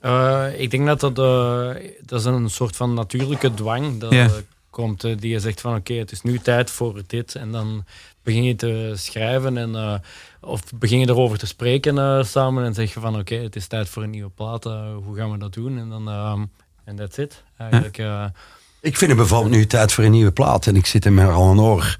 Eh, 0.00 0.46
ik 0.60 0.70
denk 0.70 0.86
dat 0.86 1.00
dat, 1.00 1.18
eh, 1.18 1.82
dat 2.04 2.20
is 2.20 2.26
een 2.26 2.50
soort 2.50 2.76
van 2.76 2.94
natuurlijke 2.94 3.54
dwang. 3.54 3.98
Dat 4.00 4.42
komt, 4.70 5.00
die 5.00 5.28
je 5.28 5.40
zegt 5.40 5.60
van 5.60 5.74
oké, 5.76 5.94
het 5.94 6.12
is 6.12 6.22
nu 6.22 6.38
tijd 6.38 6.70
voor 6.70 7.02
dit. 7.06 7.34
En 7.34 7.52
dan 7.52 7.84
begin 8.22 8.42
je 8.44 8.56
te 8.56 8.92
schrijven 8.96 9.56
en, 9.56 9.74
eh, 9.74 9.94
of 10.40 10.62
begin 10.74 10.98
je 10.98 11.08
erover 11.08 11.38
te 11.38 11.46
spreken 11.46 11.98
eh, 11.98 12.24
samen 12.24 12.64
en 12.64 12.74
zeg 12.74 12.94
je 12.94 13.00
van 13.00 13.18
oké, 13.18 13.34
het 13.34 13.56
is 13.56 13.66
tijd 13.66 13.88
voor 13.88 14.02
een 14.02 14.10
nieuwe 14.10 14.30
plaat. 14.34 14.64
hoe 15.04 15.16
gaan 15.16 15.30
we 15.32 15.38
dat 15.38 15.52
doen? 15.52 15.78
En 15.78 15.88
dan 15.88 16.08
ehm, 16.08 16.44
en 16.84 16.96
that's 16.96 17.16
it. 17.18 17.42
Eigenlijk, 17.58 17.98
eh, 17.98 18.24
Ik 18.80 18.96
vind 18.96 19.10
het 19.10 19.18
bijvoorbeeld 19.18 19.54
nu 19.54 19.66
tijd 19.66 19.92
voor 19.92 20.04
een 20.04 20.10
nieuwe 20.10 20.30
plaat. 20.32 20.66
En 20.66 20.76
ik 20.76 20.86
zit 20.86 21.04
in 21.06 21.14
mijn 21.14 21.28
al 21.28 21.50
een 21.50 21.60
oor. 21.60 21.96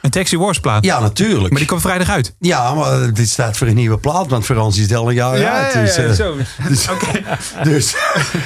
Een 0.00 0.10
Taxi 0.10 0.38
Wars 0.38 0.60
plaat. 0.60 0.84
Ja, 0.84 1.00
natuurlijk. 1.00 1.50
Maar 1.50 1.58
die 1.58 1.68
komt 1.68 1.80
vrijdag 1.80 2.08
uit. 2.08 2.34
Ja, 2.38 2.74
maar 2.74 2.92
het 2.92 3.18
is 3.18 3.34
tijd 3.34 3.56
voor 3.56 3.66
een 3.66 3.74
nieuwe 3.74 3.98
plaat, 3.98 4.26
want 4.28 4.46
voor 4.46 4.56
ons 4.56 4.76
is 4.76 4.82
het 4.82 4.94
al 4.94 5.08
een 5.08 5.14
jaar 5.14 5.46
uit. 5.46 5.72
Dus, 5.72 5.96
eh, 5.96 6.10
zo. 6.10 6.36
dus, 6.68 6.86
dus 7.62 7.94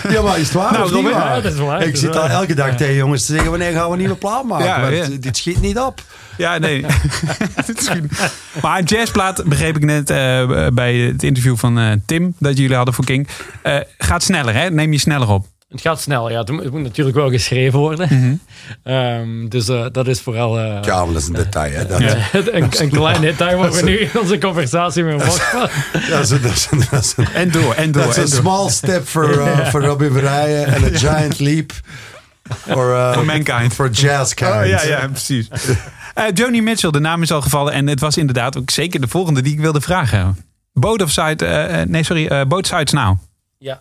ja, 0.08 0.22
maar 0.22 0.38
is 0.38 0.44
het 0.44 0.52
waar 0.52 0.72
Nou, 0.72 0.84
of 0.84 0.92
niet 0.92 1.02
waar? 1.12 1.36
ja, 1.36 1.40
dat 1.40 1.52
is 1.52 1.58
waar, 1.58 1.78
dat 1.78 1.88
Ik 1.88 1.96
zit 1.96 2.16
al 2.16 2.28
elke 2.28 2.54
dag 2.54 2.76
tegen 2.76 2.94
jongens 2.94 3.26
te 3.26 3.32
zeggen, 3.32 3.50
wanneer 3.50 3.72
gaan 3.72 3.86
we 3.86 3.92
een 3.92 3.98
nieuwe 3.98 4.14
plaat 4.16 4.44
maken? 4.44 4.66
Ja, 4.66 4.80
want 4.80 4.94
ja. 4.96 5.02
eh, 5.02 5.10
dit 5.20 5.36
schiet 5.36 5.60
niet 5.60 5.78
op. 5.78 6.02
Ja, 6.36 6.58
nee. 6.58 6.84
Maar 8.62 8.78
een 8.78 8.84
jazzplaat, 8.84 9.44
begreep 9.44 9.76
ik 9.76 9.84
net 9.84 10.10
eh, 10.10 10.46
bij 10.72 10.94
het 10.96 11.22
interview 11.22 11.56
van 11.56 11.78
eh, 11.78 11.92
Tim 12.06 12.34
dat 12.38 12.58
jullie 12.58 12.76
hadden 12.76 12.94
voor 12.94 13.04
King. 13.04 13.28
eh, 13.62 13.76
gaat 13.98 14.22
sneller, 14.22 14.54
hè? 14.54 14.70
Neem 14.70 14.92
je 14.92 14.98
sneller 14.98 15.28
op. 15.28 15.46
het 15.76 15.86
gaat 15.86 16.00
snel. 16.00 16.30
Ja, 16.30 16.38
het 16.38 16.50
moet, 16.50 16.62
het 16.62 16.72
moet 16.72 16.82
natuurlijk 16.82 17.16
wel 17.16 17.30
geschreven 17.30 17.78
worden. 17.78 18.08
Mhm. 18.10 18.34
Ehm, 18.94 19.48
dus 19.48 19.68
eh, 19.68 19.86
dat 19.92 20.06
is 20.06 20.20
vooral 20.20 20.58
eh, 20.58 20.78
Ja, 20.82 21.04
maar 21.04 21.12
dat 21.12 21.22
is 21.22 21.28
een 21.28 21.34
detail. 21.34 21.72
Hè. 21.72 21.86
Dat, 21.86 22.00
een, 22.52 22.68
een 22.80 22.90
klein 22.90 23.20
detail 23.20 23.58
waar 23.58 23.72
we 23.72 23.82
nu 23.82 23.96
in 23.98 24.10
onze 24.20 24.38
conversatie 24.38 25.02
mee 25.04 25.14
mochten. 25.16 25.70
dat 26.10 26.22
is, 26.24 26.30
een- 26.30 26.42
dat 26.42 26.52
is, 26.52 26.68
een- 26.70 26.82
dat 26.90 27.04
is, 27.04 27.14
een- 27.16 27.32
En 27.34 27.50
door, 27.50 27.74
en 27.74 27.92
door. 27.92 28.02
dat 28.02 28.10
is 28.10 28.16
en 28.16 28.22
een 28.22 28.28
small 28.28 28.70
step 28.70 29.08
voor 29.08 29.30
uh, 29.34 29.66
voor 29.66 29.82
Robin 29.84 30.12
Verrijen 30.12 30.66
en 30.66 30.82
een 30.84 30.94
giant 30.94 31.38
leap 31.38 31.72
voor 32.48 32.90
uh, 32.90 33.12
For 33.12 33.24
mankind. 33.24 33.74
voor 33.74 33.88
jazzkind. 33.90 34.50
Oh, 34.50 34.66
ja, 34.66 34.82
ja, 34.84 35.08
precies. 35.08 35.48
Eh, 36.14 36.24
Joni 36.34 36.62
Mitchell, 36.62 36.90
de 36.90 37.00
naam 37.00 37.22
is 37.22 37.32
al 37.32 37.42
gevallen. 37.42 37.72
En 37.72 37.86
het 37.86 38.00
was 38.00 38.16
inderdaad 38.16 38.58
ook 38.58 38.70
zeker 38.70 39.00
de 39.00 39.08
volgende 39.08 39.42
die 39.42 39.52
ik 39.52 39.60
wilde 39.60 39.80
vragen. 39.80 40.36
Both 40.72 41.02
of 41.02 41.10
side, 41.10 41.46
eh, 41.46 41.80
eh, 41.80 41.88
nee, 41.88 42.02
sorry, 42.02 42.26
eh, 42.26 42.44
Both 42.44 42.66
Sides 42.66 42.92
Now. 42.92 43.16
Ja. 43.58 43.80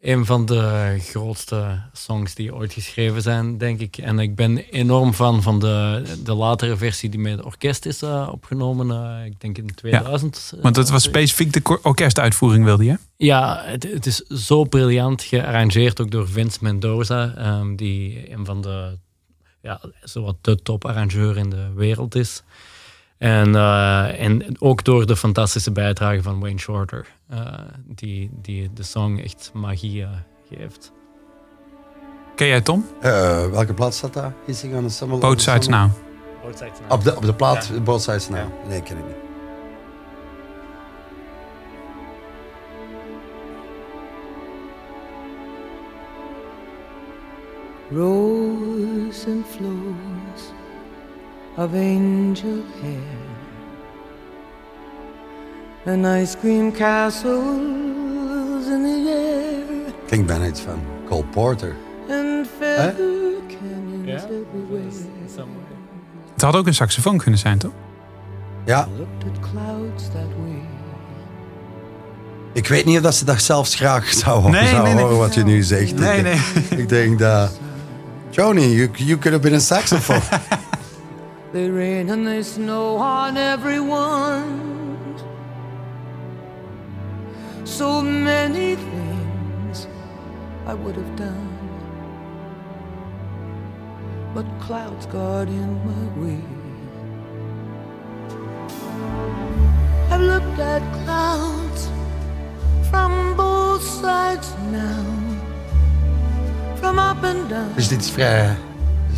Een 0.00 0.26
van 0.26 0.46
de 0.46 0.96
grootste 1.00 1.80
songs 1.92 2.34
die 2.34 2.54
ooit 2.54 2.72
geschreven 2.72 3.22
zijn, 3.22 3.58
denk 3.58 3.80
ik. 3.80 3.96
En 3.96 4.18
ik 4.18 4.34
ben 4.34 4.56
enorm 4.56 5.12
fan 5.12 5.42
van 5.42 5.58
de, 5.58 6.02
de 6.24 6.34
latere 6.34 6.76
versie 6.76 7.08
die 7.08 7.20
met 7.20 7.36
het 7.36 7.44
orkest 7.44 7.86
is 7.86 8.02
eh, 8.02 8.28
opgenomen. 8.32 8.90
eh, 8.90 9.24
ik 9.24 9.40
denk 9.40 9.58
in 9.58 9.74
2000. 9.74 10.52
Want 10.62 10.76
het 10.76 10.90
was 10.90 11.02
specifiek 11.02 11.52
de 11.52 11.78
orkestuitvoering, 11.82 12.64
wilde 12.64 12.84
je? 12.84 12.98
Ja, 13.16 13.62
het, 13.64 13.82
het 13.82 14.06
is 14.06 14.16
zo 14.16 14.64
briljant 14.64 15.22
gearrangeerd, 15.22 16.00
ook 16.00 16.10
door 16.10 16.28
Vince 16.28 16.58
Mendoza, 16.60 17.34
ehm, 17.36 17.76
die 17.76 18.32
een 18.32 18.44
van 18.44 18.60
de, 18.60 18.98
ja, 19.62 19.80
zowat 20.02 20.36
de 20.40 20.62
toparrangeur 20.62 21.36
in 21.36 21.50
de 21.50 21.72
wereld 21.74 22.14
is. 22.14 22.42
En, 23.20 23.54
eh, 23.54 24.20
en 24.20 24.60
ook 24.60 24.84
door 24.84 25.06
de 25.06 25.16
fantastische 25.16 25.72
bijdrage 25.72 26.22
van 26.22 26.40
Wayne 26.40 26.58
Shorter, 26.58 27.06
eh, 27.28 27.52
die, 27.86 28.30
die 28.42 28.70
de 28.74 28.82
song 28.82 29.18
echt 29.18 29.50
magie 29.54 30.02
eh, 30.02 30.08
geeft. 30.50 30.92
Ken 32.34 32.46
jij 32.46 32.60
Tom? 32.60 32.86
Uh, 33.02 33.46
welke 33.46 33.74
plaat 33.74 33.94
staat 33.94 34.12
daar? 34.14 34.32
Is 34.46 34.62
hij 34.62 34.70
gaan 34.70 34.90
stumble 34.90 35.18
Both 35.18 35.40
Sides 35.40 35.68
Now. 35.68 35.90
Op 36.88 37.04
de, 37.04 37.16
op 37.16 37.22
de 37.22 37.34
plaat, 37.34 37.84
Both 37.84 38.02
Sides 38.02 38.28
Now. 38.28 38.48
Nee, 38.68 38.82
ken 38.82 38.96
ik 38.96 39.04
niet. 39.04 39.16
Rows 47.90 49.26
and 49.26 49.46
flows 49.46 50.19
of 51.56 51.72
angel 51.74 52.62
hair 52.82 53.18
and 55.86 56.06
ice 56.06 56.36
cream 56.40 56.72
castles 56.72 58.66
in 58.66 58.82
the 58.82 59.10
air 59.10 59.92
Klinkt 60.06 60.26
bijna 60.26 60.46
iets 60.46 60.60
van 60.60 60.80
Cole 61.08 61.24
Porter. 61.24 61.74
and 62.08 62.46
feather 62.58 63.32
canyons 63.48 64.22
everywhere. 64.22 65.08
Het 66.32 66.42
had 66.42 66.56
ook 66.56 66.66
een 66.66 66.74
saxofoon 66.74 67.18
kunnen 67.18 67.40
zijn, 67.40 67.58
toch? 67.58 67.72
Ja, 68.64 68.88
ik 72.52 72.66
weet 72.68 72.84
niet 72.84 72.96
of 72.96 73.02
dat 73.02 73.14
ze 73.14 73.24
dat 73.24 73.40
zelfs 73.42 73.74
graag 73.74 74.12
zou, 74.12 74.50
Nee, 74.50 74.66
zou 74.68 74.82
nee, 74.82 74.94
nee. 74.94 75.02
horen 75.02 75.18
wat 75.18 75.34
je 75.34 75.44
nu 75.44 75.62
zegt. 75.62 75.98
Nee, 75.98 76.18
ik, 76.18 76.22
nee. 76.22 76.40
Ik 76.80 76.88
denk 76.88 77.18
dat... 77.18 77.60
Joni, 78.30 78.74
you, 78.74 78.90
you 78.92 79.18
could 79.18 79.24
have 79.32 79.38
been 79.40 79.54
a 79.54 79.58
saxophone. 79.58 80.20
They 81.52 81.68
rain 81.68 82.10
and 82.10 82.24
they 82.24 82.44
snow 82.44 82.96
on 82.96 83.36
everyone. 83.36 84.70
So 87.64 88.00
many 88.00 88.76
things 88.76 89.88
I 90.64 90.74
would 90.74 90.94
have 90.94 91.16
done. 91.16 91.48
But 94.32 94.46
clouds 94.60 95.06
got 95.06 95.48
in 95.48 95.70
my 95.90 96.04
way. 96.22 96.40
I've 100.10 100.20
looked 100.20 100.60
at 100.60 100.82
clouds 101.02 101.88
from 102.90 103.36
both 103.36 103.82
sides 103.82 104.54
now. 104.70 105.04
From 106.76 107.00
up 107.00 107.24
and 107.24 107.48
down. 107.48 107.74
dus 107.74 107.88
dit 107.88 108.00
is 108.00 108.10
vrij... 108.10 108.69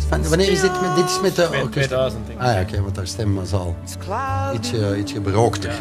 Van, 0.07 0.29
wanneer 0.29 0.51
is 0.51 0.61
dit 0.61 0.81
met, 0.81 0.95
dit 0.95 1.05
is 1.05 1.19
met 1.21 1.35
de 1.35 1.49
orkest? 1.61 1.87
2000 1.87 2.27
denk 2.27 2.39
ik. 2.39 2.45
Ah 2.45 2.53
ja, 2.53 2.61
oké, 2.61 2.81
want 2.81 2.95
haar 2.95 3.07
stem 3.07 3.35
was 3.35 3.53
al 3.53 3.75
ietsje, 4.53 4.97
ietsje 4.97 5.19
berookter. 5.21 5.73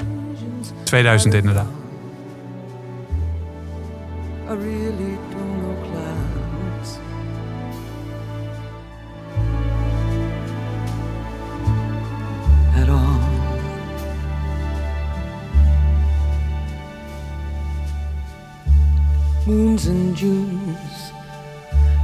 2000 0.83 1.35
inderdaad. 1.35 1.67
I 4.49 4.55
really 4.55 5.19
don't 5.31 5.61
know 5.61 5.77
clouds. 5.83 6.99
At 12.81 12.89
all. 12.89 13.21
Moons 19.47 19.89
and 19.89 20.17
Junes 20.19 21.13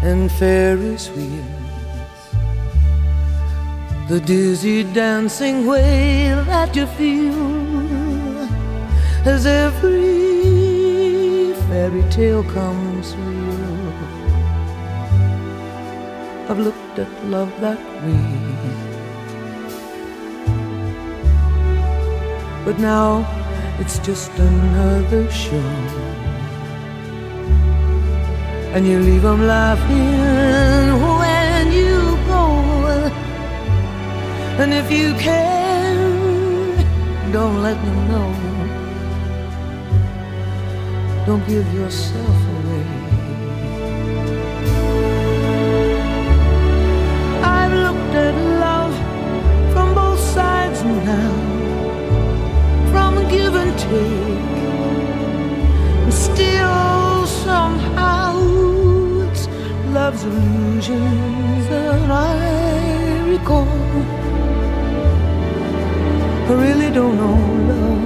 and 0.02 0.30
Ferris 0.32 1.10
wheels. 1.14 1.57
The 4.08 4.20
dizzy 4.20 4.84
dancing 4.84 5.66
way 5.66 6.32
that 6.46 6.74
you 6.74 6.86
feel 6.86 8.48
as 9.28 9.44
every 9.44 11.52
fairy 11.68 12.02
tale 12.08 12.42
comes 12.44 13.14
real. 13.16 13.92
I've 16.48 16.58
looked 16.58 16.98
at 16.98 17.10
love 17.26 17.52
that 17.60 17.78
way. 18.02 18.16
But 22.64 22.78
now 22.78 23.26
it's 23.78 23.98
just 23.98 24.32
another 24.38 25.30
show. 25.30 25.70
And 28.72 28.86
you 28.86 29.00
leave 29.00 29.26
'em 29.26 29.46
laughing 29.46 31.17
And 34.60 34.74
if 34.74 34.90
you 34.90 35.14
can, 35.14 35.94
don't 37.30 37.62
let 37.62 37.76
them 37.76 38.08
know. 38.08 38.28
Don't 41.26 41.46
give 41.46 41.72
yourself 41.72 42.38
away. 42.56 42.86
I've 47.44 47.72
looked 47.72 48.14
at 48.26 48.34
love 48.66 48.94
from 49.72 49.94
both 49.94 50.18
sides 50.18 50.82
now, 50.82 51.34
from 52.90 53.28
give 53.28 53.54
and 53.54 53.78
take. 53.78 54.48
And 56.02 56.12
still, 56.12 57.26
somehow, 57.46 58.34
it's 59.30 59.46
love's 59.94 60.24
illusions 60.24 61.68
that 61.68 62.10
I 62.10 63.30
recall. 63.30 64.17
I 66.48 66.52
really 66.52 66.90
don't 66.90 67.16
know 67.16 67.36
love. 67.68 67.98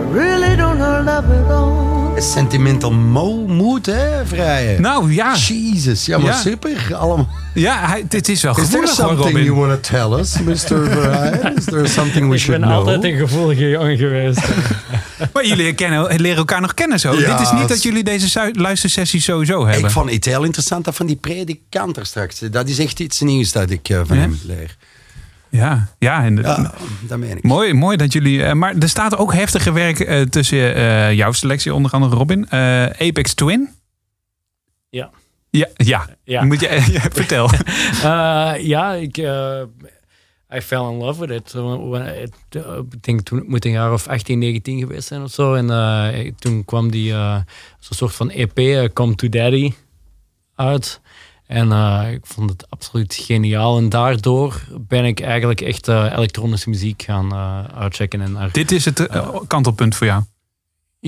I 0.00 0.12
really 0.12 0.56
don't 0.56 0.78
know 0.78 1.02
love 1.04 1.30
at 1.30 1.50
all. 1.50 2.20
Sentimental 2.20 2.90
mo 2.92 3.46
mood, 3.46 3.86
hè, 3.86 4.26
vrije. 4.26 4.80
Nou 4.80 5.12
ja, 5.12 5.34
Jesus, 5.34 6.06
ja, 6.06 6.18
maar 6.18 6.26
Ja. 6.26 6.36
super. 6.40 6.94
Allemaal. 6.94 7.28
ja 7.54 7.76
hij, 7.86 8.04
dit 8.08 8.28
is 8.28 8.42
wel 8.42 8.50
Is 8.52 8.56
there 8.56 8.68
gevoelig 8.86 8.90
something 8.94 9.20
Robin. 9.26 9.44
you 9.44 9.56
want 9.66 9.82
to 9.82 9.90
tell 9.90 10.18
us, 10.20 10.38
Mr. 10.40 10.56
Verheyen? 10.90 11.56
Is 11.56 11.64
there 11.64 11.86
something 11.88 12.28
we 12.28 12.34
Ik 12.34 12.40
should 12.40 12.60
ben 12.60 12.68
know? 12.68 12.78
altijd 12.86 13.04
een 13.04 13.16
gevoelige 13.18 13.68
jongen 13.68 13.96
geweest. 13.96 14.40
Maar 15.32 15.46
jullie 15.46 15.72
kennen, 15.74 16.20
leren 16.20 16.36
elkaar 16.38 16.60
nog 16.60 16.74
kennen 16.74 17.00
zo. 17.00 17.12
Ja, 17.20 17.36
Dit 17.36 17.46
is 17.46 17.52
niet 17.52 17.68
dat 17.68 17.82
jullie 17.82 18.04
deze 18.04 18.50
luistersessie 18.52 19.20
sowieso 19.20 19.66
hebben. 19.66 19.84
Ik 19.84 19.90
vond 19.90 20.10
het 20.10 20.24
heel 20.24 20.42
interessant, 20.44 20.84
dat 20.84 20.94
van 20.94 21.06
die 21.06 21.16
predikant 21.16 21.96
er 21.96 22.06
straks. 22.06 22.38
Dat 22.38 22.68
is 22.68 22.78
echt 22.78 23.00
iets 23.00 23.20
nieuws 23.20 23.52
dat 23.52 23.70
ik 23.70 23.88
eh, 23.88 24.00
van 24.04 24.16
Ja? 24.16 24.22
hem 24.22 24.38
leer. 24.44 24.76
Ja, 25.50 25.88
ja, 25.98 26.24
en 26.24 26.36
Ja, 26.36 26.74
dat 27.00 27.18
meen 27.18 27.36
ik. 27.36 27.42
Mooi, 27.42 27.72
mooi 27.72 27.96
dat 27.96 28.12
jullie. 28.12 28.42
eh, 28.44 28.52
maar 28.52 28.74
er 28.78 28.88
staat 28.88 29.16
ook 29.16 29.32
heftige 29.32 29.72
werk 29.72 30.00
eh, 30.00 30.20
tussen 30.22 30.74
eh, 30.74 31.12
jouw 31.12 31.32
selectie, 31.32 31.74
onder 31.74 31.90
andere 31.90 32.14
Robin. 32.14 32.48
Eh, 32.48 32.82
Apex 32.84 33.34
Twin. 33.34 33.68
Ja. 34.90 35.10
Ja, 35.50 35.68
ja. 35.76 36.06
Ja. 36.24 36.44
Moet 36.44 36.60
je, 36.60 36.68
ja, 36.92 37.00
vertel. 37.12 37.50
Eh, 38.02 38.52
ja, 38.58 38.92
ik... 38.92 39.16
eh, 40.48 40.58
I 40.58 40.60
fell 40.62 40.78
in 40.90 40.96
love 40.98 41.26
with 41.26 41.30
it. 41.40 41.52
When- 41.52 41.88
when 41.88 42.22
it- 42.22 42.34
eh, 42.64 42.76
ik 42.90 43.02
denk 43.02 43.20
toen 43.20 43.38
het 43.38 43.48
moet 43.48 43.64
een 43.64 43.70
jaar 43.70 43.92
of 43.92 44.06
18, 44.08 44.38
19 44.38 44.78
geweest 44.78 45.08
zijn 45.08 45.22
of 45.22 45.30
zo. 45.30 45.54
En 45.54 45.70
eh, 45.70 46.32
toen 46.38 46.64
kwam 46.64 46.90
die 46.90 47.12
eh, 47.12 47.34
zo'n 47.78 47.96
soort 47.96 48.14
van 48.14 48.30
EP, 48.30 48.58
eh, 48.58 48.84
Come 48.92 49.14
to 49.14 49.28
Daddy, 49.28 49.72
uit. 50.54 51.00
En 51.46 51.72
eh, 51.72 52.12
ik 52.12 52.26
vond 52.26 52.50
het 52.50 52.70
absoluut 52.70 53.14
geniaal. 53.14 53.78
En 53.78 53.88
daardoor 53.88 54.62
ben 54.80 55.04
ik 55.04 55.20
eigenlijk 55.20 55.60
echt 55.60 55.88
eh, 55.88 56.12
elektronische 56.16 56.68
muziek 56.70 57.02
gaan 57.02 57.32
eh, 57.32 57.64
uitchecken. 57.78 58.20
En 58.20 58.32
naar 58.32 58.52
Dit 58.52 58.72
is 58.72 58.84
het 58.84 59.06
eh, 59.06 59.36
kantelpunt 59.46 59.96
voor 59.96 60.06
jou. 60.06 60.22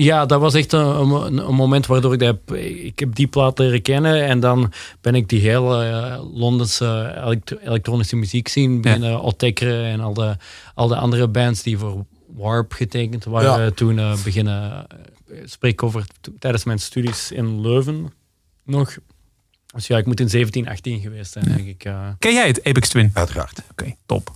Ja, 0.03 0.25
dat 0.25 0.39
was 0.41 0.53
echt 0.53 0.73
een, 0.73 0.85
een, 0.85 1.37
een 1.47 1.55
moment 1.55 1.85
waardoor 1.85 2.13
ik 2.13 2.19
dat 2.19 2.27
heb, 2.27 2.55
ik 2.57 2.99
heb 2.99 3.15
die 3.15 3.27
plaat 3.27 3.59
leren 3.59 3.81
kennen 3.81 4.25
en 4.25 4.39
dan 4.39 4.71
ben 5.01 5.15
ik 5.15 5.29
die 5.29 5.39
hele 5.49 5.85
eh, 5.85 6.23
Londense 6.33 7.13
elektro- 7.25 7.57
elektronische 7.57 8.15
muziek 8.15 8.47
zien 8.47 8.81
beginnen 8.81 9.21
ontdekken 9.21 9.83
en 9.83 9.99
al 9.99 10.13
de, 10.13 10.37
al 10.75 10.87
de 10.87 10.95
andere 10.95 11.27
bands 11.27 11.63
die 11.63 11.77
voor 11.77 12.05
Warp 12.35 12.71
getekend 12.73 13.23
waren 13.25 13.63
Ja. 13.63 13.71
toen 13.71 13.99
eh, 13.99 14.23
beginnen 14.23 14.87
eh, 14.87 15.37
spreek 15.45 15.83
over 15.83 16.05
tijdens 16.39 16.63
mijn 16.63 16.79
studies 16.79 17.31
in 17.31 17.61
Leuven 17.61 18.13
nog. 18.63 18.97
Dus 19.75 19.87
ja, 19.87 19.97
ik 19.97 20.05
moet 20.05 20.19
in 20.19 20.29
17, 20.29 20.67
18 20.67 20.99
geweest 20.99 21.31
zijn, 21.31 21.45
denk 21.45 21.67
ik. 21.67 21.83
eh. 21.83 22.07
Ken 22.19 22.33
jij 22.33 22.47
het 22.47 22.63
Apex 22.63 22.89
Twin? 22.89 23.05
Oké, 23.05 23.19
Uiteraard. 23.19 23.61
top. 24.05 24.31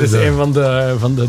Dit 0.00 0.12
is 0.12 0.26
een 0.26 0.34
van 0.34 0.52
de, 0.52 0.96
van 0.98 1.14
de 1.14 1.28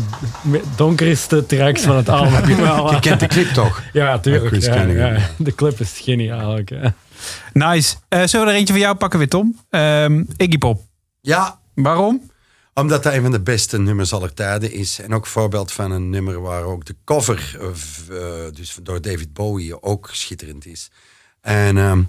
donkerste 0.76 1.46
tracks 1.46 1.82
van 1.82 1.96
het 1.96 2.08
album. 2.18 2.48
Je 2.48 2.96
kent 3.00 3.20
de 3.20 3.26
clip 3.26 3.48
toch? 3.48 3.82
Ja, 3.92 4.18
tuurlijk. 4.18 4.62
Ja. 4.62 5.30
De 5.38 5.54
clip 5.54 5.80
is 5.80 6.00
geniaal 6.02 6.58
ook. 6.58 6.68
ja. 6.68 6.94
Nice. 7.52 7.96
Eh, 8.08 8.22
zullen 8.26 8.46
we 8.46 8.52
er 8.52 8.58
eentje 8.58 8.72
van 8.72 8.82
jou 8.82 8.96
pakken 8.96 9.18
weer, 9.18 9.28
Tom? 9.28 9.58
Ehm, 9.70 10.24
Iggy 10.36 10.58
Pop. 10.58 10.80
Ja, 11.20 11.60
Waarom? 11.74 12.30
Omdat 12.74 13.02
dat 13.02 13.14
een 13.14 13.22
van 13.22 13.30
de 13.30 13.40
beste 13.40 13.78
nummers 13.78 14.12
aller 14.12 14.34
tijden 14.34 14.72
is. 14.72 14.98
En 14.98 15.14
ook 15.14 15.26
voorbeeld 15.26 15.72
van 15.72 15.90
een 15.90 16.10
nummer 16.10 16.40
waar 16.40 16.62
ook 16.62 16.84
de 16.84 16.96
cover 17.04 17.56
eh, 17.60 18.16
dus 18.52 18.78
door 18.82 19.00
David 19.00 19.32
Bowie 19.32 19.82
ook 19.82 20.08
schitterend 20.12 20.66
is. 20.66 20.90
En 21.40 21.78
ehm, 21.78 22.02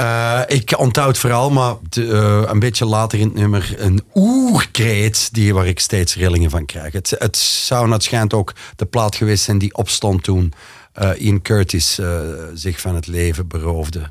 eh, 0.00 0.40
ik 0.46 0.78
onthoud 0.78 1.18
vooral, 1.18 1.50
maar 1.50 1.74
de, 1.88 2.12
eh, 2.12 2.42
een 2.52 2.58
beetje 2.58 2.84
later 2.84 3.18
in 3.18 3.24
het 3.24 3.34
nummer, 3.34 3.74
een 3.76 4.02
oerkreet 4.14 5.28
die, 5.32 5.54
waar 5.54 5.66
ik 5.66 5.80
steeds 5.80 6.14
rillingen 6.14 6.50
van 6.50 6.66
krijg. 6.66 6.92
Het, 6.92 7.14
het 7.18 7.36
zou 7.36 7.92
het 7.92 8.02
schijnt 8.02 8.34
ook 8.34 8.52
de 8.76 8.86
plaat 8.86 9.16
geweest 9.16 9.44
zijn 9.44 9.58
die 9.58 9.74
opstond 9.74 10.22
toen 10.22 10.52
eh, 10.92 11.10
Ian 11.18 11.42
Curtis 11.42 11.98
eh, 11.98 12.20
zich 12.54 12.80
van 12.80 12.94
het 12.94 13.06
leven 13.06 13.48
beroofde 13.48 14.10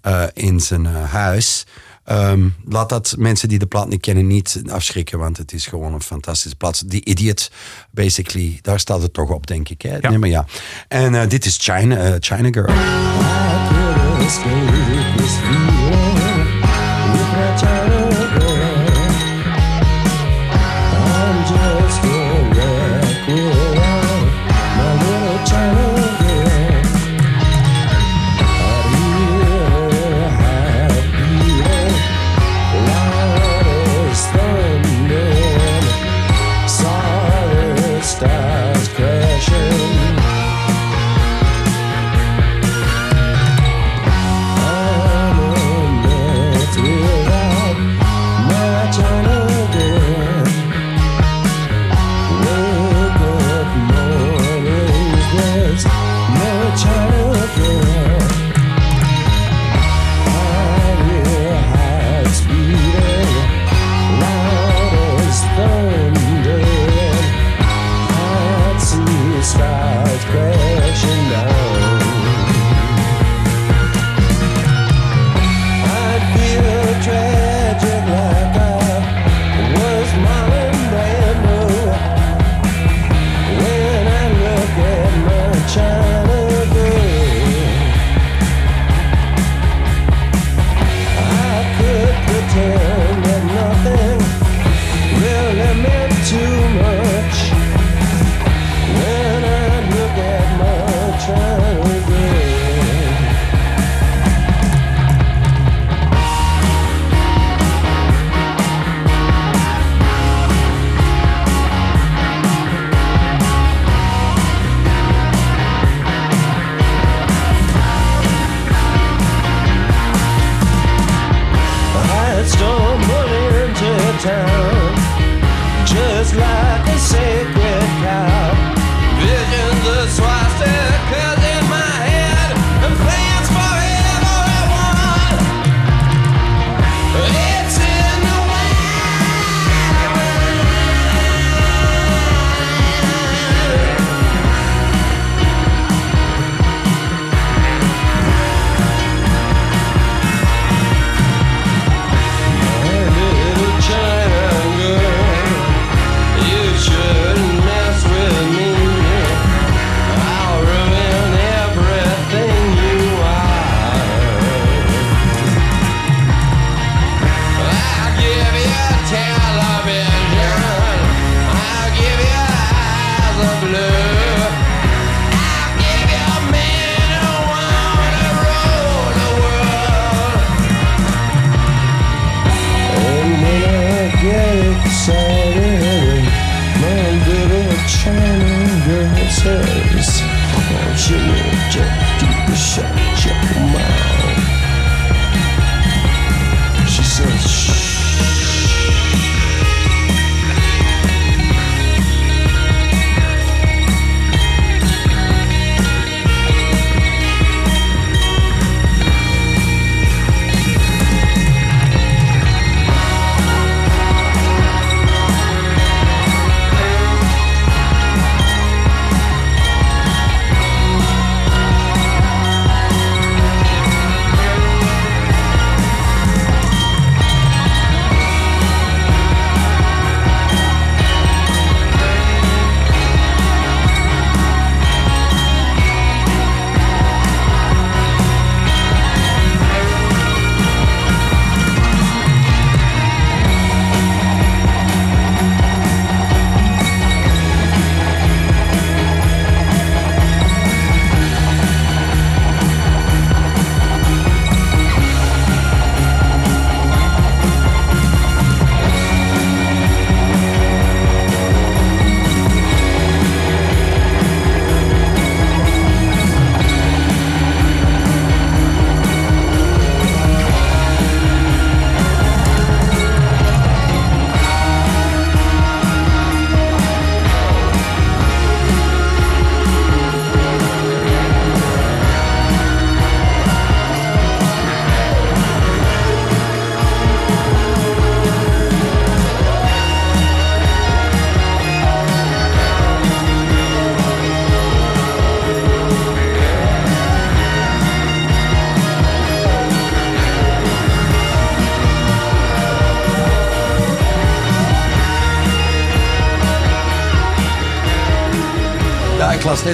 eh, 0.00 0.22
in 0.34 0.60
zijn 0.60 0.86
eh, 0.86 1.12
huis. 1.12 1.66
Ehm, 2.08 2.48
laat 2.64 2.88
dat 2.88 3.14
mensen 3.18 3.48
die 3.48 3.58
de 3.58 3.66
plaat 3.66 3.88
niet 3.88 4.00
kennen 4.00 4.26
niet 4.26 4.62
afschrikken, 4.70 5.18
want 5.18 5.36
het 5.36 5.52
is 5.52 5.66
gewoon 5.66 5.94
een 5.94 6.02
fantastische 6.02 6.56
plaat. 6.56 6.90
The 6.90 7.04
Idiot, 7.04 7.50
basically, 7.90 8.58
daar 8.62 8.80
staat 8.80 9.02
het 9.02 9.12
toch 9.12 9.30
op, 9.30 9.46
denk 9.46 9.68
ik. 9.68 9.82
Hè? 9.82 9.96
Ja. 9.96 10.10
nummer, 10.10 10.28
ja. 10.28 10.44
En 10.88 11.14
eh, 11.14 11.28
dit 11.28 11.44
is 11.44 11.56
China, 11.56 11.96
eh, 11.96 12.14
China 12.18 12.48
Girl. 12.50 13.87
Let's 14.18 14.38
go, 14.38 14.50
let's 15.16 16.37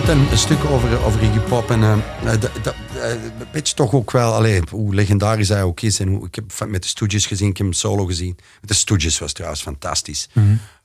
net 0.00 0.08
een, 0.08 0.38
stuk 0.38 0.64
over, 0.64 1.04
over 1.04 1.22
Iggy 1.22 1.38
Pop. 1.38 1.70
En 1.70 1.82
eh, 1.82 1.96
dat, 2.40 2.50
dat, 2.62 2.74
eh, 3.00 3.12
weet 3.52 3.68
je 3.68 3.74
toch 3.74 3.92
ook 3.92 4.10
wel 4.10 4.32
allee, 4.32 4.62
hoe 4.70 4.94
legendarisch 4.94 5.48
hij 5.48 5.62
ook 5.62 5.80
is. 5.80 6.00
En 6.00 6.08
hoe, 6.08 6.26
ik 6.26 6.34
heb 6.34 6.68
met 6.68 6.82
de 6.82 6.88
Stooges 6.88 7.26
gezien, 7.26 7.48
ik 7.48 7.56
heb 7.56 7.66
hem 7.66 7.74
solo 7.74 8.04
gezien. 8.04 8.36
Met 8.60 8.70
de 8.70 8.74
Stooges 8.74 9.18
was 9.18 9.32
trouwens 9.32 9.62
fantastisch. 9.62 10.28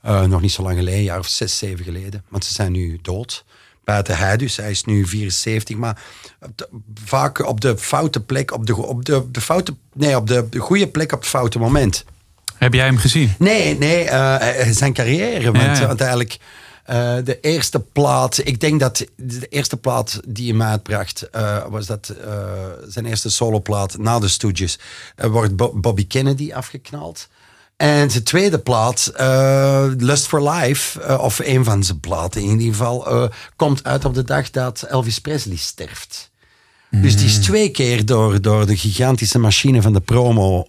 Eh, 0.02 0.24
nog 0.24 0.42
niet 0.42 0.52
zo 0.52 0.64
lang 0.64 0.78
geleden, 0.78 1.00
een 1.00 1.06
jaar 1.06 1.20
of 1.20 1.28
zes, 1.28 1.58
zeven 1.58 1.86
geleden. 1.86 2.24
Want 2.28 2.46
ze 2.46 2.54
zijn 2.54 2.72
nu 2.72 3.00
dood. 3.02 3.46
Buiten 3.84 4.18
hij 4.18 4.38
dus, 4.38 4.58
hij 4.58 4.72
is 4.72 4.84
nu 4.84 5.06
74. 5.06 5.78
Maar 5.78 6.02
vaak 7.06 7.48
op 7.48 7.62
de 7.62 7.78
foute 7.78 8.20
plek, 8.20 8.54
op 8.54 8.66
de, 8.66 8.76
op 8.76 9.06
de, 9.06 9.26
de 9.32 9.42
foute, 9.42 9.74
nee, 9.94 10.16
op 10.16 10.28
de, 10.28 10.48
de 10.50 10.60
goede 10.60 10.88
plek 10.88 11.12
op 11.12 11.20
het 11.20 11.30
foute 11.30 11.60
moment. 11.60 12.06
Heb 12.56 12.74
jij 12.74 12.86
hem 12.86 12.98
gezien? 12.98 13.34
Nee, 13.38 13.78
nee, 13.78 14.04
zijn 14.74 14.94
carrière. 14.94 15.52
Want, 15.52 15.64
Ja, 15.64 15.74
ja. 15.74 15.88
want 15.88 16.02
eigenlijk 16.02 16.40
eh, 16.90 17.16
de 17.24 17.40
eerste 17.40 17.80
plaat, 17.80 18.42
ik 18.44 18.60
denk 18.60 18.80
dat 18.80 19.06
de 19.16 19.48
eerste 19.48 19.78
plaat 19.78 20.20
die 20.28 20.52
hem 20.52 20.62
uitbracht, 20.62 21.30
eh, 21.30 21.66
was 21.68 21.86
dat 21.86 22.10
eh, 22.10 22.34
zijn 22.88 23.06
eerste 23.06 23.30
soloplaat 23.30 23.98
na 23.98 24.20
de 24.20 24.28
Stooges, 24.28 24.80
wordt 25.16 25.56
Bo- 25.56 25.74
Bobby 25.76 26.08
Kennedy 26.08 26.54
afgeknald. 26.54 27.28
En 27.78 28.12
zijn 28.12 28.24
tweede 28.24 28.60
plaat, 28.60 29.12
Lust 29.98 30.28
for 30.28 30.50
Life, 30.50 31.18
of 31.18 31.40
een 31.40 31.64
van 31.64 31.84
zijn 31.84 32.00
platen 32.00 32.42
in 32.42 32.60
ieder 32.60 32.76
geval, 32.76 33.30
komt 33.56 33.84
uit 33.84 34.06
op 34.06 34.14
de 34.14 34.24
dag 34.24 34.50
dat 34.50 34.82
Elvis 34.82 35.20
Presley 35.20 35.56
sterft. 35.56 36.30
Dus 36.92 37.18
die 37.18 37.26
is 37.26 37.38
twee 37.40 37.70
keer 37.70 38.06
door, 38.06 38.42
door 38.42 38.66
de 38.66 38.78
gigantische 38.78 39.40
machine 39.40 39.82
van 39.82 39.94
de 39.94 40.00
promo 40.02 40.68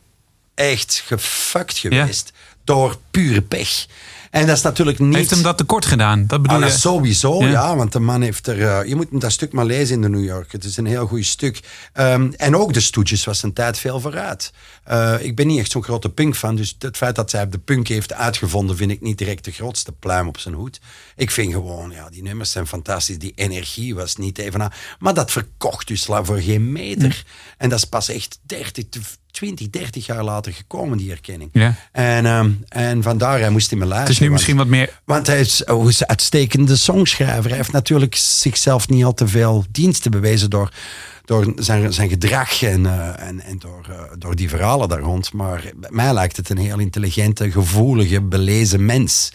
echt 0.55 1.03
gefuckt 1.07 1.79
geweest. 1.79 2.33
Door 2.65 2.97
pure 3.11 3.43
pech. 3.43 3.87
En 4.31 4.47
dat 4.47 4.57
is 4.57 4.63
natuurlijk 4.63 4.99
niet... 4.99 5.15
Heeft 5.15 5.31
hem 5.31 5.43
dat 5.43 5.57
tekort 5.59 5.85
gedaan? 5.87 6.27
Dat 6.27 6.43
bedoel 6.43 6.57
Ah, 6.57 6.63
dat 6.63 6.73
je? 6.73 6.79
sowieso, 6.79 7.41
Ja. 7.43 7.49
ja. 7.49 7.77
Want 7.77 7.93
de 7.93 7.99
man 8.01 8.23
heeft 8.23 8.47
er... 8.47 8.63
eh, 8.67 8.89
je 8.89 8.97
moet 8.97 9.21
dat 9.21 9.33
stuk 9.33 9.53
maar 9.53 9.65
lezen 9.65 9.95
in 9.95 10.01
de 10.03 10.09
New 10.09 10.25
York. 10.25 10.53
Het 10.53 10.65
is 10.65 10.77
een 10.77 10.87
heel 10.87 11.07
goed 11.07 11.25
stuk. 11.25 11.61
Ehm, 11.93 12.31
en 12.37 12.57
ook 12.57 12.73
de 12.73 12.81
Stooges 12.81 13.25
was 13.25 13.43
een 13.43 13.53
tijd 13.53 13.79
veel 13.79 14.01
vooruit. 14.01 14.53
Eh, 14.85 15.15
ik 15.21 15.37
ben 15.37 15.47
niet 15.47 15.59
echt 15.59 15.71
zo'n 15.71 15.83
grote 15.83 16.09
punk 16.09 16.37
fan. 16.37 16.57
Dus 16.57 16.77
het 16.79 16.97
feit 16.97 17.15
dat 17.17 17.31
zij 17.31 17.49
de 17.49 17.59
punk 17.59 17.89
heeft 17.89 18.13
uitgevonden... 18.13 18.77
vind 18.77 18.91
ik 18.91 19.01
niet 19.01 19.19
direct 19.19 19.45
de 19.45 19.51
grootste 19.51 19.93
pluim 19.93 20.29
op 20.29 20.39
zijn 20.39 20.55
hoed. 20.55 20.81
Ik 21.17 21.31
vind 21.31 21.53
gewoon, 21.53 21.91
ja, 21.91 22.11
die 22.11 22.23
nummers 22.23 22.51
zijn 22.51 22.67
fantastisch. 22.67 23.19
Die 23.19 23.33
energie 23.35 23.95
was 23.95 24.17
niet 24.17 24.39
even 24.39 24.63
aan. 24.63 24.73
Maar 24.99 25.15
dat 25.15 25.31
verkocht 25.31 25.89
dus 25.89 26.05
voor 26.23 26.39
geen 26.41 26.73
meter. 26.73 27.25
En 27.59 27.69
dat 27.69 27.79
is 27.79 27.85
pas 27.85 28.09
echt 28.09 28.39
30, 28.43 29.17
20, 29.31 29.71
30 29.71 30.07
jaar 30.07 30.25
later 30.25 30.53
gekomen, 30.53 30.99
die 30.99 31.11
erkenning. 31.11 31.51
Ja. 31.53 31.75
En, 31.93 32.27
ehm, 32.27 32.51
en 32.69 33.03
vandaar, 33.03 33.39
hij 33.41 33.51
moest 33.51 33.73
in 33.73 33.79
mijn. 33.79 33.91
Het 33.93 34.09
is 34.09 34.15
nu 34.19 34.21
want- 34.21 34.33
misschien 34.33 34.57
wat 34.57 34.67
meer... 34.67 35.01
want 35.05 35.27
hij 35.27 35.41
is, 35.41 35.65
oh, 35.65 35.89
is 35.89 36.01
een 36.01 36.09
uitstekende 36.09 36.77
songschrijver. 36.77 37.49
Hij 37.49 37.57
heeft 37.57 37.73
natuurlijk 37.73 38.15
zichzelf 38.15 38.89
niet 38.89 39.05
al 39.05 39.15
te 39.15 39.29
veel 39.29 39.65
diensten 39.71 40.11
bewezen 40.11 40.51
door, 40.51 40.73
door 41.25 41.53
zijn, 41.57 41.93
zijn 41.93 42.09
gedrag 42.09 42.63
en, 42.63 42.87
eh, 42.87 43.27
en, 43.29 43.41
en 43.41 43.59
door, 43.59 43.87
eh, 43.91 44.01
door 44.19 44.37
die 44.37 44.49
verhalen 44.49 44.89
daar 44.89 45.01
rond. 45.01 45.33
Maar 45.33 45.63
bij 45.77 45.91
mij 45.93 46.13
lijkt 46.13 46.37
het 46.37 46.51
een 46.51 46.59
heel 46.59 46.79
intelligente, 46.79 47.51
gevoelige, 47.51 48.21
belezen 48.21 48.85
mens. 48.85 49.33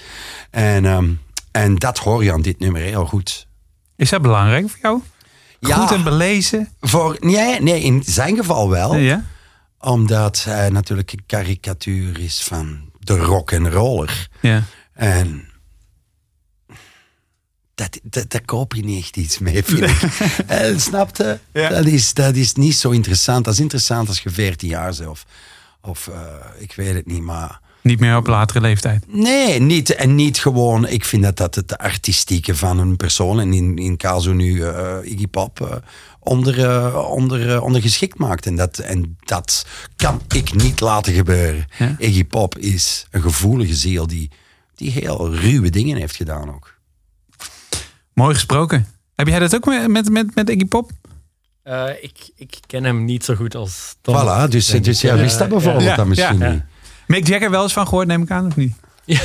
En, 0.49 0.85
ehm, 0.85 1.09
en 1.51 1.75
dat 1.75 1.97
hoor 1.97 2.23
je 2.23 2.31
aan 2.33 2.41
dit 2.41 2.59
nummer 2.59 2.81
heel 2.81 3.05
goed. 3.05 3.47
Is 3.95 4.09
dat 4.09 4.21
belangrijk 4.21 4.69
voor 4.69 4.79
jou? 4.81 5.01
Ja. 5.59 5.75
Goed 5.75 5.91
en 5.91 6.03
belezen? 6.03 6.69
Voor, 6.81 7.17
nee, 7.19 7.61
nee, 7.61 7.81
in 7.81 8.03
zijn 8.05 8.35
geval 8.35 8.69
wel. 8.69 8.95
Ja? 8.95 9.23
Omdat 9.85 10.43
hij 10.43 10.69
natuurlijk 10.69 11.11
een 11.11 11.23
karikatuur 11.25 12.19
is 12.19 12.43
van 12.43 12.89
de 12.99 13.17
rock 13.17 13.51
en 13.51 13.71
roller. 13.71 14.27
Ja. 14.41 14.63
En 14.93 15.47
dat, 17.75 17.99
dat, 18.03 18.31
daar 18.31 18.45
koop 18.45 18.73
je 18.73 18.83
niet 18.83 19.03
echt 19.03 19.17
iets 19.17 19.39
mee, 19.39 19.63
vind 19.63 19.89
ik. 19.89 20.01
Eh, 20.47 20.77
snapte? 20.77 21.39
Ja. 21.53 21.69
Dat, 21.69 21.85
is, 21.85 22.13
dat 22.13 22.35
is 22.35 22.53
niet 22.53 22.75
zo 22.75 22.89
interessant. 22.89 23.45
Dat 23.45 23.53
is 23.53 23.59
interessant 23.59 24.07
als 24.07 24.19
je 24.19 24.29
14 24.29 24.69
jaar 24.69 24.93
zelf. 24.93 25.25
Of 25.81 26.07
eh, 26.07 26.17
ik 26.57 26.73
weet 26.73 26.93
het 26.93 27.05
niet, 27.05 27.21
maar... 27.21 27.59
Niet 27.81 27.99
meer 27.99 28.17
op 28.17 28.27
latere 28.27 28.61
leeftijd. 28.61 29.05
Nee, 29.07 29.59
niet, 29.59 29.95
en 29.95 30.15
niet 30.15 30.39
gewoon... 30.39 30.87
Ik 30.87 31.05
vind 31.05 31.23
dat 31.23 31.37
dat 31.37 31.55
het 31.55 31.77
artistieke 31.77 32.55
van 32.55 32.79
een 32.79 32.95
persoon... 32.95 33.39
en 33.39 33.53
in, 33.53 33.77
in 33.77 33.97
caso 33.97 34.33
nu 34.33 34.63
eh, 34.63 34.97
Iggy 35.03 35.27
Pop... 35.27 35.83
onder, 36.25 36.65
eh, 36.65 37.09
onder, 37.09 37.53
eh, 37.53 37.63
ondergeschikt 37.63 38.17
maakt. 38.17 38.45
En 38.45 38.55
dat, 38.55 38.77
en 38.77 39.17
dat 39.19 39.65
kan 39.95 40.21
ik 40.33 40.53
niet 40.53 40.79
laten 40.79 41.13
gebeuren. 41.13 41.65
Ja. 41.77 41.95
Iggy 41.97 42.25
Pop 42.25 42.57
is 42.57 43.05
een 43.11 43.21
gevoelige 43.21 43.75
ziel... 43.75 44.07
die, 44.07 44.31
die 44.75 44.91
heel 44.91 45.35
ruwe 45.35 45.69
dingen 45.69 45.97
heeft 45.97 46.15
gedaan 46.15 46.53
ook. 46.53 46.73
Mooi 48.13 48.33
gesproken. 48.33 48.87
Heb 49.15 49.27
jij 49.27 49.39
dat 49.39 49.55
ook 49.55 49.65
met, 49.65 49.87
met, 49.87 50.09
met, 50.09 50.35
met 50.35 50.49
Iggy 50.49 50.65
Pop? 50.65 50.91
Eh, 51.63 51.89
ik, 52.01 52.29
ik 52.35 52.57
ken 52.67 52.83
hem 52.83 53.05
niet 53.05 53.23
zo 53.23 53.35
goed 53.35 53.55
als 53.55 53.95
Tom. 54.01 54.15
Voilà, 54.15 54.49
dus, 54.49 54.67
dus 54.67 55.01
ja, 55.01 55.15
wist 55.15 55.39
dat 55.39 55.49
bijvoorbeeld 55.49 55.83
ja, 55.83 55.95
dan 55.95 56.07
misschien 56.07 56.39
ja. 56.39 56.51
niet. 56.51 56.63
Mick 57.07 57.27
Jagger 57.27 57.49
wel 57.49 57.63
eens 57.63 57.73
van 57.73 57.87
gehoord, 57.87 58.07
neem 58.07 58.21
ik 58.21 58.31
aan, 58.31 58.45
of 58.45 58.55
niet? 58.55 58.75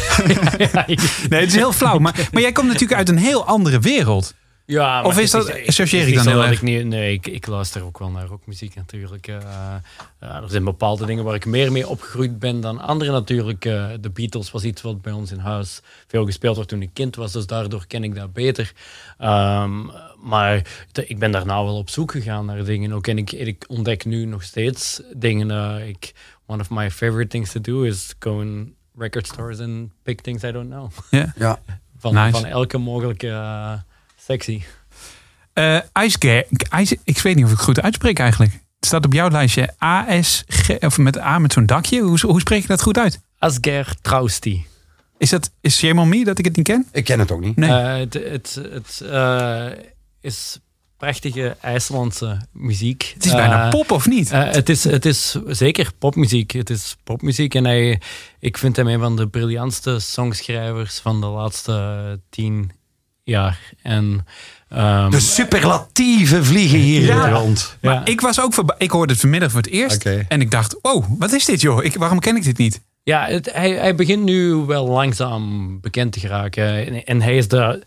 Nee, 1.29 1.41
het 1.41 1.49
is 1.49 1.55
heel 1.55 1.73
flauw. 1.73 1.99
Maar, 1.99 2.29
maar 2.33 2.43
jij 2.43 2.53
komt 2.53 2.67
natuurlijk 2.67 2.99
uit 2.99 3.09
een 3.09 3.19
heel 3.19 3.45
andere 3.47 3.79
wereld. 3.79 4.35
Ja, 4.71 4.87
maar 5.01 5.05
Of 5.05 5.19
is 5.19 5.31
dat- 5.31 5.67
associeer 5.67 6.09
ik 6.09 6.15
dan 6.15 6.29
erg? 6.43 6.51
Ik 6.53 6.63
niet, 6.63 6.85
nee, 6.87 7.13
ik, 7.13 7.27
ik 7.27 7.47
luister 7.47 7.85
ook 7.85 7.99
wel 7.99 8.11
naar 8.11 8.27
rockmuziek 8.27 8.75
natuurlijk. 8.75 9.27
eh. 9.29 9.37
ja, 10.21 10.43
er 10.43 10.51
zijn 10.51 10.65
bepaalde 10.65 11.07
dingen 11.07 11.25
waar 11.25 11.35
ik 11.35 11.47
meer 11.47 11.73
mee 11.73 11.89
opgegroeid 11.89 12.39
ben 12.39 12.61
dan 12.61 12.79
andere 12.81 13.11
natuurlijk. 13.11 13.65
eh, 13.65 13.89
de 14.01 14.11
Beatles 14.11 14.51
was 14.51 14.65
iets 14.65 14.83
wat 14.83 15.03
bij 15.03 15.13
ons 15.13 15.33
in 15.33 15.39
huis 15.39 15.81
veel 16.07 16.25
gespeeld 16.25 16.57
werd 16.57 16.69
toen 16.69 16.83
ik 16.83 16.91
kind 16.93 17.17
was, 17.17 17.33
dus 17.33 17.47
daardoor 17.47 17.87
ken 17.87 18.05
ik 18.05 18.15
dat 18.15 18.33
beter. 18.33 18.73
Ehm, 19.19 19.87
maar 20.23 20.63
te- 20.93 21.07
ik 21.07 21.19
ben 21.19 21.31
daarna 21.31 21.65
wel 21.65 21.77
op 21.77 21.91
zoek 21.91 22.11
gegaan 22.13 22.45
naar 22.47 22.65
dingen 22.65 22.93
ook. 22.93 23.07
En 23.07 23.19
ik, 23.19 23.33
ik 23.33 23.65
ontdek 23.69 24.05
nu 24.05 24.25
nog 24.25 24.43
steeds 24.43 25.01
dingen. 25.17 25.51
eh, 25.51 25.89
ik, 25.89 26.13
one 26.47 26.61
of 26.63 26.71
my 26.71 26.91
favorite 26.91 27.29
things 27.29 27.53
to 27.53 27.61
do 27.61 27.83
is 27.83 28.15
go 28.19 28.41
in 28.41 28.75
record 28.99 29.27
stores 29.27 29.59
and 29.59 29.91
pick 30.03 30.21
things 30.21 30.43
I 30.43 30.51
don't 30.53 30.71
know. 30.71 30.91
Ja. 31.11 31.33
Ja. 31.47 31.59
Van, 31.99 32.15
Nice. 32.15 32.31
van 32.31 32.45
elke 32.45 32.79
mogelijke 32.79 33.29
sectie. 34.27 34.65
Eh 35.53 35.79
Ice, 36.03 36.47
Ice, 36.79 36.99
ik 37.05 37.19
weet 37.19 37.35
niet 37.35 37.45
of 37.45 37.51
ik 37.51 37.57
het 37.57 37.67
goed 37.67 37.81
uitspreek 37.83 38.19
eigenlijk. 38.19 38.53
Het 38.53 38.87
staat 38.87 39.05
op 39.05 39.13
jouw 39.13 39.31
lijstje 39.31 39.75
ASG, 39.79 40.71
of 40.81 40.99
met 40.99 41.19
A 41.19 41.39
met 41.39 41.53
zo'n 41.53 41.67
dakje. 41.67 42.01
Hoe, 42.01 42.21
hoe 42.21 42.41
spreek 42.41 42.63
je 42.63 42.69
dat 42.69 42.83
goed 42.83 42.99
uit? 42.99 43.21
Asger 43.39 43.95
Trausti. 44.01 44.67
Is 45.19 45.31
dat 45.31 45.51
is 45.61 45.79
Shame 45.79 46.01
on 46.01 46.09
Me 46.09 46.25
dat 46.25 46.39
ik 46.39 46.45
het 46.45 46.57
niet 46.57 46.67
ken? 46.67 46.87
Ik 46.93 47.05
ken 47.05 47.19
het 47.19 47.31
ook 47.31 47.41
niet. 47.41 47.57
Nee. 47.57 47.71
Eh, 47.71 47.99
het 47.99 48.15
het, 48.15 48.61
het 48.73 49.01
eh, 49.01 49.67
is 50.21 50.59
prachtige 50.97 51.57
IJslandse 51.61 52.41
muziek. 52.53 53.11
het 53.15 53.25
is 53.25 53.33
bijna 53.33 53.69
pop 53.69 53.91
of 53.91 54.07
niet? 54.07 54.31
eh, 54.31 54.51
het, 54.51 54.69
is, 54.69 54.85
het 54.85 55.05
is 55.07 55.37
zeker 55.47 55.91
popmuziek. 55.99 56.51
Het 56.51 56.71
is 56.71 56.97
popmuziek 57.05 57.55
en 57.55 57.65
hij, 57.65 58.01
ik 58.39 58.59
vind 58.59 58.77
hem 58.77 58.89
een 58.89 59.01
van 59.01 59.17
de 59.17 59.29
briljantste 59.29 59.99
songschrijvers 59.99 60.99
van 60.99 61.21
de 61.21 61.27
laatste 61.27 62.21
tien 62.31 62.71
jaar. 63.31 63.59
En, 63.83 64.27
ehm, 64.69 65.11
De 65.11 65.21
superlatieven 65.21 66.45
vliegen 66.45 66.79
hier 66.79 67.03
Ja. 67.03 67.29
rond. 67.29 67.77
maar 67.83 67.95
ja. 67.95 68.05
ik 68.05 68.21
was 68.21 68.41
ook 68.41 68.55
ik 68.79 68.91
hoorde 68.91 69.13
het 69.13 69.21
vanmiddag 69.21 69.51
voor 69.51 69.61
het 69.61 69.71
eerst. 69.71 70.07
En 70.29 70.41
ik 70.41 70.51
dacht, 70.51 70.83
oh, 70.83 71.05
wat 71.19 71.33
is 71.33 71.45
dit 71.45 71.61
joh? 71.61 71.85
Ik, 71.85 71.95
waarom 71.97 72.19
ken 72.19 72.37
ik 72.37 72.45
dit 72.45 72.59
niet? 72.59 72.81
Ja, 73.03 73.27
het- 73.27 73.53
hij, 73.53 73.71
hij 73.73 73.95
begint 73.95 74.23
nu 74.25 74.55
wel 74.55 74.87
langzaam 74.89 75.81
bekend 75.81 76.13
te 76.13 76.21
geraken. 76.21 76.87
En, 76.87 77.05
en 77.05 77.21
hij 77.23 77.37
is 77.37 77.49
de 77.49 77.83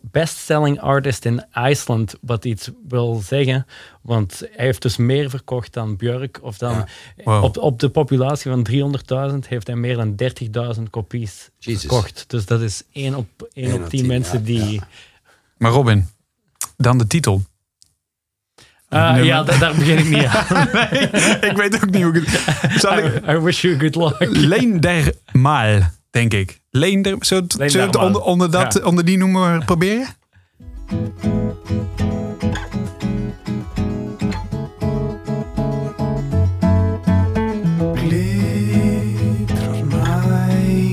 best-selling 0.00 0.80
artist 0.80 1.24
in 1.24 1.44
IJsland, 1.50 2.14
wat 2.20 2.44
iets 2.44 2.70
wil 2.88 3.20
zeggen. 3.26 3.66
Want 4.02 4.38
hij 4.52 4.64
heeft 4.64 4.82
dus 4.82 4.96
meer 4.96 5.30
verkocht 5.30 5.72
dan 5.72 5.96
Björk. 5.96 6.38
Of 6.42 6.58
dan, 6.58 6.72
Ja. 6.74 6.86
Wow. 7.24 7.44
op, 7.44 7.56
op 7.58 7.78
de 7.80 7.88
populatie 7.88 8.50
van 8.50 8.66
300.000 9.32 9.48
heeft 9.48 9.66
hij 9.66 9.76
meer 9.76 9.96
dan 9.96 10.14
30.000 10.76 10.82
kopies 10.90 11.50
Jezus. 11.58 11.80
verkocht. 11.80 12.24
Dus 12.26 12.46
dat 12.46 12.60
is 12.60 12.82
1 12.92 13.14
op, 13.14 13.26
1 13.52 13.66
Één 13.66 13.74
op 13.74 13.82
op 13.82 13.88
10 13.88 13.98
tien, 13.98 14.08
mensen 14.08 14.38
ja, 14.38 14.44
die... 14.44 14.72
ja. 14.72 14.88
Maar 15.58 15.70
Robin, 15.70 16.08
dan 16.76 16.98
de 16.98 17.06
titel. 17.06 17.42
Ah, 18.92 19.24
ja, 19.24 19.42
da- 19.42 19.58
daar 19.58 19.74
begin 19.74 19.98
ik 19.98 20.08
niet 20.08 20.24
aan. 20.24 20.68
ik 21.50 21.52
weet 21.56 21.74
ook 21.74 21.90
niet 21.90 22.02
hoe 22.02 22.14
ik 22.14 22.26
het... 22.26 22.80
Zal 22.80 22.98
ik... 22.98 23.04
I, 23.28 23.32
I 23.32 23.38
wish 23.38 23.62
you 23.62 23.78
good 23.78 23.94
luck. 23.96 24.16
Leendermaal, 24.36 25.78
denk 26.10 26.32
ik. 26.34 26.60
Leender, 26.70 27.16
zullen 27.20 27.44
we 27.56 27.62
het- 27.62 27.72
zullen 27.72 27.90
we 27.90 27.92
het 27.98 28.06
onder, 28.06 28.22
onder, 28.22 28.50
dat, 28.50 28.74
Ja. 28.74 28.84
onder 28.86 29.04
die 29.04 29.18
noemer 29.18 29.64
proberen? 29.64 30.06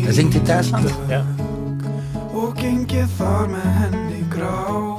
Hij 0.04 0.14
zingt 0.14 0.34
in 0.36 0.44
Duitsland. 0.44 0.90
Ja. 1.08 1.26
og 2.40 2.54
gengið 2.62 3.10
þar 3.18 3.48
með 3.52 3.66
henni 3.80 4.20
grátur 4.32 4.99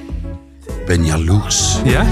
Ben 0.87 1.05
jaloers. 1.05 1.81
Ja? 1.85 2.03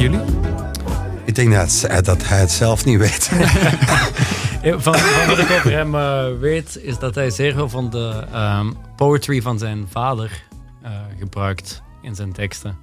Jullie? 0.00 0.20
Ik 1.24 1.34
denk 1.34 1.52
dat, 1.52 1.86
dat 2.04 2.28
hij 2.28 2.40
het 2.40 2.50
zelf 2.50 2.84
niet 2.84 2.98
weet. 2.98 3.30
Van, 4.62 4.94
van 4.94 5.26
wat 5.26 5.38
ik 5.38 5.50
over 5.50 5.72
hem 5.72 5.94
eh, 5.94 6.38
weet, 6.38 6.78
is 6.82 6.98
dat 6.98 7.14
hij 7.14 7.30
zeer 7.30 7.52
veel 7.54 7.68
van 7.68 7.90
de 7.90 8.26
ehm, 8.32 8.72
poetry 8.96 9.42
van 9.42 9.58
zijn 9.58 9.88
vader 9.88 10.44
eh, 10.82 10.92
gebruikt 11.18 11.82
in 12.02 12.14
zijn 12.14 12.32
teksten. 12.32 12.78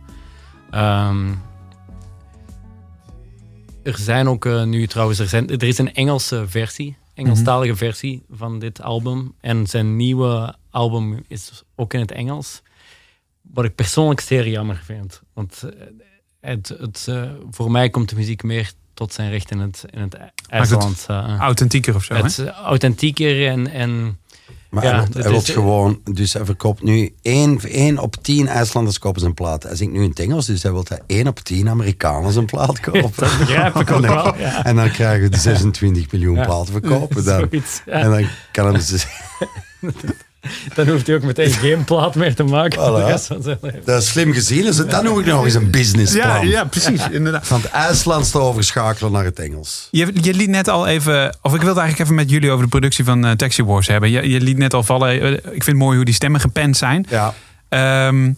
Ehm, 0.71 1.33
er 3.83 3.97
zijn 3.97 4.27
ook 4.27 4.45
eh, 4.45 4.63
nu 4.63 4.87
trouwens, 4.87 5.19
er, 5.19 5.27
zijn, 5.27 5.49
er 5.49 5.63
is 5.63 5.77
een 5.77 5.93
Engelse 5.93 6.47
versie, 6.47 6.97
Engelstalige 7.13 7.75
versie 7.75 8.23
van 8.29 8.59
dit 8.59 8.81
album. 8.81 9.35
En 9.41 9.67
zijn 9.67 9.95
nieuwe 9.95 10.55
album 10.69 11.23
is 11.27 11.63
ook 11.75 11.93
in 11.93 11.99
het 11.99 12.11
Engels. 12.11 12.61
Wat 13.41 13.65
ik 13.65 13.75
persoonlijk 13.75 14.19
zeer 14.19 14.47
jammer 14.47 14.81
vind. 14.85 15.21
Want 15.33 15.63
eh, 15.63 15.87
het, 16.47 16.73
het, 16.79 17.05
eh, 17.09 17.23
voor 17.51 17.71
mij 17.71 17.89
komt 17.89 18.09
de 18.09 18.15
muziek 18.15 18.43
meer 18.43 18.71
tot 18.93 19.13
zijn 19.13 19.29
recht 19.29 19.51
in 19.51 19.59
het, 19.59 19.83
in 19.89 19.99
het 20.01 20.17
IJsland. 20.49 21.05
eh, 21.07 21.35
Authentieker 21.39 21.95
of 21.95 22.03
zo, 22.03 22.13
hè? 22.13 22.21
het 22.21 22.37
is 22.37 22.45
authentieker 22.45 23.47
en, 23.47 23.67
en 23.71 24.19
Maar 24.69 24.83
Ja, 24.83 24.95
hij, 25.13 25.23
hij 25.23 25.31
is- 25.35 25.49
gewoon, 25.49 26.01
dus 26.03 26.33
hij 26.33 26.45
verkoopt 26.45 26.83
nu 26.83 27.13
1, 27.21 27.59
één 27.61 27.97
op 27.99 28.15
10 28.21 28.47
IJslanders 28.47 28.99
kopen 28.99 29.21
zijn 29.21 29.33
plaat. 29.33 29.63
Hij 29.63 29.75
zingt 29.75 29.93
nu 29.93 30.03
in 30.03 30.09
het 30.09 30.19
Engels, 30.19 30.45
dus 30.45 30.63
hij 30.63 30.71
wil 30.71 30.83
dat 30.83 31.01
1 31.07 31.27
op 31.27 31.39
10 31.39 31.69
Amerikanen 31.69 32.31
zijn 32.31 32.45
plaat 32.45 32.79
kopen. 32.89 33.01
dat 33.15 33.37
begrijp 33.37 33.75
ik 33.75 33.91
ook 33.91 33.95
En 33.95 34.01
dan- 34.01 34.15
wel. 34.15 34.37
Ja. 34.37 34.63
En 34.65 34.75
dan 34.75 34.91
krijgen 34.91 35.21
we 35.23 35.29
de 35.29 35.37
26 35.51 36.11
miljoen 36.11 36.33
platen 36.45 36.71
verkopen. 36.73 37.23
Dan. 37.23 37.39
Zoiets, 37.51 37.81
ja. 37.85 37.91
En 37.91 38.09
dan 38.11 38.27
kan 38.51 38.65
hij 38.65 38.73
dus... 38.73 39.07
Dan 40.75 40.87
hoeft 40.87 41.07
hij 41.07 41.15
ook 41.15 41.23
meteen 41.23 41.51
geen 41.51 41.83
plaat 41.83 42.15
meer 42.15 42.35
te 42.35 42.43
maken. 42.43 42.79
Voilà. 42.79 43.83
Dat 43.85 44.01
is 44.01 44.07
slim 44.07 44.33
gezien. 44.33 44.63
Dus 44.63 44.75
dan 44.75 45.03
noem 45.03 45.19
ik 45.19 45.25
nog 45.25 45.45
eens 45.45 45.53
een 45.53 45.71
businessplan. 45.71 46.27
Ja, 46.27 46.41
ja, 46.41 46.65
precies. 46.65 47.09
Inderdaad. 47.11 47.47
Van 47.47 47.61
het 47.61 47.71
IJslands 47.71 48.31
te 48.31 48.39
overschakelen 48.39 49.11
naar 49.11 49.23
het 49.23 49.39
Engels. 49.39 49.87
Je, 49.91 50.13
je 50.21 50.33
liet 50.33 50.49
net 50.49 50.67
al 50.67 50.87
even, 50.87 51.37
of 51.41 51.53
ik 51.53 51.61
wilde 51.61 51.79
eigenlijk 51.79 51.99
even 51.99 52.15
met 52.15 52.29
jullie 52.29 52.51
over 52.51 52.63
de 52.63 52.69
productie 52.69 53.03
van 53.03 53.25
eh, 53.25 53.31
Taxi 53.31 53.63
Wars 53.63 53.87
hebben. 53.87 54.09
Je, 54.09 54.29
je 54.29 54.41
liet 54.41 54.57
net 54.57 54.73
al 54.73 54.83
vallen, 54.83 55.21
eh, 55.21 55.31
ik 55.31 55.41
vind 55.41 55.65
het 55.65 55.75
mooi 55.75 55.95
hoe 55.95 56.05
die 56.05 56.13
stemmen 56.13 56.41
gepend 56.41 56.77
zijn. 56.77 57.05
Ja. 57.09 57.33
Ehm, 57.69 58.31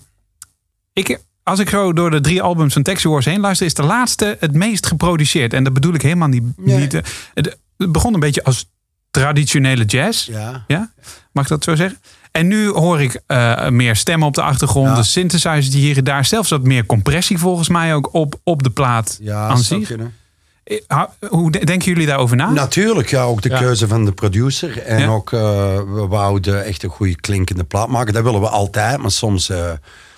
ik, 0.93 1.19
als 1.43 1.59
ik 1.59 1.69
zo 1.69 1.93
door 1.93 2.11
de 2.11 2.21
drie 2.21 2.41
albums 2.41 2.73
van 2.73 2.83
Taxi 2.83 3.09
Wars 3.09 3.25
heen 3.25 3.39
luister, 3.39 3.65
is 3.65 3.73
de 3.73 3.83
laatste 3.83 4.37
het 4.39 4.53
meest 4.53 4.85
geproduceerd. 4.85 5.53
En 5.53 5.63
dat 5.63 5.73
bedoel 5.73 5.93
ik 5.93 6.01
helemaal 6.01 6.27
niet. 6.27 6.43
Nee. 6.57 6.77
niet 6.77 6.93
eh, 6.93 7.01
het 7.33 7.57
begon 7.75 8.13
een 8.13 8.19
beetje 8.19 8.43
als 8.43 8.69
traditionele 9.11 9.85
jazz. 9.85 10.27
Ja. 10.27 10.63
Ja? 10.67 10.91
Mag 11.31 11.43
ik 11.43 11.49
dat 11.49 11.63
zo 11.63 11.75
zeggen? 11.75 11.99
En 12.31 12.47
nu 12.47 12.67
hoor 12.69 13.01
ik 13.01 13.21
eh, 13.27 13.67
meer 13.69 13.95
stemmen 13.95 14.27
op 14.27 14.33
de 14.33 14.41
achtergrond, 14.41 14.87
Ja. 14.87 14.95
de 14.95 15.03
synthesizers 15.03 15.69
die 15.71 15.81
hier 15.81 15.97
en 15.97 16.03
daar, 16.03 16.25
zelfs 16.25 16.49
wat 16.49 16.63
meer 16.63 16.85
compressie 16.85 17.37
volgens 17.37 17.69
mij 17.69 17.93
ook 17.95 18.13
op, 18.13 18.39
op 18.43 18.63
de 18.63 18.69
plaat 18.69 19.17
Ja, 19.21 19.47
aan 19.47 19.57
zich. 19.57 19.91
Eh, 19.91 21.03
Hoe 21.29 21.51
de- 21.51 21.65
denken 21.65 21.87
jullie 21.91 22.07
daarover 22.07 22.35
na? 22.37 22.49
Natuurlijk, 22.49 23.09
ja, 23.09 23.21
ook 23.23 23.41
de 23.41 23.49
Ja. 23.49 23.59
keuze 23.59 23.87
van 23.87 24.05
de 24.05 24.11
producer. 24.11 24.81
En 24.81 24.99
Ja. 24.99 25.07
ook, 25.07 25.33
eh, 25.33 25.39
we 25.77 26.05
wouden 26.09 26.65
echt 26.65 26.83
een 26.83 26.89
goede 26.89 27.15
klinkende 27.15 27.63
plaat 27.63 27.87
maken. 27.87 28.13
Dat 28.13 28.23
willen 28.23 28.41
we 28.41 28.49
altijd, 28.49 28.97
maar 28.97 29.11
soms 29.11 29.49
eh, 29.49 29.71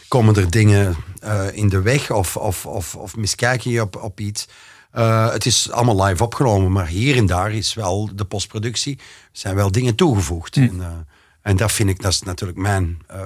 komen 0.08 0.36
er 0.36 0.50
dingen 0.50 0.96
eh, 1.22 1.42
in 1.52 1.70
de 1.70 1.82
weg 1.82 2.12
of, 2.12 2.38
of, 2.38 2.66
of, 2.66 2.96
of 2.96 3.16
miskijk 3.16 3.62
je 3.62 3.82
op, 3.82 3.96
op 4.04 4.20
iets. 4.20 4.48
Eh, 4.92 5.32
het 5.32 5.46
is 5.46 5.72
allemaal 5.72 6.04
live 6.06 6.24
opgenomen, 6.24 6.72
maar 6.72 6.88
hier 6.88 7.18
en 7.18 7.26
daar 7.26 7.52
is 7.52 7.74
wel 7.74 8.10
de 8.16 8.26
postproductie, 8.26 9.00
zijn 9.32 9.56
wel 9.56 9.72
dingen 9.72 9.96
toegevoegd. 9.96 10.56
Hm. 10.56 10.62
En, 10.62 10.82
eh, 10.82 10.88
en 11.42 11.58
dat 11.58 11.72
vind 11.72 11.90
ik, 11.90 12.02
dat 12.02 12.12
is 12.12 12.22
natuurlijk 12.22 12.60
mijn 12.60 13.00
eh, 13.08 13.20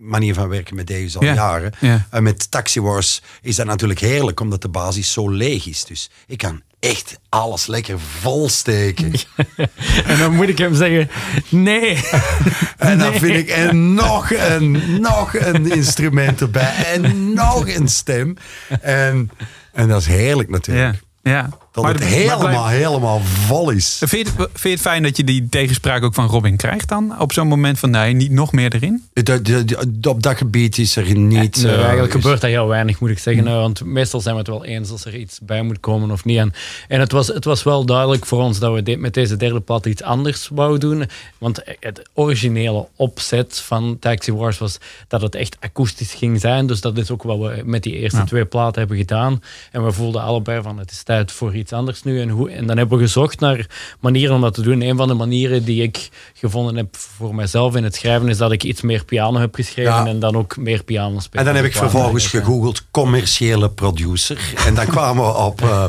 manier 0.00 0.34
van 0.34 0.48
werken 0.48 0.76
met 0.76 0.86
deze 0.86 1.18
al 1.18 1.24
Ja. 1.24 1.34
jaren. 1.34 1.72
Ja. 1.80 2.06
En 2.10 2.22
met 2.22 2.50
Taxi 2.50 2.80
Wars 2.80 3.22
is 3.42 3.56
dat 3.56 3.66
natuurlijk 3.66 4.00
heerlijk, 4.00 4.40
omdat 4.40 4.62
de 4.62 4.68
basis 4.68 5.12
zo 5.12 5.28
leeg 5.30 5.66
is. 5.66 5.84
Dus 5.84 6.10
ik 6.26 6.38
kan 6.38 6.62
echt 6.78 7.18
alles 7.28 7.66
lekker 7.66 8.00
vol 8.00 8.48
steken. 8.48 9.12
En 10.06 10.18
dan 10.18 10.34
moet 10.34 10.48
ik 10.48 10.58
hem 10.58 10.74
zeggen, 10.74 11.10
nee. 11.48 12.00
En 12.78 12.98
dan 12.98 13.12
vind 13.14 13.36
ik 13.36 13.48
en 13.48 13.94
nog 13.94 14.32
een, 14.32 15.00
nog 15.00 15.34
een 15.34 15.70
instrument 15.72 16.40
erbij 16.40 16.74
en 16.94 17.32
nog 17.34 17.68
een 17.68 17.88
stem. 17.88 18.36
En, 18.80 19.30
en 19.72 19.88
dat 19.88 20.00
is 20.00 20.06
heerlijk 20.06 20.48
Ja, 20.48 20.54
natuurlijk. 20.54 21.02
ja. 21.22 21.48
Dat 21.72 21.84
Maar 21.84 21.92
het 21.92 22.02
de- 22.02 22.08
maar 22.08 22.16
helemaal, 22.18 22.38
blijf- 22.38 22.82
helemaal 22.82 23.20
vol 23.20 23.70
is. 23.70 23.96
Vind 24.04 24.10
je, 24.10 24.18
het, 24.18 24.48
vind 24.52 24.62
je 24.62 24.68
het 24.68 24.80
fijn 24.80 25.02
dat 25.02 25.16
je 25.16 25.24
die 25.24 25.48
tegenspraak 25.48 26.02
ook 26.02 26.14
van 26.14 26.26
Robin 26.26 26.56
krijgt 26.56 26.88
dan? 26.88 27.20
Op 27.20 27.32
zo'n 27.32 27.46
moment 27.48 27.78
van 27.78 27.90
nee, 27.90 28.12
niet 28.14 28.30
nog 28.30 28.52
meer 28.52 28.74
erin? 28.74 29.04
De- 29.12 29.42
de- 29.42 29.88
op 30.08 30.22
dat 30.22 30.36
gebied 30.36 30.78
is 30.78 30.96
er 30.96 31.16
niet... 31.16 31.62
Nee, 31.62 31.72
eh, 31.72 31.78
eigenlijk 31.82 32.14
is- 32.14 32.20
gebeurt 32.20 32.40
dat 32.40 32.50
heel 32.50 32.66
weinig, 32.66 33.00
moet 33.00 33.10
ik 33.10 33.18
zeggen. 33.18 33.46
eh, 33.46 33.54
Want 33.54 33.84
meestal 33.84 34.20
zijn 34.20 34.34
we 34.34 34.40
het 34.40 34.50
wel 34.50 34.64
eens 34.64 34.90
als 34.90 35.04
er 35.04 35.16
iets 35.16 35.38
bij 35.42 35.62
moet 35.62 35.80
komen 35.80 36.10
of 36.10 36.24
niet. 36.24 36.38
En, 36.38 36.52
en 36.88 37.00
het, 37.00 37.12
was, 37.12 37.26
het 37.26 37.44
was 37.44 37.62
wel 37.62 37.84
duidelijk 37.84 38.26
voor 38.26 38.42
ons 38.42 38.58
dat 38.58 38.74
we 38.74 38.82
de- 38.82 38.96
met 38.96 39.14
deze 39.14 39.36
derde 39.36 39.60
plaat 39.60 39.86
iets 39.86 40.02
anders 40.02 40.48
wouden 40.54 40.80
doen. 40.80 41.08
Want 41.38 41.60
het 41.80 42.08
originele 42.14 42.86
opzet 42.96 43.60
van 43.60 43.96
Taxi 44.00 44.32
Wars 44.32 44.58
was 44.58 44.78
dat 45.08 45.22
het 45.22 45.34
echt 45.34 45.56
akoestisch 45.60 46.14
ging 46.14 46.40
zijn. 46.40 46.66
Dus 46.66 46.80
dat 46.80 46.98
is 46.98 47.10
ook 47.10 47.22
wat 47.22 47.38
we 47.38 47.62
met 47.64 47.82
die 47.82 47.94
eerste 47.94 48.18
Ja. 48.18 48.24
twee 48.24 48.44
platen 48.44 48.78
hebben 48.78 48.96
gedaan. 48.98 49.42
En 49.72 49.84
we 49.84 49.92
voelden 49.92 50.22
allebei 50.22 50.62
van 50.62 50.78
het 50.78 50.90
is 50.90 51.02
tijd 51.02 51.32
voor 51.32 51.52
iets 51.60 51.72
anders 51.72 52.02
nu. 52.02 52.20
En, 52.20 52.28
hoe, 52.28 52.50
en 52.50 52.66
dan 52.66 52.76
hebben 52.76 52.98
we 52.98 53.04
gezocht 53.04 53.40
naar 53.40 53.66
manieren 54.00 54.34
om 54.34 54.40
dat 54.40 54.54
te 54.54 54.62
doen. 54.62 54.80
Een 54.80 54.96
van 54.96 55.08
de 55.08 55.14
manieren 55.14 55.64
die 55.64 55.82
ik 55.82 56.08
gevonden 56.34 56.76
heb 56.76 56.96
voor 56.96 57.34
mezelf 57.34 57.76
in 57.76 57.84
het 57.84 57.94
schrijven 57.94 58.28
is 58.28 58.36
dat 58.36 58.52
ik 58.52 58.62
iets 58.64 58.80
meer 58.80 59.04
piano 59.04 59.38
heb 59.38 59.54
geschreven 59.54 59.92
Ja. 59.92 60.06
en 60.06 60.18
dan 60.18 60.36
ook 60.36 60.56
meer 60.56 60.84
piano 60.84 61.18
spelen. 61.20 61.46
En 61.46 61.52
dan 61.52 61.54
heb 61.54 61.64
ik 61.64 61.78
Qua 61.78 61.88
vervolgens 61.88 62.26
gegoogeld 62.26 62.84
commerciële 62.90 63.70
producer. 63.70 64.52
En 64.66 64.74
dan 64.74 64.86
kwamen 64.86 65.24
we 65.24 65.36
op 65.36 65.62
eh 65.62 65.84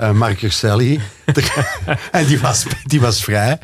eh, 0.00 0.10
Mark 0.10 0.42
Urselli. 0.42 1.00
en 2.10 2.26
die 2.26 2.40
was, 2.40 2.64
die 2.84 3.00
was 3.00 3.24
vrij. 3.24 3.58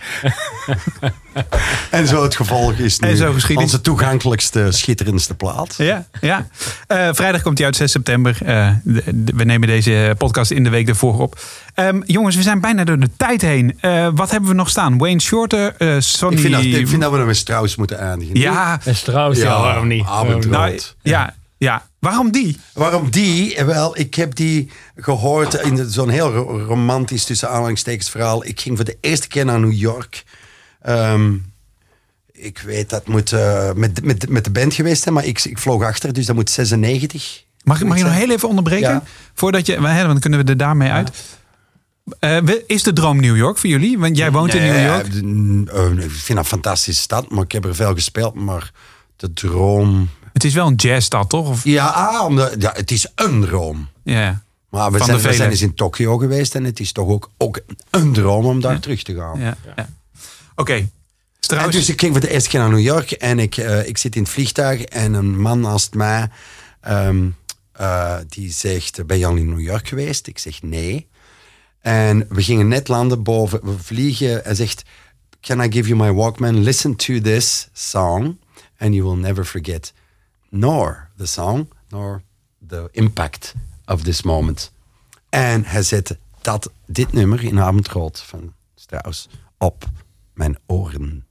en 1.91 2.07
zo 2.07 2.23
het 2.23 2.37
gevolg 2.37 2.73
is 2.73 2.99
nu 2.99 3.09
En 3.09 3.17
zo 3.17 3.33
geschiedenis. 3.33 3.71
onze 3.73 3.85
toegankelijkste, 3.85 4.67
schitterendste 4.71 5.35
plaat. 5.35 5.75
Ja, 5.79 6.07
ja. 6.21 6.47
Eh, 6.87 7.09
vrijdag 7.13 7.43
komt 7.43 7.57
hij 7.59 7.67
uit 7.67 7.77
6 7.77 7.91
september. 7.91 8.37
Eh, 8.45 8.71
de- 8.83 9.03
de- 9.15 9.33
we 9.37 9.45
nemen 9.45 9.69
deze 9.69 10.15
podcast 10.19 10.51
in 10.51 10.65
de 10.65 10.71
week 10.71 10.89
ervoor 10.89 11.21
op. 11.21 11.41
Ehm, 11.75 12.01
jongens, 12.05 12.37
we 12.37 12.43
zijn 12.43 12.61
bijna 12.61 12.85
door 12.85 12.99
de 12.99 13.11
tijd 13.17 13.41
heen. 13.43 13.79
Eh, 13.81 14.09
wat 14.15 14.31
hebben 14.31 14.51
we 14.51 14.57
nog 14.57 14.69
staan? 14.69 14.99
Wayne 14.99 15.21
Shorter, 15.21 15.75
eh 15.79 15.95
Sonny... 15.99 16.35
Ik 16.37 16.41
vind, 16.43 16.55
dat, 16.55 16.63
ik 16.65 16.89
vind 16.89 17.03
dat 17.03 17.11
we 17.11 17.17
nog 17.19 17.27
met 17.27 17.37
Strauss 17.37 17.77
moeten 17.77 17.99
eindigen. 17.99 18.39
Ja, 18.39 18.81
En 18.85 18.97
Strauss, 18.97 19.41
ja, 19.41 19.61
waarom 19.61 19.87
niet? 19.87 20.07
Abendrood. 20.07 20.51
nou, 20.53 20.71
ja, 20.73 20.81
ja. 21.03 21.35
Waarom 21.99 22.31
die? 22.31 22.59
Waarom 22.73 23.11
die? 23.11 23.65
Wel, 23.65 23.99
ik 23.99 24.15
heb 24.15 24.35
die 24.35 24.71
gehoord 24.97 25.55
in 25.55 25.91
zo'n 25.91 26.09
heel 26.09 26.33
ro- 26.33 26.59
romantisch 26.65 27.25
tussen 27.25 27.51
aanhalingstekens 27.51 28.11
verhaal. 28.11 28.45
Ik 28.47 28.61
ging 28.61 28.77
voor 28.77 28.85
de 28.85 28.99
eerste 29.01 29.29
keer 29.29 29.45
naar 29.45 29.61
New 29.61 29.73
York. 29.73 30.25
Ehm, 30.83 31.35
ik 32.33 32.59
weet 32.59 32.91
dat 32.91 33.07
moet 33.07 33.33
eh, 33.33 33.73
met, 33.73 34.05
met, 34.05 34.29
met 34.29 34.45
de 34.45 34.51
band 34.51 34.75
geweest 34.75 35.03
zijn, 35.03 35.15
maar 35.15 35.25
ik, 35.25 35.45
ik 35.45 35.59
vloog 35.59 35.83
achter, 35.83 36.13
dus 36.13 36.27
dat 36.27 36.35
moet 36.37 36.51
96. 36.51 37.45
Mag, 37.65 37.83
mag 37.85 37.99
je 37.99 38.05
nog 38.05 38.13
heel 38.13 38.31
even 38.31 38.49
onderbreken? 38.49 38.91
Ja. 38.91 39.03
Voordat 39.35 39.67
je, 39.67 39.73
hè, 39.73 39.81
want 39.81 40.07
dan 40.07 40.19
kunnen 40.21 40.45
we 40.45 40.51
er 40.51 40.57
daarmee 40.57 40.91
uit. 40.91 41.11
Eh, 42.19 42.39
is 42.67 42.83
de 42.83 42.93
droom 42.93 43.21
New 43.21 43.37
York 43.37 43.59
voor 43.59 43.71
jullie? 43.71 43.99
Want 43.99 44.17
jij 44.17 44.33
woont 44.33 44.55
in 44.55 44.63
New 44.63 44.85
York. 44.87 45.07
eh, 45.07 45.89
eh, 45.99 46.05
ik 46.05 46.11
vind 46.11 46.27
dat 46.29 46.37
een 46.39 46.45
fantastische 46.45 47.03
stad, 47.03 47.31
maar 47.31 47.45
ik 47.45 47.53
heb 47.53 47.65
er 47.65 47.75
veel 47.75 47.95
gespeeld. 47.95 48.35
Maar 48.35 48.71
de 49.17 49.33
droom... 49.33 50.09
Het 50.37 50.45
is 50.45 50.55
wel 50.55 50.67
een 50.67 50.75
jazzstad, 50.75 51.29
toch? 51.29 51.49
Of, 51.49 51.65
Ja, 51.65 52.25
omdat, 52.27 52.55
ja 52.59 52.73
het 52.75 52.91
is 52.91 53.07
een 53.15 53.41
droom. 53.41 53.89
ja. 54.03 54.45
Maar 54.69 54.93
we 54.93 54.99
Van 54.99 55.07
zijn, 55.07 55.19
de 55.23 55.29
we 55.29 55.35
zijn 55.35 55.51
eens 55.51 55.63
in 55.63 55.75
Tokio 55.75 56.19
geweest 56.19 56.55
en 56.55 56.65
het 56.65 56.81
is 56.81 56.93
toch 56.93 57.09
ook, 57.09 57.31
ook 57.37 57.61
een 57.91 58.13
droom 58.13 58.45
om 58.45 58.61
daar 58.61 58.81
terug 58.81 59.03
te 59.03 59.15
gaan. 59.15 59.41
ja, 59.41 59.57
ja. 59.77 59.89
Oké. 60.55 60.75
En 60.75 60.91
Strauss. 61.41 61.77
dus 61.77 61.89
ik 61.89 62.01
ging 62.01 62.13
voor 62.13 62.21
de 62.21 62.31
eerste 62.31 62.49
keer 62.49 62.61
naar 62.61 62.69
New 62.69 62.81
York 62.81 63.11
en 63.11 63.39
ik, 63.39 63.57
eh, 63.57 63.87
ik 63.89 63.99
zit 63.99 64.17
in 64.17 64.23
het 64.23 64.31
vliegtuig 64.31 64.83
en 64.83 65.13
een 65.15 65.41
man 65.41 65.61
naast 65.61 65.95
mij 65.95 66.29
ehm, 66.81 67.29
eh, 67.73 68.17
die 68.29 68.53
zegt, 68.53 69.07
ben 69.07 69.19
je 69.19 69.27
al 69.27 69.37
in 69.37 69.49
New 69.49 69.61
York 69.61 69.89
geweest? 69.89 70.27
Ik 70.27 70.39
zeg 70.39 70.63
nee. 70.63 71.09
En 71.81 72.27
we 72.29 72.43
gingen 72.43 72.69
net 72.69 72.89
landen 72.89 73.23
boven, 73.23 73.61
we 73.65 73.79
vliegen. 73.79 74.41
Hij 74.45 74.55
zegt, 74.55 74.83
can 75.41 75.61
I 75.61 75.73
give 75.73 75.89
you 75.89 76.01
my 76.03 76.13
Walkman? 76.13 76.63
Listen 76.63 76.97
to 76.97 77.21
this 77.21 77.69
song 77.73 78.39
and 78.79 78.95
you 78.95 79.03
will 79.09 79.19
never 79.19 79.45
forget 79.45 79.93
nor 80.49 81.09
the 81.17 81.27
song, 81.27 81.69
nor 81.89 82.23
the 82.69 82.89
impact 82.93 83.55
of 83.85 84.03
this 84.03 84.23
moment. 84.23 84.73
En 85.29 85.65
hij 85.65 85.83
zette 85.83 86.19
dat, 86.41 86.71
dit 86.87 87.13
nummer 87.13 87.45
in 87.45 87.61
Avondrood 87.61 88.21
van 88.21 88.55
Strauss 88.75 89.29
op 89.59 89.85
mijn 90.33 90.59
oren. 90.67 91.27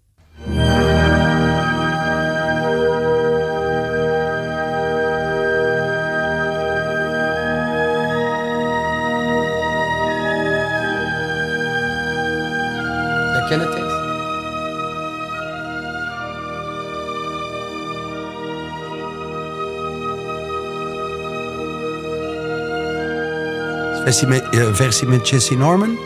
Versie 24.06 24.28
met, 24.28 24.49
eh, 24.49 24.74
versie 24.74 25.08
met 25.08 25.30
Jesse 25.30 25.58
Norman? 25.58 25.97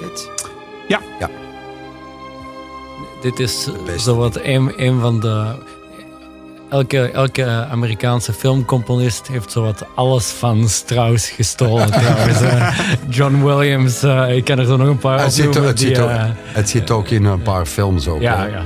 Dit? 0.00 0.30
Ja. 0.88 1.00
Ja. 1.18 1.30
Dit 3.22 3.38
is 3.38 3.68
beste. 3.86 4.00
zowat 4.00 4.38
een, 4.42 4.72
een 4.76 5.00
van 5.00 5.20
de... 5.20 5.44
Elke, 6.70 7.10
elke 7.10 7.66
Amerikaanse 7.70 8.32
filmcomponist 8.32 9.26
heeft 9.26 9.50
zowat 9.52 9.84
alles 9.94 10.24
van 10.26 10.68
Strauss 10.68 11.28
gestolen 11.30 11.90
trouwens. 12.00 12.40
eh. 12.40 12.78
John 13.08 13.42
Williams, 13.44 14.02
eh, 14.02 14.36
ik 14.36 14.44
ken 14.44 14.58
er 14.58 14.66
zo 14.66 14.76
nog 14.76 14.88
een 14.88 14.98
paar 14.98 15.20
Het 15.22 15.32
zit, 15.34 15.54
het, 15.54 15.78
die, 15.78 15.88
zit 15.88 15.98
ook, 15.98 16.08
eh, 16.08 16.24
het 16.34 16.68
zit 16.68 16.90
ook 16.90 17.08
in 17.08 17.24
een 17.24 17.42
paar 17.42 17.66
films 17.66 18.08
ook. 18.08 18.20
ja, 18.20 18.36
hè. 18.36 18.46
ja. 18.46 18.62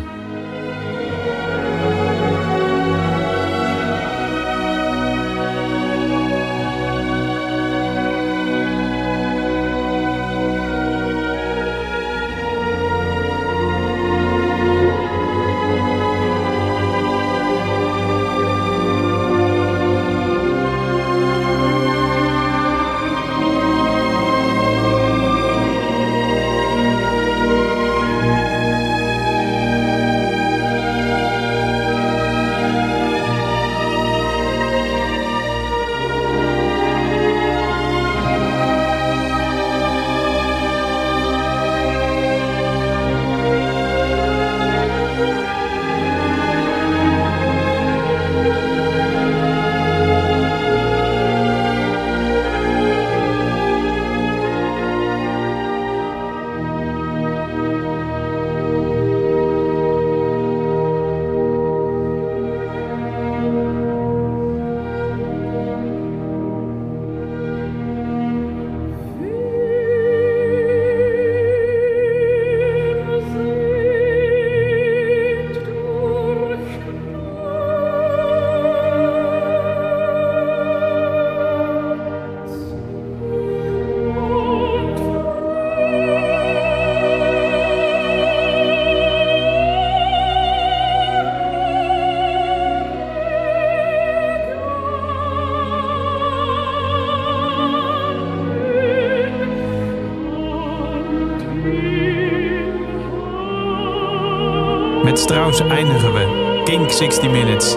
Strauss 105.32 105.60
eindigen 105.60 106.12
we. 106.12 106.60
King 106.64 106.90
60 106.92 107.30
Minutes. 107.30 107.74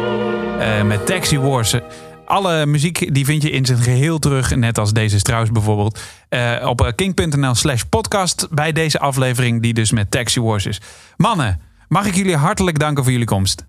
eh, 0.60 0.82
met 0.84 1.06
Taxi 1.06 1.40
Wars. 1.40 1.76
Alle 2.26 2.66
muziek 2.66 3.14
die 3.14 3.26
vind 3.26 3.42
je 3.44 3.50
in 3.50 3.66
zijn 3.66 3.78
geheel 3.78 4.20
terug, 4.20 4.56
net 4.56 4.78
als 4.78 4.94
deze 4.94 5.20
Strauss 5.20 5.52
bijvoorbeeld, 5.52 6.00
eh, 6.30 6.66
op 6.68 6.82
eh, 6.82 6.92
king.nl 6.96 7.56
slash 7.56 7.82
podcast 7.90 8.48
bij 8.52 8.72
deze 8.72 9.00
aflevering 9.00 9.62
die 9.62 9.74
dus 9.74 9.92
met 9.92 10.12
Taxi 10.12 10.42
Wars 10.42 10.66
is. 10.66 10.82
Mannen, 11.18 11.62
mag 11.88 12.06
ik 12.06 12.16
jullie 12.16 12.36
hartelijk 12.36 12.80
danken 12.80 13.04
voor 13.04 13.12
jullie 13.12 13.28
komst. 13.28 13.64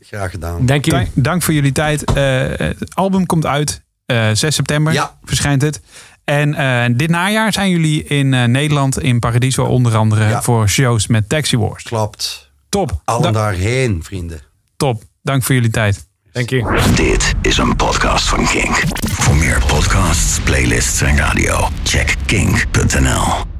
Graag 0.00 0.30
gedaan. 0.30 0.66
Dank 0.66 0.84
je. 0.84 1.06
Dank, 1.14 1.42
voor 1.42 1.54
jullie 1.54 1.72
tijd. 1.72 2.04
Eh, 2.04 2.14
het 2.56 2.94
album 2.94 3.26
komt 3.26 3.46
uit. 3.46 3.82
eh 4.06 4.28
6 4.32 4.54
september 4.54 4.92
Ja. 4.92 5.18
verschijnt 5.24 5.62
het. 5.62 5.80
En 6.24 6.54
eh, 6.54 6.84
dit 6.96 7.10
najaar 7.10 7.52
zijn 7.52 7.70
jullie 7.70 8.04
in 8.04 8.34
eh, 8.34 8.44
Nederland, 8.44 9.00
in 9.02 9.18
Paradiso 9.18 9.64
onder 9.64 9.96
andere, 9.96 10.28
Ja. 10.28 10.42
voor 10.42 10.68
shows 10.68 11.06
met 11.06 11.28
Taxi 11.28 11.56
Wars. 11.58 11.82
Klopt. 11.82 12.45
Top. 12.76 13.00
Allen 13.04 13.22
Da- 13.22 13.30
daarheen, 13.40 14.02
vrienden. 14.02 14.40
top. 14.76 15.02
Dank 15.22 15.42
voor 15.42 15.54
jullie 15.54 15.70
tijd. 15.70 16.06
Dank 16.32 16.50
je. 16.50 16.90
Dit 16.94 17.32
is 17.42 17.58
een 17.58 17.76
podcast 17.76 18.28
van 18.28 18.46
Kink. 18.46 18.82
Voor 19.10 19.34
meer 19.36 19.62
podcasts, 19.66 20.40
playlists 20.40 21.00
en 21.00 21.16
radio, 21.16 21.68
check 21.82 22.14
kink.nl. 22.26 23.55